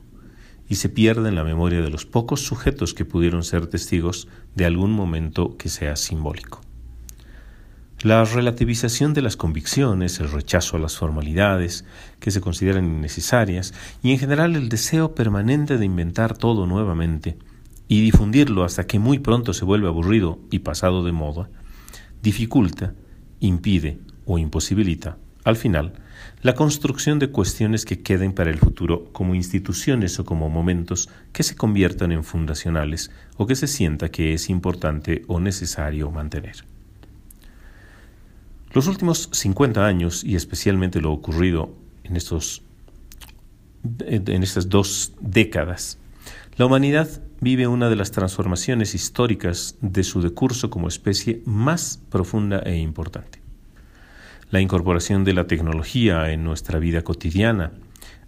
y 0.68 0.74
se 0.74 0.90
pierda 0.90 1.30
en 1.30 1.36
la 1.36 1.42
memoria 1.42 1.80
de 1.80 1.88
los 1.88 2.05
pocos 2.05 2.42
sujetos 2.42 2.92
que 2.92 3.07
pudieron 3.07 3.44
ser 3.44 3.66
testigos 3.66 4.28
de 4.55 4.66
algún 4.66 4.92
momento 4.92 5.57
que 5.57 5.70
sea 5.70 5.96
simbólico. 5.96 6.61
La 8.02 8.22
relativización 8.26 9.14
de 9.14 9.22
las 9.22 9.38
convicciones, 9.38 10.20
el 10.20 10.30
rechazo 10.30 10.76
a 10.76 10.80
las 10.80 10.98
formalidades 10.98 11.86
que 12.20 12.30
se 12.30 12.42
consideran 12.42 12.84
innecesarias 12.84 13.72
y 14.02 14.12
en 14.12 14.18
general 14.18 14.55
el 14.55 14.68
deseo 14.68 15.14
permanente 15.14 15.78
de 15.78 15.86
inventar 15.86 16.36
todo 16.36 16.66
nuevamente 16.66 17.38
y 17.88 18.02
difundirlo 18.02 18.64
hasta 18.64 18.86
que 18.86 18.98
muy 18.98 19.18
pronto 19.18 19.55
se 19.55 19.64
vuelve 19.64 19.88
aburrido 19.88 20.40
y 20.50 20.59
pasado 20.59 21.05
de 21.05 21.12
moda, 21.12 21.48
dificulta, 22.22 22.92
impide 23.40 23.98
o 24.26 24.36
imposibilita, 24.36 25.16
al 25.42 25.57
final, 25.57 26.03
la 26.45 26.55
construcción 26.55 27.18
de 27.18 27.30
cuestiones 27.30 27.86
que 27.86 28.03
queden 28.03 28.34
para 28.34 28.51
el 28.51 28.59
futuro 28.59 29.11
como 29.12 29.34
instituciones 29.34 30.18
o 30.18 30.26
como 30.26 30.51
momentos 30.51 31.09
que 31.32 31.42
se 31.42 31.57
conviertan 31.57 32.12
en 32.12 32.22
fundacionales 32.22 33.11
o 33.38 33.47
que 33.47 33.57
se 33.57 33.66
sienta 33.66 34.11
que 34.11 34.34
es 34.34 34.51
importante 34.51 35.22
o 35.26 35.40
necesario 35.40 36.11
mantener. 36.11 36.57
Los 38.74 38.88
últimos 38.88 39.30
50 39.32 39.86
años, 39.86 40.22
y 40.22 40.36
especialmente 40.36 41.01
lo 41.01 41.12
ocurrido 41.12 41.74
en, 42.03 42.14
estos, 42.14 42.61
en 44.01 44.42
estas 44.42 44.68
dos 44.68 45.14
décadas, 45.22 45.97
la 46.59 46.66
humanidad 46.66 47.09
vive 47.40 47.68
una 47.68 47.88
de 47.88 47.97
las 47.97 48.11
transformaciones 48.11 48.95
históricas 48.95 49.78
de 49.80 50.05
su 50.05 50.20
decurso 50.20 50.68
como 50.68 50.88
especie 50.88 51.40
más 51.47 52.03
profunda 52.11 52.59
e 52.59 52.76
importante. 52.76 53.43
La 54.55 54.61
incorporación 54.61 55.24
de 55.24 55.32
la 55.32 55.48
tecnología 55.48 56.30
en 56.30 56.44
nuestra 56.44 56.78
vida 56.78 57.02
cotidiana 57.02 57.72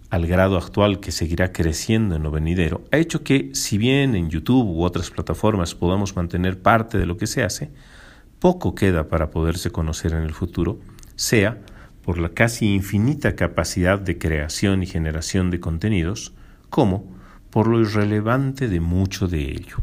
al 0.09 0.27
grado 0.27 0.57
actual 0.57 0.99
que 0.99 1.13
seguirá 1.13 1.53
creciendo 1.53 2.17
en 2.17 2.23
lo 2.23 2.31
venidero, 2.31 2.83
ha 2.91 2.97
hecho 2.97 3.23
que, 3.23 3.51
si 3.53 3.77
bien 3.77 4.13
en 4.13 4.29
YouTube 4.29 4.67
u 4.67 4.83
otras 4.83 5.09
plataformas 5.09 5.73
podamos 5.73 6.17
mantener 6.17 6.61
parte 6.61 6.97
de 6.97 7.05
lo 7.05 7.15
que 7.15 7.27
se 7.27 7.43
hace, 7.43 7.71
poco 8.39 8.75
queda 8.75 9.07
para 9.07 9.29
poderse 9.29 9.69
conocer 9.69 10.11
en 10.11 10.23
el 10.23 10.33
futuro, 10.33 10.81
sea 11.15 11.61
por 12.03 12.17
la 12.17 12.27
casi 12.27 12.73
infinita 12.73 13.37
capacidad 13.37 13.97
de 13.97 14.17
creación 14.17 14.83
y 14.83 14.85
generación 14.85 15.49
de 15.49 15.61
contenidos, 15.61 16.33
como 16.69 17.05
por 17.51 17.67
lo 17.67 17.79
irrelevante 17.79 18.67
de 18.67 18.81
mucho 18.81 19.29
de 19.29 19.43
ello. 19.51 19.77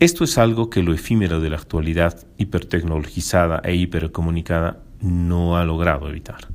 Esto 0.00 0.24
es 0.24 0.38
algo 0.38 0.70
que 0.70 0.82
lo 0.82 0.94
efímero 0.94 1.38
de 1.38 1.50
la 1.50 1.56
actualidad 1.56 2.26
hipertecnologizada 2.38 3.60
e 3.62 3.74
hipercomunicada 3.74 4.80
no 5.02 5.56
ha 5.56 5.64
logrado 5.64 6.08
evitar. 6.08 6.48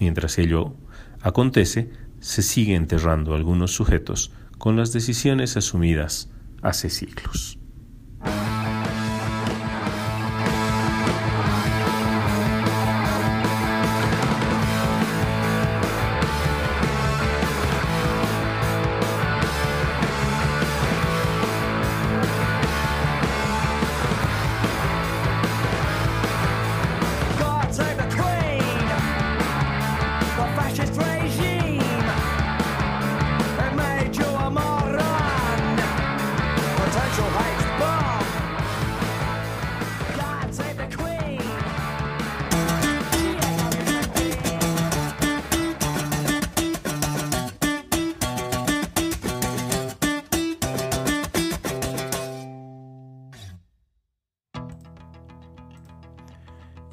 Mientras 0.00 0.38
ello 0.38 0.74
acontece, 1.20 1.90
se 2.20 2.42
sigue 2.42 2.74
enterrando 2.74 3.34
algunos 3.34 3.72
sujetos 3.72 4.32
con 4.58 4.76
las 4.76 4.92
decisiones 4.92 5.56
asumidas 5.56 6.30
hace 6.62 6.90
siglos. 6.90 7.58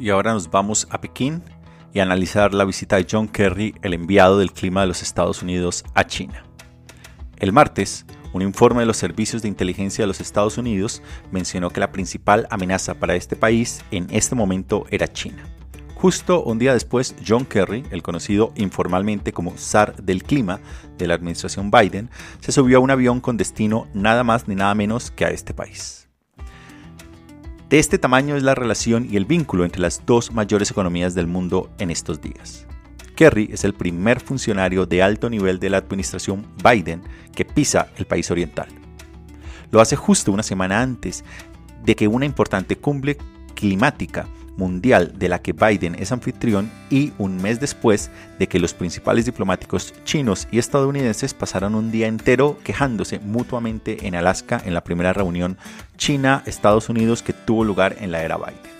Y 0.03 0.09
ahora 0.09 0.33
nos 0.33 0.51
vamos 0.51 0.85
a 0.89 0.99
Pekín 0.99 1.41
y 1.93 2.01
analizar 2.01 2.53
la 2.53 2.65
visita 2.65 2.97
de 2.97 3.07
John 3.09 3.29
Kerry, 3.29 3.73
el 3.83 3.93
enviado 3.93 4.37
del 4.37 4.51
clima 4.51 4.81
de 4.81 4.87
los 4.87 5.01
Estados 5.01 5.41
Unidos, 5.41 5.85
a 5.93 6.05
China. 6.05 6.43
El 7.37 7.53
martes, 7.53 8.05
un 8.33 8.41
informe 8.41 8.81
de 8.81 8.85
los 8.85 8.97
servicios 8.97 9.41
de 9.41 9.47
inteligencia 9.47 10.03
de 10.03 10.07
los 10.07 10.19
Estados 10.19 10.57
Unidos 10.57 11.01
mencionó 11.31 11.69
que 11.69 11.79
la 11.79 11.93
principal 11.93 12.47
amenaza 12.49 12.95
para 12.95 13.15
este 13.15 13.37
país 13.37 13.81
en 13.91 14.07
este 14.09 14.35
momento 14.35 14.85
era 14.89 15.07
China. 15.07 15.45
Justo 15.95 16.43
un 16.43 16.59
día 16.59 16.73
después, 16.73 17.15
John 17.25 17.45
Kerry, 17.45 17.85
el 17.89 18.03
conocido 18.03 18.51
informalmente 18.57 19.31
como 19.31 19.55
zar 19.55 19.95
del 20.03 20.23
clima 20.23 20.59
de 20.97 21.07
la 21.07 21.13
administración 21.13 21.71
Biden, 21.71 22.09
se 22.41 22.51
subió 22.51 22.79
a 22.79 22.81
un 22.81 22.91
avión 22.91 23.21
con 23.21 23.37
destino 23.37 23.87
nada 23.93 24.25
más 24.25 24.49
ni 24.49 24.55
nada 24.55 24.75
menos 24.75 25.11
que 25.11 25.23
a 25.23 25.29
este 25.29 25.53
país. 25.53 26.02
De 27.73 27.79
este 27.79 27.97
tamaño 27.97 28.35
es 28.35 28.43
la 28.43 28.53
relación 28.53 29.07
y 29.09 29.17
el 29.17 29.25
vínculo 29.25 29.65
entre 29.65 29.81
las 29.81 30.05
dos 30.05 30.31
mayores 30.31 30.69
economías 30.69 31.15
del 31.15 31.25
mundo 31.25 31.71
en 31.79 31.89
estos 31.89 32.21
días. 32.21 32.67
Kerry 33.15 33.49
es 33.51 33.63
el 33.63 33.73
primer 33.73 34.19
funcionario 34.19 34.85
de 34.85 35.01
alto 35.01 35.27
nivel 35.27 35.57
de 35.57 35.71
la 35.71 35.77
administración 35.77 36.45
Biden 36.63 37.01
que 37.33 37.45
pisa 37.45 37.87
el 37.97 38.05
país 38.05 38.29
oriental. 38.29 38.67
Lo 39.71 39.81
hace 39.81 39.95
justo 39.95 40.31
una 40.31 40.43
semana 40.43 40.83
antes 40.83 41.23
de 41.83 41.95
que 41.95 42.07
una 42.07 42.27
importante 42.27 42.75
cumbre 42.75 43.17
climática 43.55 44.27
mundial 44.57 45.13
de 45.17 45.29
la 45.29 45.41
que 45.41 45.53
Biden 45.53 45.95
es 45.95 46.11
anfitrión 46.11 46.71
y 46.89 47.13
un 47.17 47.41
mes 47.41 47.59
después 47.59 48.09
de 48.39 48.47
que 48.47 48.59
los 48.59 48.73
principales 48.73 49.25
diplomáticos 49.25 49.93
chinos 50.03 50.47
y 50.51 50.59
estadounidenses 50.59 51.33
pasaron 51.33 51.75
un 51.75 51.91
día 51.91 52.07
entero 52.07 52.57
quejándose 52.63 53.19
mutuamente 53.19 54.07
en 54.07 54.15
Alaska 54.15 54.61
en 54.65 54.73
la 54.73 54.83
primera 54.83 55.13
reunión 55.13 55.57
China-Estados 55.97 56.89
Unidos 56.89 57.23
que 57.23 57.33
tuvo 57.33 57.63
lugar 57.63 57.95
en 57.99 58.11
la 58.11 58.23
era 58.23 58.37
Biden. 58.37 58.73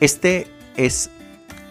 Este 0.00 0.48
es 0.76 1.10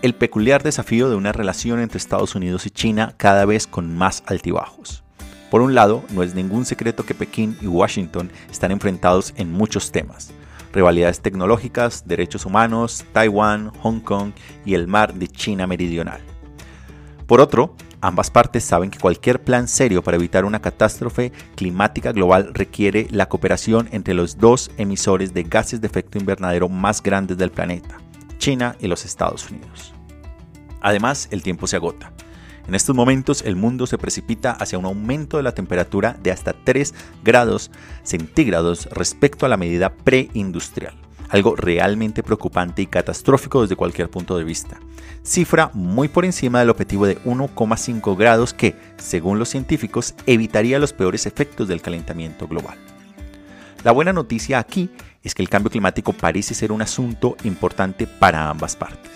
el 0.02 0.14
peculiar 0.16 0.64
desafío 0.64 1.10
de 1.10 1.16
una 1.16 1.32
relación 1.32 1.80
entre 1.80 1.98
Estados 1.98 2.36
Unidos 2.36 2.66
y 2.66 2.70
China 2.70 3.14
cada 3.18 3.46
vez 3.46 3.68
con 3.68 3.96
más 3.96 4.24
altibajos. 4.26 5.04
Por 5.50 5.62
un 5.62 5.76
lado, 5.76 6.04
no 6.10 6.24
es 6.24 6.34
ningún 6.34 6.66
secreto 6.66 7.06
que 7.06 7.14
Pekín 7.14 7.56
y 7.62 7.68
Washington 7.68 8.32
están 8.52 8.72
enfrentados 8.72 9.34
en 9.38 9.52
muchos 9.52 9.92
temas, 9.92 10.32
rivalidades 10.74 11.22
tecnológicas, 11.22 12.06
derechos 12.06 12.46
humanos, 12.46 13.06
Taiwán, 13.14 13.72
Hong 13.82 14.02
Kong 14.02 14.32
y 14.66 14.74
el 14.74 14.88
mar 14.88 15.14
de 15.14 15.28
China 15.28 15.68
Meridional. 15.68 16.20
Por 17.28 17.40
otro, 17.40 17.76
ambas 18.02 18.30
partes 18.30 18.64
saben 18.66 18.92
que 18.92 19.00
cualquier 19.00 19.42
plan 19.42 19.68
serio 19.68 20.04
para 20.04 20.18
evitar 20.18 20.44
una 20.44 20.60
catástrofe 20.60 21.32
climática 21.56 22.12
global 22.12 22.52
requiere 22.54 23.08
la 23.12 23.30
cooperación 23.30 23.88
entre 23.92 24.14
los 24.14 24.38
dos 24.38 24.72
emisores 24.78 25.34
de 25.34 25.44
gases 25.44 25.80
de 25.80 25.88
efecto 25.88 26.18
invernadero 26.18 26.68
más 26.68 27.02
grandes 27.02 27.38
del 27.38 27.52
planeta, 27.52 27.98
China 28.38 28.76
y 28.80 28.88
los 28.88 29.06
Estados 29.06 29.50
Unidos. 29.50 29.94
Además, 30.82 31.30
el 31.32 31.44
tiempo 31.44 31.66
se 31.66 31.78
agota. 31.78 32.12
En 32.68 32.76
estos 32.76 32.96
momentos 32.96 33.42
el 33.46 33.56
mundo 33.56 33.88
se 33.88 33.98
precipita 33.98 34.52
hacia 34.52 34.78
un 34.78 34.86
aumento 34.86 35.38
de 35.38 35.44
la 35.44 35.54
temperatura 35.54 36.16
de 36.24 36.32
hasta 36.32 36.54
3 36.54 36.94
grados 37.24 37.72
centígrados 38.04 38.88
respecto 38.92 39.46
a 39.46 39.50
la 39.50 39.58
medida 39.58 39.94
preindustrial, 39.94 40.96
algo 41.30 41.56
realmente 41.58 42.24
preocupante 42.24 42.82
y 42.82 42.88
catastrófico 42.88 43.62
desde 43.62 43.76
cualquier 43.76 44.10
punto 44.10 44.38
de 44.38 44.46
vista. 44.46 44.80
Cifra 45.24 45.72
muy 45.74 46.08
por 46.08 46.24
encima 46.24 46.60
del 46.60 46.70
objetivo 46.70 47.06
de 47.06 47.22
1,5 47.24 48.18
grados 48.18 48.54
que, 48.54 48.76
según 48.98 49.40
los 49.40 49.50
científicos, 49.50 50.16
evitaría 50.26 50.80
los 50.80 50.94
peores 50.94 51.26
efectos 51.26 51.68
del 51.68 51.82
calentamiento 51.82 52.48
global. 52.48 52.78
La 53.84 53.92
buena 53.92 54.14
noticia 54.14 54.60
aquí 54.60 54.90
es 55.22 55.36
que 55.36 55.42
el 55.42 55.50
cambio 55.50 55.70
climático 55.70 56.14
parece 56.14 56.54
ser 56.54 56.72
un 56.72 56.82
asunto 56.82 57.36
importante 57.44 58.08
para 58.08 58.50
ambas 58.50 58.78
partes. 58.78 59.12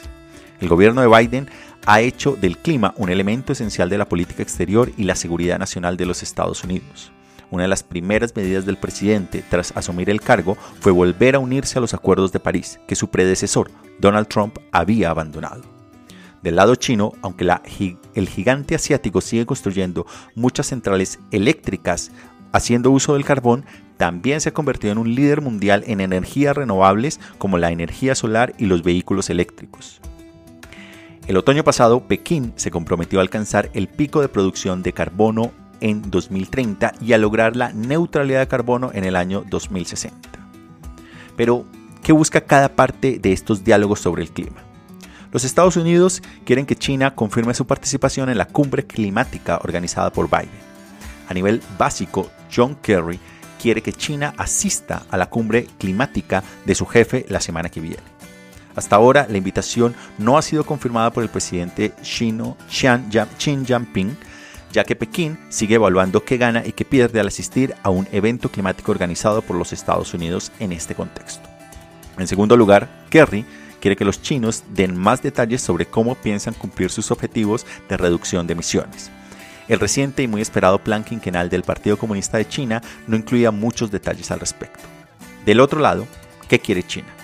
El 0.59 0.69
gobierno 0.69 1.01
de 1.01 1.07
Biden 1.07 1.49
ha 1.87 2.01
hecho 2.01 2.35
del 2.35 2.57
clima 2.57 2.93
un 2.97 3.09
elemento 3.09 3.53
esencial 3.53 3.89
de 3.89 3.97
la 3.97 4.09
política 4.09 4.43
exterior 4.43 4.91
y 4.97 5.03
la 5.03 5.15
seguridad 5.15 5.57
nacional 5.57 5.95
de 5.95 6.05
los 6.05 6.21
Estados 6.21 6.65
Unidos. 6.65 7.13
Una 7.49 7.63
de 7.63 7.69
las 7.69 7.81
primeras 7.81 8.35
medidas 8.35 8.65
del 8.65 8.75
presidente 8.75 9.41
tras 9.49 9.71
asumir 9.73 10.09
el 10.09 10.19
cargo 10.19 10.57
fue 10.81 10.91
volver 10.91 11.35
a 11.35 11.39
unirse 11.39 11.77
a 11.77 11.81
los 11.81 11.93
acuerdos 11.93 12.33
de 12.33 12.41
París, 12.41 12.77
que 12.89 12.97
su 12.97 13.09
predecesor, 13.09 13.71
Donald 13.99 14.27
Trump, 14.27 14.57
había 14.73 15.11
abandonado. 15.11 15.61
Del 16.43 16.57
lado 16.57 16.75
chino, 16.75 17.13
aunque 17.21 17.49
el 18.15 18.27
gigante 18.27 18.75
asiático 18.75 19.21
sigue 19.21 19.45
construyendo 19.45 20.05
muchas 20.35 20.67
centrales 20.67 21.19
eléctricas 21.31 22.11
haciendo 22.51 22.91
uso 22.91 23.13
del 23.13 23.23
carbón, 23.23 23.63
también 23.95 24.41
se 24.41 24.49
ha 24.49 24.53
convertido 24.53 24.91
en 24.91 24.97
un 24.97 25.15
líder 25.15 25.39
mundial 25.39 25.85
en 25.87 26.01
energías 26.01 26.57
renovables 26.57 27.21
como 27.37 27.57
la 27.57 27.71
energía 27.71 28.13
solar 28.13 28.53
y 28.57 28.65
los 28.65 28.83
vehículos 28.83 29.29
eléctricos. 29.29 30.01
El 31.27 31.35
otoño 31.35 31.65
pasado, 31.65 32.07
Pekín 32.07 32.53
se 32.55 32.71
comprometió 32.71 33.19
a 33.19 33.21
alcanzar 33.21 33.69
el 33.73 33.89
pico 33.89 34.21
de 34.21 34.29
producción 34.29 34.81
de 34.81 34.93
carbono 34.93 35.51
en 35.81 36.09
2030 36.09 36.93
y 37.01 37.11
a 37.11 37.17
lograr 37.17 37.57
la 37.57 37.73
neutralidad 37.73 38.39
de 38.39 38.47
carbono 38.47 38.91
en 38.93 39.03
el 39.03 39.17
año 39.17 39.43
2060. 39.49 40.17
Pero, 41.35 41.65
¿qué 42.01 42.13
busca 42.13 42.39
cada 42.39 42.69
parte 42.69 43.19
de 43.19 43.33
estos 43.33 43.65
diálogos 43.65 43.99
sobre 43.99 44.23
el 44.23 44.31
clima? 44.31 44.63
Los 45.33 45.43
Estados 45.43 45.75
Unidos 45.75 46.23
quieren 46.45 46.65
que 46.65 46.77
China 46.77 47.13
confirme 47.13 47.53
su 47.53 47.67
participación 47.67 48.29
en 48.29 48.37
la 48.37 48.47
cumbre 48.47 48.87
climática 48.87 49.59
organizada 49.61 50.11
por 50.13 50.29
Biden. 50.29 50.49
A 51.27 51.33
nivel 51.33 51.61
básico, 51.77 52.31
John 52.55 52.77
Kerry 52.81 53.19
quiere 53.61 53.81
que 53.81 53.91
China 53.91 54.33
asista 54.37 55.03
a 55.09 55.17
la 55.17 55.29
cumbre 55.29 55.67
climática 55.77 56.41
de 56.65 56.73
su 56.73 56.85
jefe 56.85 57.25
la 57.27 57.41
semana 57.41 57.67
que 57.67 57.81
viene. 57.81 58.16
Hasta 58.77 58.95
ahora, 58.95 59.25
la 59.27 59.39
invitación 59.39 59.95
no 60.19 60.37
ha 60.37 60.43
sido 60.43 60.63
confirmada 60.63 61.11
por 61.11 61.23
el 61.23 61.29
presidente 61.29 61.93
chino 62.03 62.55
Xi 62.69 63.65
Jinping, 63.65 64.15
ya 64.71 64.83
que 64.83 64.95
Pekín 64.95 65.39
sigue 65.49 65.75
evaluando 65.75 66.23
qué 66.23 66.37
gana 66.37 66.63
y 66.63 66.73
qué 66.73 66.85
pierde 66.85 67.19
al 67.19 67.25
asistir 67.25 67.73
a 67.81 67.89
un 67.89 68.07
evento 68.11 68.49
climático 68.49 68.91
organizado 68.91 69.41
por 69.41 69.55
los 69.55 69.73
Estados 69.73 70.13
Unidos 70.13 70.51
en 70.59 70.73
este 70.73 70.93
contexto. 70.93 71.49
En 72.19 72.27
segundo 72.27 72.55
lugar, 72.55 72.87
Kerry 73.09 73.45
quiere 73.81 73.95
que 73.95 74.05
los 74.05 74.21
chinos 74.21 74.63
den 74.69 74.95
más 74.95 75.23
detalles 75.23 75.63
sobre 75.63 75.87
cómo 75.87 76.13
piensan 76.13 76.53
cumplir 76.53 76.91
sus 76.91 77.09
objetivos 77.09 77.65
de 77.89 77.97
reducción 77.97 78.45
de 78.45 78.53
emisiones. 78.53 79.09
El 79.67 79.79
reciente 79.79 80.21
y 80.21 80.27
muy 80.27 80.41
esperado 80.41 80.77
plan 80.77 81.03
quinquenal 81.03 81.49
del 81.49 81.63
Partido 81.63 81.97
Comunista 81.97 82.37
de 82.37 82.47
China 82.47 82.83
no 83.07 83.15
incluía 83.15 83.49
muchos 83.49 83.89
detalles 83.89 84.29
al 84.29 84.39
respecto. 84.39 84.83
Del 85.47 85.61
otro 85.61 85.79
lado, 85.79 86.05
¿qué 86.47 86.59
quiere 86.59 86.83
China? 86.83 87.16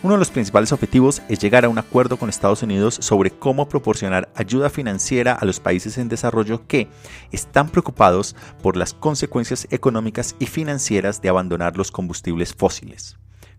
Uno 0.00 0.14
de 0.14 0.20
los 0.20 0.30
principales 0.30 0.70
objetivos 0.70 1.22
es 1.28 1.40
llegar 1.40 1.64
a 1.64 1.68
un 1.68 1.76
acuerdo 1.76 2.18
con 2.18 2.28
Estados 2.28 2.62
Unidos 2.62 2.98
sobre 3.00 3.32
cómo 3.32 3.68
proporcionar 3.68 4.28
ayuda 4.36 4.70
financiera 4.70 5.32
a 5.32 5.44
los 5.44 5.58
países 5.58 5.98
en 5.98 6.08
desarrollo 6.08 6.68
que 6.68 6.86
están 7.32 7.68
preocupados 7.68 8.36
por 8.62 8.76
las 8.76 8.94
consecuencias 8.94 9.66
económicas 9.72 10.36
y 10.38 10.46
financieras 10.46 11.20
de 11.20 11.30
abandonar 11.30 11.76
los 11.76 11.90
combustibles 11.90 12.54
fósiles. 12.54 13.16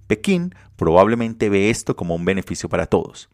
Pekín 0.08 0.56
probablemente 0.78 1.50
ve 1.50 1.70
esto 1.70 1.98
como 1.98 2.16
un 2.16 2.24
beneficio 2.24 2.70
para 2.70 2.86
todos 2.86 3.30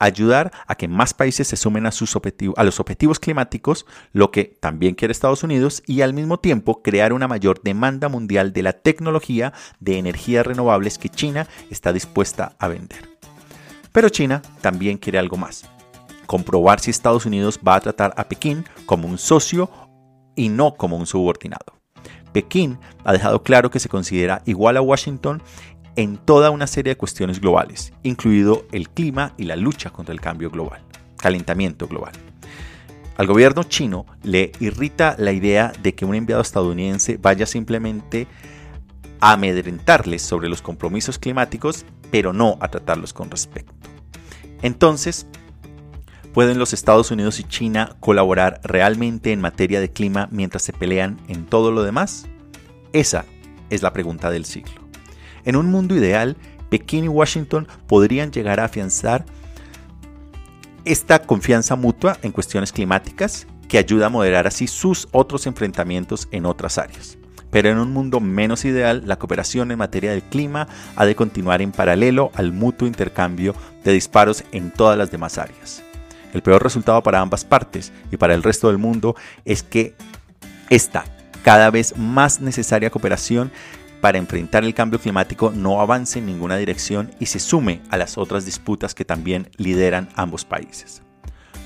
ayudar 0.00 0.50
a 0.66 0.74
que 0.74 0.88
más 0.88 1.14
países 1.14 1.46
se 1.46 1.56
sumen 1.56 1.86
a, 1.86 1.92
sus 1.92 2.16
a 2.56 2.64
los 2.64 2.80
objetivos 2.80 3.20
climáticos, 3.20 3.86
lo 4.12 4.32
que 4.32 4.44
también 4.44 4.94
quiere 4.94 5.12
Estados 5.12 5.44
Unidos, 5.44 5.82
y 5.86 6.00
al 6.00 6.14
mismo 6.14 6.40
tiempo 6.40 6.82
crear 6.82 7.12
una 7.12 7.28
mayor 7.28 7.62
demanda 7.62 8.08
mundial 8.08 8.52
de 8.52 8.62
la 8.64 8.72
tecnología 8.72 9.52
de 9.78 9.98
energías 9.98 10.44
renovables 10.44 10.98
que 10.98 11.08
China 11.10 11.46
está 11.70 11.92
dispuesta 11.92 12.56
a 12.58 12.66
vender. 12.66 13.08
Pero 13.92 14.08
China 14.08 14.42
también 14.60 14.98
quiere 14.98 15.18
algo 15.18 15.36
más, 15.36 15.68
comprobar 16.26 16.80
si 16.80 16.90
Estados 16.90 17.26
Unidos 17.26 17.60
va 17.66 17.74
a 17.76 17.80
tratar 17.80 18.14
a 18.16 18.24
Pekín 18.24 18.64
como 18.86 19.06
un 19.06 19.18
socio 19.18 19.70
y 20.34 20.48
no 20.48 20.74
como 20.74 20.96
un 20.96 21.06
subordinado. 21.06 21.80
Pekín 22.32 22.78
ha 23.04 23.12
dejado 23.12 23.42
claro 23.42 23.70
que 23.70 23.80
se 23.80 23.88
considera 23.88 24.42
igual 24.46 24.76
a 24.76 24.82
Washington 24.82 25.42
en 25.96 26.16
toda 26.16 26.50
una 26.50 26.66
serie 26.66 26.92
de 26.92 26.96
cuestiones 26.96 27.40
globales, 27.40 27.92
incluido 28.02 28.66
el 28.72 28.88
clima 28.88 29.34
y 29.36 29.44
la 29.44 29.56
lucha 29.56 29.90
contra 29.90 30.12
el 30.12 30.20
cambio 30.20 30.50
global, 30.50 30.82
calentamiento 31.16 31.86
global. 31.88 32.12
Al 33.16 33.26
gobierno 33.26 33.64
chino 33.64 34.06
le 34.22 34.52
irrita 34.60 35.14
la 35.18 35.32
idea 35.32 35.72
de 35.82 35.94
que 35.94 36.06
un 36.06 36.14
enviado 36.14 36.40
estadounidense 36.40 37.18
vaya 37.20 37.44
simplemente 37.44 38.26
a 39.20 39.32
amedrentarles 39.32 40.22
sobre 40.22 40.48
los 40.48 40.62
compromisos 40.62 41.18
climáticos, 41.18 41.84
pero 42.10 42.32
no 42.32 42.56
a 42.60 42.68
tratarlos 42.68 43.12
con 43.12 43.30
respeto. 43.30 43.72
Entonces, 44.62 45.26
¿pueden 46.32 46.58
los 46.58 46.72
Estados 46.72 47.10
Unidos 47.10 47.40
y 47.40 47.44
China 47.44 47.96
colaborar 48.00 48.60
realmente 48.64 49.32
en 49.32 49.40
materia 49.42 49.80
de 49.80 49.92
clima 49.92 50.28
mientras 50.30 50.62
se 50.62 50.72
pelean 50.72 51.20
en 51.28 51.44
todo 51.44 51.72
lo 51.72 51.82
demás? 51.82 52.26
Esa 52.94 53.26
es 53.68 53.82
la 53.82 53.92
pregunta 53.92 54.30
del 54.30 54.46
siglo. 54.46 54.79
En 55.44 55.56
un 55.56 55.66
mundo 55.66 55.94
ideal, 55.94 56.36
Pekín 56.68 57.04
y 57.04 57.08
Washington 57.08 57.66
podrían 57.86 58.30
llegar 58.30 58.60
a 58.60 58.64
afianzar 58.64 59.24
esta 60.84 61.22
confianza 61.22 61.76
mutua 61.76 62.18
en 62.22 62.32
cuestiones 62.32 62.72
climáticas 62.72 63.46
que 63.68 63.78
ayuda 63.78 64.06
a 64.06 64.10
moderar 64.10 64.46
así 64.46 64.66
sus 64.66 65.08
otros 65.12 65.46
enfrentamientos 65.46 66.28
en 66.30 66.46
otras 66.46 66.78
áreas. 66.78 67.18
Pero 67.50 67.68
en 67.68 67.78
un 67.78 67.92
mundo 67.92 68.20
menos 68.20 68.64
ideal, 68.64 69.02
la 69.06 69.18
cooperación 69.18 69.70
en 69.70 69.78
materia 69.78 70.12
del 70.12 70.22
clima 70.22 70.68
ha 70.96 71.04
de 71.04 71.16
continuar 71.16 71.62
en 71.62 71.72
paralelo 71.72 72.30
al 72.34 72.52
mutuo 72.52 72.86
intercambio 72.86 73.54
de 73.84 73.92
disparos 73.92 74.44
en 74.52 74.70
todas 74.70 74.96
las 74.96 75.10
demás 75.10 75.36
áreas. 75.36 75.82
El 76.32 76.42
peor 76.42 76.62
resultado 76.62 77.02
para 77.02 77.20
ambas 77.20 77.44
partes 77.44 77.92
y 78.12 78.16
para 78.16 78.34
el 78.34 78.42
resto 78.42 78.68
del 78.68 78.78
mundo 78.78 79.16
es 79.44 79.64
que 79.64 79.94
esta 80.68 81.04
cada 81.42 81.70
vez 81.70 81.96
más 81.96 82.40
necesaria 82.40 82.90
cooperación 82.90 83.50
para 84.00 84.18
enfrentar 84.18 84.64
el 84.64 84.74
cambio 84.74 84.98
climático 84.98 85.52
no 85.54 85.80
avance 85.80 86.18
en 86.18 86.26
ninguna 86.26 86.56
dirección 86.56 87.10
y 87.18 87.26
se 87.26 87.38
sume 87.38 87.82
a 87.90 87.96
las 87.96 88.18
otras 88.18 88.44
disputas 88.44 88.94
que 88.94 89.04
también 89.04 89.50
lideran 89.56 90.08
ambos 90.14 90.44
países. 90.44 91.02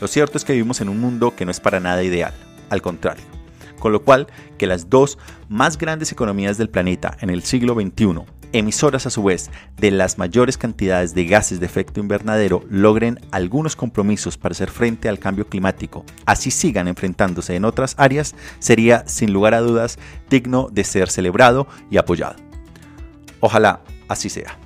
Lo 0.00 0.08
cierto 0.08 0.36
es 0.36 0.44
que 0.44 0.52
vivimos 0.52 0.80
en 0.80 0.88
un 0.88 1.00
mundo 1.00 1.34
que 1.36 1.44
no 1.44 1.50
es 1.50 1.60
para 1.60 1.80
nada 1.80 2.02
ideal, 2.02 2.34
al 2.70 2.82
contrario, 2.82 3.24
con 3.78 3.92
lo 3.92 4.02
cual 4.02 4.26
que 4.58 4.66
las 4.66 4.90
dos 4.90 5.18
más 5.48 5.78
grandes 5.78 6.12
economías 6.12 6.58
del 6.58 6.68
planeta 6.68 7.16
en 7.20 7.30
el 7.30 7.42
siglo 7.42 7.74
XXI 7.74 8.24
emisoras 8.54 9.06
a 9.06 9.10
su 9.10 9.22
vez 9.22 9.50
de 9.76 9.90
las 9.90 10.16
mayores 10.16 10.56
cantidades 10.56 11.14
de 11.14 11.26
gases 11.26 11.60
de 11.60 11.66
efecto 11.66 12.00
invernadero 12.00 12.62
logren 12.70 13.20
algunos 13.30 13.76
compromisos 13.76 14.38
para 14.38 14.52
hacer 14.52 14.70
frente 14.70 15.08
al 15.08 15.18
cambio 15.18 15.48
climático, 15.48 16.04
así 16.24 16.50
sigan 16.50 16.88
enfrentándose 16.88 17.56
en 17.56 17.64
otras 17.64 17.94
áreas, 17.98 18.34
sería 18.60 19.06
sin 19.06 19.32
lugar 19.32 19.54
a 19.54 19.60
dudas 19.60 19.98
digno 20.30 20.68
de 20.70 20.84
ser 20.84 21.10
celebrado 21.10 21.66
y 21.90 21.98
apoyado. 21.98 22.36
Ojalá 23.40 23.80
así 24.08 24.30
sea. 24.30 24.63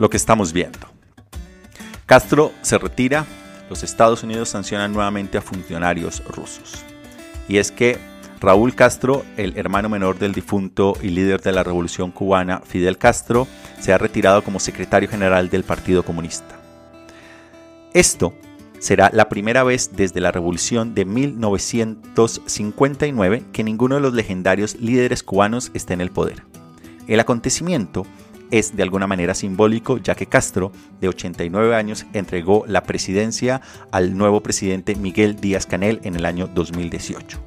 Lo 0.00 0.10
que 0.10 0.16
estamos 0.16 0.52
viendo. 0.54 0.78
Castro 2.06 2.52
se 2.62 2.78
retira, 2.78 3.26
los 3.68 3.82
Estados 3.82 4.22
Unidos 4.22 4.48
sancionan 4.48 4.94
nuevamente 4.94 5.36
a 5.36 5.42
funcionarios 5.42 6.24
rusos. 6.24 6.82
Y 7.46 7.58
es 7.58 7.70
que 7.70 7.98
Raúl 8.40 8.74
Castro, 8.74 9.26
el 9.36 9.58
hermano 9.58 9.90
menor 9.90 10.18
del 10.18 10.32
difunto 10.32 10.96
y 11.02 11.10
líder 11.10 11.42
de 11.42 11.52
la 11.52 11.62
revolución 11.62 12.12
cubana 12.12 12.62
Fidel 12.64 12.96
Castro, 12.96 13.46
se 13.78 13.92
ha 13.92 13.98
retirado 13.98 14.42
como 14.42 14.58
secretario 14.58 15.10
general 15.10 15.50
del 15.50 15.64
Partido 15.64 16.02
Comunista. 16.02 16.58
Esto 17.92 18.32
será 18.78 19.10
la 19.12 19.28
primera 19.28 19.64
vez 19.64 19.90
desde 19.94 20.22
la 20.22 20.32
revolución 20.32 20.94
de 20.94 21.04
1959 21.04 23.44
que 23.52 23.64
ninguno 23.64 23.96
de 23.96 24.00
los 24.00 24.14
legendarios 24.14 24.80
líderes 24.80 25.22
cubanos 25.22 25.70
está 25.74 25.92
en 25.92 26.00
el 26.00 26.10
poder. 26.10 26.42
El 27.06 27.20
acontecimiento 27.20 28.06
es 28.50 28.76
de 28.76 28.82
alguna 28.82 29.06
manera 29.06 29.34
simbólico, 29.34 29.98
ya 29.98 30.14
que 30.14 30.26
Castro, 30.26 30.72
de 31.00 31.08
89 31.08 31.74
años, 31.74 32.06
entregó 32.12 32.64
la 32.66 32.82
presidencia 32.82 33.60
al 33.90 34.16
nuevo 34.16 34.42
presidente 34.42 34.94
Miguel 34.94 35.40
Díaz 35.40 35.66
Canel 35.66 36.00
en 36.04 36.16
el 36.16 36.26
año 36.26 36.46
2018. 36.46 37.38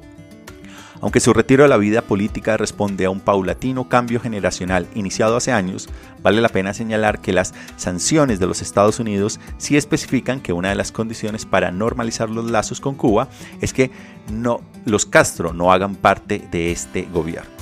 Aunque 1.00 1.20
su 1.20 1.34
retiro 1.34 1.64
de 1.64 1.68
la 1.68 1.76
vida 1.76 2.00
política 2.00 2.56
responde 2.56 3.04
a 3.04 3.10
un 3.10 3.20
paulatino 3.20 3.90
cambio 3.90 4.20
generacional 4.20 4.86
iniciado 4.94 5.36
hace 5.36 5.52
años, 5.52 5.86
vale 6.22 6.40
la 6.40 6.48
pena 6.48 6.72
señalar 6.72 7.20
que 7.20 7.34
las 7.34 7.52
sanciones 7.76 8.40
de 8.40 8.46
los 8.46 8.62
Estados 8.62 9.00
Unidos 9.00 9.38
sí 9.58 9.76
especifican 9.76 10.40
que 10.40 10.54
una 10.54 10.70
de 10.70 10.76
las 10.76 10.92
condiciones 10.92 11.44
para 11.44 11.70
normalizar 11.70 12.30
los 12.30 12.50
lazos 12.50 12.80
con 12.80 12.94
Cuba 12.94 13.28
es 13.60 13.74
que 13.74 13.90
no, 14.32 14.62
los 14.86 15.04
Castro 15.04 15.52
no 15.52 15.72
hagan 15.72 15.94
parte 15.94 16.42
de 16.50 16.72
este 16.72 17.02
gobierno 17.12 17.53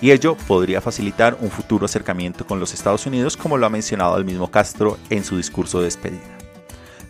y 0.00 0.10
ello 0.10 0.36
podría 0.46 0.80
facilitar 0.80 1.36
un 1.40 1.50
futuro 1.50 1.86
acercamiento 1.86 2.46
con 2.46 2.60
los 2.60 2.74
Estados 2.74 3.06
Unidos 3.06 3.36
como 3.36 3.56
lo 3.56 3.66
ha 3.66 3.70
mencionado 3.70 4.16
el 4.16 4.24
mismo 4.24 4.50
Castro 4.50 4.98
en 5.10 5.24
su 5.24 5.36
discurso 5.36 5.78
de 5.78 5.86
despedida. 5.86 6.36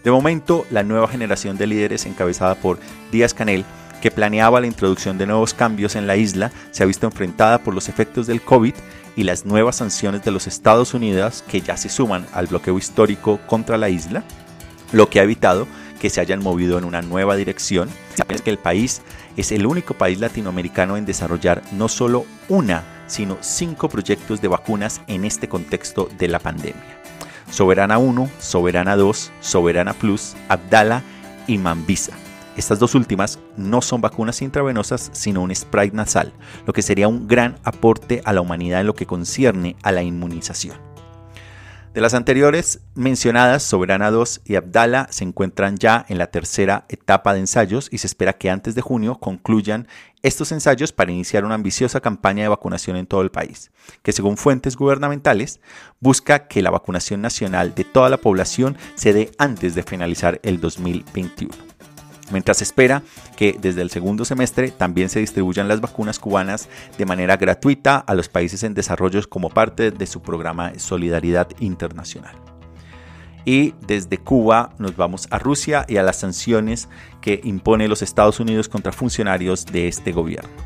De 0.05 0.11
momento, 0.11 0.67
la 0.71 0.85
nueva 0.85 1.09
generación 1.09 1.57
de 1.57 1.67
líderes 1.67 2.07
encabezada 2.07 2.55
por 2.55 2.79
Díaz 3.11 3.35
Canel, 3.35 3.65
que 4.01 4.13
planeaba 4.13 4.61
la 4.61 4.69
introducción 4.69 5.19
de 5.19 5.27
nuevos 5.27 5.53
cambios 5.53 5.97
en 5.97 6.07
la 6.07 6.17
isla, 6.17 6.53
se 6.71 6.83
ha 6.85 6.87
visto 6.87 7.07
enfrentada 7.07 7.59
por 7.59 7.75
los 7.75 7.89
efectos 7.89 8.29
del 8.29 8.41
COVID 8.41 8.75
y 9.17 9.25
las 9.25 9.47
nuevas 9.47 9.77
sanciones 9.77 10.23
de 10.23 10.31
los 10.31 10.47
Estados 10.47 10.95
Unidos 10.95 11.43
que 11.49 11.61
ya 11.61 11.77
se 11.77 11.89
suman 11.89 12.27
al 12.33 12.47
bloqueo 12.47 12.79
histórico 12.79 13.41
contra 13.47 13.79
la 13.79 13.89
isla, 13.89 14.23
lo 14.93 15.11
que 15.11 15.19
ha 15.19 15.25
evitado 15.25 15.67
que 15.99 16.11
se 16.11 16.21
hayan 16.21 16.43
movido 16.43 16.79
en 16.79 16.85
una 16.85 17.03
nueva 17.03 17.37
dirección. 17.37 17.89
Que 18.45 18.51
el 18.51 18.59
país 18.59 19.03
es 19.37 19.53
el 19.53 19.67
único 19.67 19.95
país 19.95 20.21
latinoamericano 20.21 20.97
en 20.97 21.07
desarrollar 21.07 21.63
no 21.73 21.89
solo 21.89 22.25
una, 22.49 22.85
sino 23.07 23.37
cinco 23.41 23.89
proyectos 23.89 24.41
de 24.41 24.49
vacunas 24.49 25.01
en 25.07 25.25
este 25.25 25.49
contexto 25.49 26.09
de 26.19 26.29
la 26.29 26.39
pandemia. 26.39 27.01
Soberana 27.51 27.99
1, 27.99 28.31
Soberana 28.39 28.97
2, 28.97 29.33
Soberana 29.41 29.93
Plus, 29.93 30.35
Abdala 30.49 31.03
y 31.47 31.59
Mambisa. 31.59 32.13
Estas 32.57 32.79
dos 32.79 32.95
últimas 32.95 33.39
no 33.57 33.83
son 33.83 34.01
vacunas 34.01 34.41
intravenosas, 34.41 35.11
sino 35.13 35.43
un 35.43 35.55
spray 35.55 35.91
nasal, 35.93 36.33
lo 36.67 36.73
que 36.73 36.83
sería 36.83 37.07
un 37.07 37.29
gran 37.29 37.59
aporte 37.65 38.23
a 38.25 38.33
la 38.33 38.41
humanidad 38.41 38.81
en 38.81 38.87
lo 38.87 38.95
que 38.95 39.07
concierne 39.07 39.77
a 39.83 39.93
la 39.93 40.03
inmunización. 40.03 40.86
De 41.97 42.03
las 42.03 42.13
anteriores 42.13 42.81
mencionadas, 42.95 43.63
Soberana 43.63 44.11
2 44.11 44.43
y 44.45 44.57
Abdala 44.57 45.07
se 45.11 45.25
encuentran 45.25 45.79
ya 45.79 46.05
en 46.11 46.19
la 46.19 46.27
tercera 46.27 46.85
etapa 46.91 47.33
de 47.33 47.41
ensayos 47.41 47.89
y 47.91 47.97
se 47.97 48.07
espera 48.07 48.35
que 48.35 48.51
antes 48.51 48.75
de 48.75 48.83
junio 48.83 49.15
concluyan 49.19 49.89
estos 50.21 50.53
ensayos 50.53 50.93
para 50.93 51.13
iniciar 51.13 51.47
una 51.47 51.55
ambiciosa 51.55 52.03
campaña 52.03 52.43
de 52.43 52.51
vacunación 52.51 52.99
en 52.99 53.07
todo 53.07 53.23
el 53.23 53.31
país, 53.31 53.71
que 54.03 54.13
según 54.13 54.37
fuentes 54.37 54.77
gubernamentales 54.77 55.63
busca 55.99 56.49
que 56.49 56.61
la 56.61 56.71
vacunación 56.71 57.23
nacional 57.23 57.75
de 57.75 57.85
toda 57.85 58.11
la 58.11 58.19
población 58.19 58.77
se 58.95 59.15
dé 59.15 59.31
antes 59.39 59.75
de 59.75 59.83
finalizar 59.83 60.39
el 60.43 60.61
2021 60.61 61.66
mientras 62.31 62.63
espera 62.63 63.03
que 63.37 63.57
desde 63.61 63.83
el 63.83 63.91
segundo 63.91 64.25
semestre 64.25 64.71
también 64.71 65.09
se 65.09 65.21
distribuyan 65.21 65.69
las 65.69 65.81
vacunas 65.81 66.19
cubanas 66.19 66.69
de 66.99 67.07
manera 67.07 67.37
gratuita 67.37 67.97
a 67.99 68.15
los 68.15 68.29
países 68.29 68.63
en 68.63 68.75
desarrollo 68.75 69.21
como 69.29 69.51
parte 69.51 69.91
de 69.91 70.07
su 70.07 70.21
programa 70.21 70.73
Solidaridad 70.79 71.49
Internacional. 71.61 72.37
Y 73.45 73.75
desde 73.87 74.19
Cuba 74.19 74.71
nos 74.79 74.97
vamos 74.97 75.29
a 75.31 75.39
Rusia 75.39 75.87
y 75.89 75.99
a 75.99 76.03
las 76.03 76.19
sanciones 76.19 76.89
que 77.21 77.41
impone 77.45 77.87
los 77.87 78.03
Estados 78.03 78.41
Unidos 78.41 78.69
contra 78.69 78.91
funcionarios 78.91 79.65
de 79.67 79.87
este 79.87 80.11
gobierno. 80.11 80.66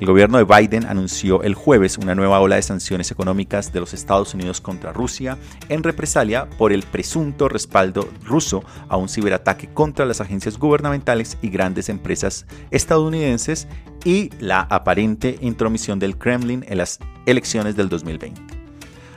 El 0.00 0.06
gobierno 0.06 0.38
de 0.38 0.44
Biden 0.44 0.86
anunció 0.86 1.42
el 1.42 1.54
jueves 1.54 1.98
una 1.98 2.14
nueva 2.14 2.40
ola 2.40 2.56
de 2.56 2.62
sanciones 2.62 3.10
económicas 3.10 3.70
de 3.70 3.80
los 3.80 3.92
Estados 3.92 4.32
Unidos 4.32 4.62
contra 4.62 4.94
Rusia 4.94 5.36
en 5.68 5.82
represalia 5.82 6.48
por 6.48 6.72
el 6.72 6.84
presunto 6.84 7.50
respaldo 7.50 8.08
ruso 8.24 8.64
a 8.88 8.96
un 8.96 9.10
ciberataque 9.10 9.68
contra 9.68 10.06
las 10.06 10.22
agencias 10.22 10.58
gubernamentales 10.58 11.36
y 11.42 11.50
grandes 11.50 11.90
empresas 11.90 12.46
estadounidenses 12.70 13.68
y 14.02 14.30
la 14.38 14.60
aparente 14.60 15.36
intromisión 15.42 15.98
del 15.98 16.16
Kremlin 16.16 16.64
en 16.66 16.78
las 16.78 16.98
elecciones 17.26 17.76
del 17.76 17.90
2020 17.90 18.40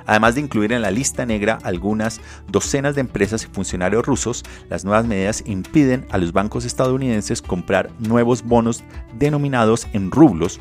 además 0.05 0.35
de 0.35 0.41
incluir 0.41 0.73
en 0.73 0.81
la 0.81 0.91
lista 0.91 1.25
negra 1.25 1.59
algunas 1.63 2.19
docenas 2.49 2.95
de 2.95 2.99
empresas 2.99 3.45
y 3.45 3.47
funcionarios 3.47 4.05
rusos, 4.05 4.43
las 4.69 4.83
nuevas 4.83 5.05
medidas 5.05 5.43
impiden 5.45 6.05
a 6.09 6.17
los 6.17 6.33
bancos 6.33 6.65
estadounidenses 6.65 7.41
comprar 7.41 7.89
nuevos 7.99 8.43
bonos 8.43 8.83
denominados 9.17 9.87
en 9.93 10.11
rublos 10.11 10.59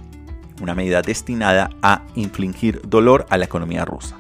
una 0.63 0.75
medida 0.75 1.03
destinada 1.03 1.71
a 1.83 2.03
infligir 2.15 2.81
dolor 2.85 3.27
a 3.29 3.37
la 3.37 3.45
economía 3.45 3.85
rusa. 3.85 4.17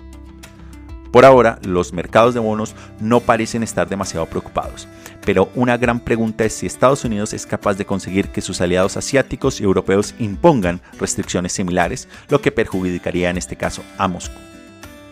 Por 1.12 1.26
ahora, 1.26 1.58
los 1.62 1.92
mercados 1.92 2.32
de 2.32 2.40
bonos 2.40 2.74
no 2.98 3.20
parecen 3.20 3.62
estar 3.62 3.88
demasiado 3.88 4.24
preocupados, 4.26 4.88
pero 5.26 5.50
una 5.54 5.76
gran 5.76 6.00
pregunta 6.00 6.44
es 6.44 6.54
si 6.54 6.66
Estados 6.66 7.04
Unidos 7.04 7.34
es 7.34 7.44
capaz 7.44 7.74
de 7.74 7.84
conseguir 7.84 8.28
que 8.28 8.40
sus 8.40 8.62
aliados 8.62 8.96
asiáticos 8.96 9.60
y 9.60 9.64
europeos 9.64 10.14
impongan 10.18 10.80
restricciones 10.98 11.52
similares, 11.52 12.08
lo 12.28 12.40
que 12.40 12.50
perjudicaría 12.50 13.28
en 13.28 13.36
este 13.36 13.56
caso 13.56 13.82
a 13.98 14.08
Moscú. 14.08 14.38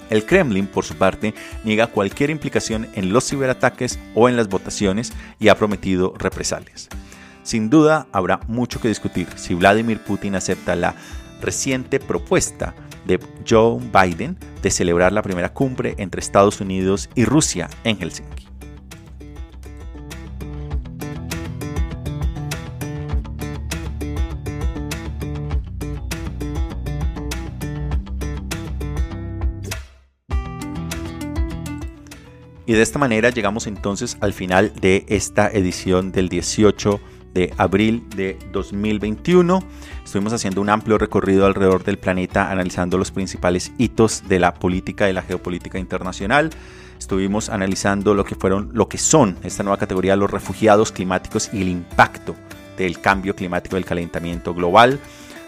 El 0.08 0.24
Kremlin, 0.24 0.66
por 0.66 0.84
su 0.84 0.96
parte, 0.96 1.34
niega 1.64 1.86
cualquier 1.86 2.30
implicación 2.30 2.88
en 2.94 3.12
los 3.12 3.28
ciberataques 3.28 3.98
o 4.14 4.28
en 4.28 4.36
las 4.36 4.48
votaciones 4.48 5.12
y 5.38 5.48
ha 5.48 5.54
prometido 5.54 6.14
represalias. 6.18 6.88
Sin 7.42 7.70
duda, 7.70 8.06
habrá 8.12 8.40
mucho 8.48 8.80
que 8.80 8.88
discutir 8.88 9.28
si 9.36 9.54
Vladimir 9.54 10.00
Putin 10.00 10.34
acepta 10.34 10.76
la 10.76 10.94
reciente 11.40 12.00
propuesta 12.00 12.74
de 13.06 13.18
Joe 13.48 13.80
Biden 13.92 14.36
de 14.62 14.70
celebrar 14.70 15.12
la 15.12 15.22
primera 15.22 15.52
cumbre 15.52 15.94
entre 15.98 16.20
Estados 16.20 16.60
Unidos 16.60 17.08
y 17.14 17.24
Rusia 17.24 17.68
en 17.84 17.98
Helsinki. 17.98 18.50
Y 32.70 32.74
de 32.74 32.82
esta 32.82 33.00
manera 33.00 33.30
llegamos 33.30 33.66
entonces 33.66 34.16
al 34.20 34.32
final 34.32 34.72
de 34.80 35.04
esta 35.08 35.48
edición 35.48 36.12
del 36.12 36.28
18 36.28 37.00
de 37.34 37.52
abril 37.56 38.04
de 38.14 38.38
2021. 38.52 39.60
Estuvimos 40.10 40.32
haciendo 40.32 40.60
un 40.60 40.68
amplio 40.70 40.98
recorrido 40.98 41.46
alrededor 41.46 41.84
del 41.84 41.96
planeta 41.96 42.50
analizando 42.50 42.98
los 42.98 43.12
principales 43.12 43.70
hitos 43.78 44.24
de 44.26 44.40
la 44.40 44.54
política 44.54 45.08
y 45.08 45.12
la 45.12 45.22
geopolítica 45.22 45.78
internacional. 45.78 46.50
Estuvimos 46.98 47.48
analizando 47.48 48.12
lo 48.12 48.24
que 48.24 48.34
fueron, 48.34 48.70
lo 48.72 48.88
que 48.88 48.98
son 48.98 49.36
esta 49.44 49.62
nueva 49.62 49.76
categoría, 49.76 50.16
los 50.16 50.28
refugiados 50.28 50.90
climáticos 50.90 51.50
y 51.52 51.62
el 51.62 51.68
impacto 51.68 52.34
del 52.76 53.00
cambio 53.00 53.36
climático, 53.36 53.76
del 53.76 53.84
calentamiento 53.84 54.52
global. 54.52 54.98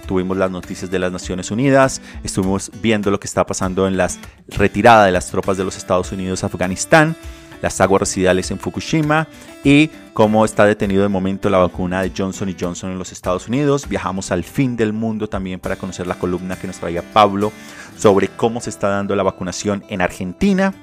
Tuvimos 0.06 0.36
las 0.36 0.52
noticias 0.52 0.92
de 0.92 1.00
las 1.00 1.10
Naciones 1.10 1.50
Unidas, 1.50 2.00
estuvimos 2.22 2.70
viendo 2.80 3.10
lo 3.10 3.18
que 3.18 3.26
está 3.26 3.44
pasando 3.44 3.88
en 3.88 3.96
la 3.96 4.10
retirada 4.46 5.06
de 5.06 5.10
las 5.10 5.28
tropas 5.28 5.56
de 5.56 5.64
los 5.64 5.76
Estados 5.76 6.12
Unidos 6.12 6.44
a 6.44 6.46
Afganistán 6.46 7.16
las 7.62 7.80
aguas 7.80 8.00
residuales 8.00 8.50
en 8.50 8.58
Fukushima 8.58 9.28
y 9.64 9.88
cómo 10.12 10.44
está 10.44 10.66
detenido 10.66 11.02
de 11.02 11.08
momento 11.08 11.48
la 11.48 11.58
vacuna 11.58 12.02
de 12.02 12.12
Johnson 12.14 12.54
Johnson 12.58 12.90
en 12.90 12.98
los 12.98 13.12
Estados 13.12 13.48
Unidos. 13.48 13.88
Viajamos 13.88 14.30
al 14.30 14.44
fin 14.44 14.76
del 14.76 14.92
mundo 14.92 15.28
también 15.28 15.60
para 15.60 15.76
conocer 15.76 16.06
la 16.06 16.18
columna 16.18 16.58
que 16.58 16.66
nos 16.66 16.76
traía 16.76 17.02
Pablo 17.12 17.52
sobre 17.96 18.28
cómo 18.28 18.60
se 18.60 18.68
está 18.70 18.88
dando 18.88 19.16
la 19.16 19.22
vacunación 19.22 19.84
en 19.88 20.02
Argentina. 20.02 20.74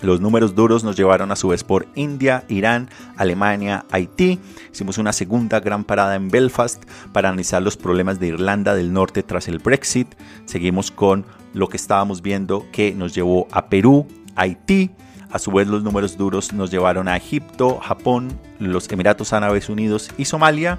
Los 0.00 0.20
números 0.20 0.54
duros 0.54 0.84
nos 0.84 0.96
llevaron 0.96 1.32
a 1.32 1.36
su 1.36 1.48
vez 1.48 1.64
por 1.64 1.88
India, 1.96 2.44
Irán, 2.48 2.88
Alemania, 3.16 3.84
Haití. 3.90 4.38
Hicimos 4.72 4.98
una 4.98 5.12
segunda 5.12 5.58
gran 5.58 5.82
parada 5.82 6.14
en 6.14 6.28
Belfast 6.28 6.84
para 7.12 7.30
analizar 7.30 7.62
los 7.62 7.76
problemas 7.76 8.20
de 8.20 8.28
Irlanda 8.28 8.76
del 8.76 8.92
Norte 8.92 9.24
tras 9.24 9.48
el 9.48 9.58
Brexit. 9.58 10.14
Seguimos 10.44 10.92
con 10.92 11.26
lo 11.52 11.68
que 11.68 11.76
estábamos 11.78 12.22
viendo 12.22 12.66
que 12.70 12.94
nos 12.94 13.12
llevó 13.12 13.48
a 13.50 13.68
Perú, 13.68 14.06
Haití, 14.36 14.90
a 15.30 15.38
su 15.38 15.50
vez 15.52 15.68
los 15.68 15.82
números 15.82 16.16
duros 16.16 16.52
nos 16.52 16.70
llevaron 16.70 17.08
a 17.08 17.16
Egipto, 17.16 17.78
Japón, 17.80 18.38
los 18.58 18.90
Emiratos 18.90 19.32
Árabes 19.32 19.68
Unidos 19.68 20.10
y 20.16 20.24
Somalia. 20.24 20.78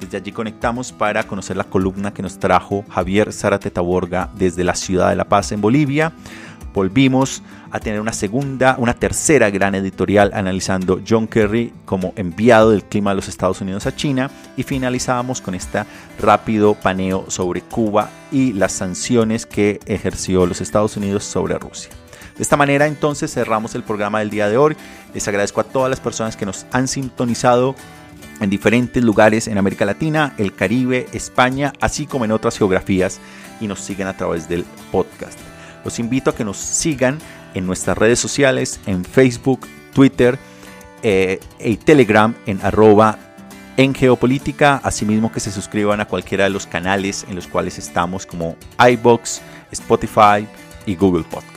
Desde 0.00 0.16
allí 0.16 0.32
conectamos 0.32 0.92
para 0.92 1.24
conocer 1.24 1.56
la 1.56 1.64
columna 1.64 2.14
que 2.14 2.22
nos 2.22 2.38
trajo 2.38 2.84
Javier 2.88 3.32
Zárate 3.32 3.70
Taborga 3.70 4.30
desde 4.34 4.64
la 4.64 4.74
ciudad 4.74 5.10
de 5.10 5.16
La 5.16 5.26
Paz 5.26 5.52
en 5.52 5.60
Bolivia. 5.60 6.12
Volvimos 6.72 7.42
a 7.70 7.80
tener 7.80 8.00
una 8.00 8.12
segunda, 8.12 8.76
una 8.78 8.94
tercera 8.94 9.50
gran 9.50 9.74
editorial 9.74 10.30
analizando 10.34 11.00
John 11.06 11.26
Kerry 11.26 11.72
como 11.84 12.12
enviado 12.16 12.70
del 12.70 12.84
clima 12.84 13.10
de 13.10 13.16
los 13.16 13.28
Estados 13.28 13.60
Unidos 13.60 13.86
a 13.86 13.94
China 13.94 14.30
y 14.56 14.62
finalizábamos 14.62 15.40
con 15.40 15.54
este 15.54 15.84
rápido 16.20 16.74
paneo 16.74 17.26
sobre 17.28 17.62
Cuba 17.62 18.10
y 18.32 18.52
las 18.52 18.72
sanciones 18.72 19.46
que 19.46 19.80
ejerció 19.86 20.46
los 20.46 20.60
Estados 20.60 20.96
Unidos 20.96 21.24
sobre 21.24 21.58
Rusia. 21.58 21.90
De 22.40 22.44
esta 22.44 22.56
manera 22.56 22.86
entonces 22.86 23.30
cerramos 23.34 23.74
el 23.74 23.82
programa 23.82 24.20
del 24.20 24.30
día 24.30 24.48
de 24.48 24.56
hoy. 24.56 24.74
Les 25.12 25.28
agradezco 25.28 25.60
a 25.60 25.64
todas 25.64 25.90
las 25.90 26.00
personas 26.00 26.38
que 26.38 26.46
nos 26.46 26.64
han 26.72 26.88
sintonizado 26.88 27.74
en 28.40 28.48
diferentes 28.48 29.04
lugares 29.04 29.46
en 29.46 29.58
América 29.58 29.84
Latina, 29.84 30.32
el 30.38 30.54
Caribe, 30.54 31.06
España, 31.12 31.74
así 31.82 32.06
como 32.06 32.24
en 32.24 32.32
otras 32.32 32.56
geografías 32.56 33.20
y 33.60 33.66
nos 33.66 33.80
siguen 33.80 34.06
a 34.06 34.16
través 34.16 34.48
del 34.48 34.64
podcast. 34.90 35.38
Los 35.84 35.98
invito 35.98 36.30
a 36.30 36.34
que 36.34 36.42
nos 36.42 36.56
sigan 36.56 37.18
en 37.52 37.66
nuestras 37.66 37.98
redes 37.98 38.18
sociales, 38.18 38.80
en 38.86 39.04
Facebook, 39.04 39.68
Twitter 39.92 40.38
eh, 41.02 41.40
y 41.62 41.76
Telegram 41.76 42.34
en 42.46 42.58
arroba 42.62 43.18
en 43.76 43.94
geopolítica, 43.94 44.80
asimismo 44.82 45.30
que 45.30 45.40
se 45.40 45.52
suscriban 45.52 46.00
a 46.00 46.06
cualquiera 46.06 46.44
de 46.44 46.50
los 46.50 46.66
canales 46.66 47.26
en 47.28 47.36
los 47.36 47.46
cuales 47.46 47.76
estamos 47.76 48.24
como 48.24 48.56
iBox, 48.78 49.42
Spotify 49.72 50.48
y 50.86 50.96
Google 50.96 51.24
Podcast. 51.24 51.49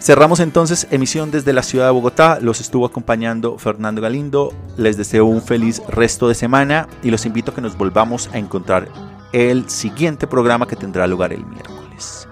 Cerramos 0.00 0.38
entonces 0.38 0.86
emisión 0.92 1.32
desde 1.32 1.52
la 1.52 1.62
ciudad 1.62 1.86
de 1.86 1.90
Bogotá. 1.90 2.38
Los 2.40 2.60
estuvo 2.60 2.86
acompañando 2.86 3.58
Fernando 3.58 4.00
Galindo. 4.00 4.52
Les 4.76 4.96
deseo 4.96 5.24
un 5.26 5.42
feliz 5.42 5.82
resto 5.88 6.28
de 6.28 6.34
semana 6.36 6.88
y 7.02 7.10
los 7.10 7.26
invito 7.26 7.50
a 7.50 7.54
que 7.54 7.60
nos 7.60 7.76
volvamos 7.76 8.30
a 8.32 8.38
encontrar 8.38 8.88
el 9.32 9.68
siguiente 9.68 10.26
programa 10.26 10.68
que 10.68 10.76
tendrá 10.76 11.06
lugar 11.06 11.32
el 11.32 11.44
miércoles. 11.44 12.28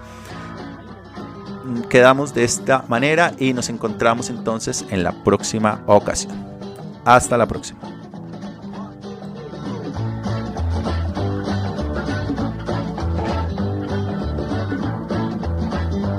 Quedamos 1.91 2.35
de 2.35 2.45
esta 2.45 2.85
manera 2.89 3.35
y 3.39 3.53
nos 3.53 3.69
encontramos 3.69 4.31
entonces 4.31 4.85
en 4.91 5.03
la 5.03 5.13
próxima 5.25 5.83
ocasión. 5.87 6.47
Hasta 7.05 7.37
la 7.37 7.47
próxima. 7.47 7.96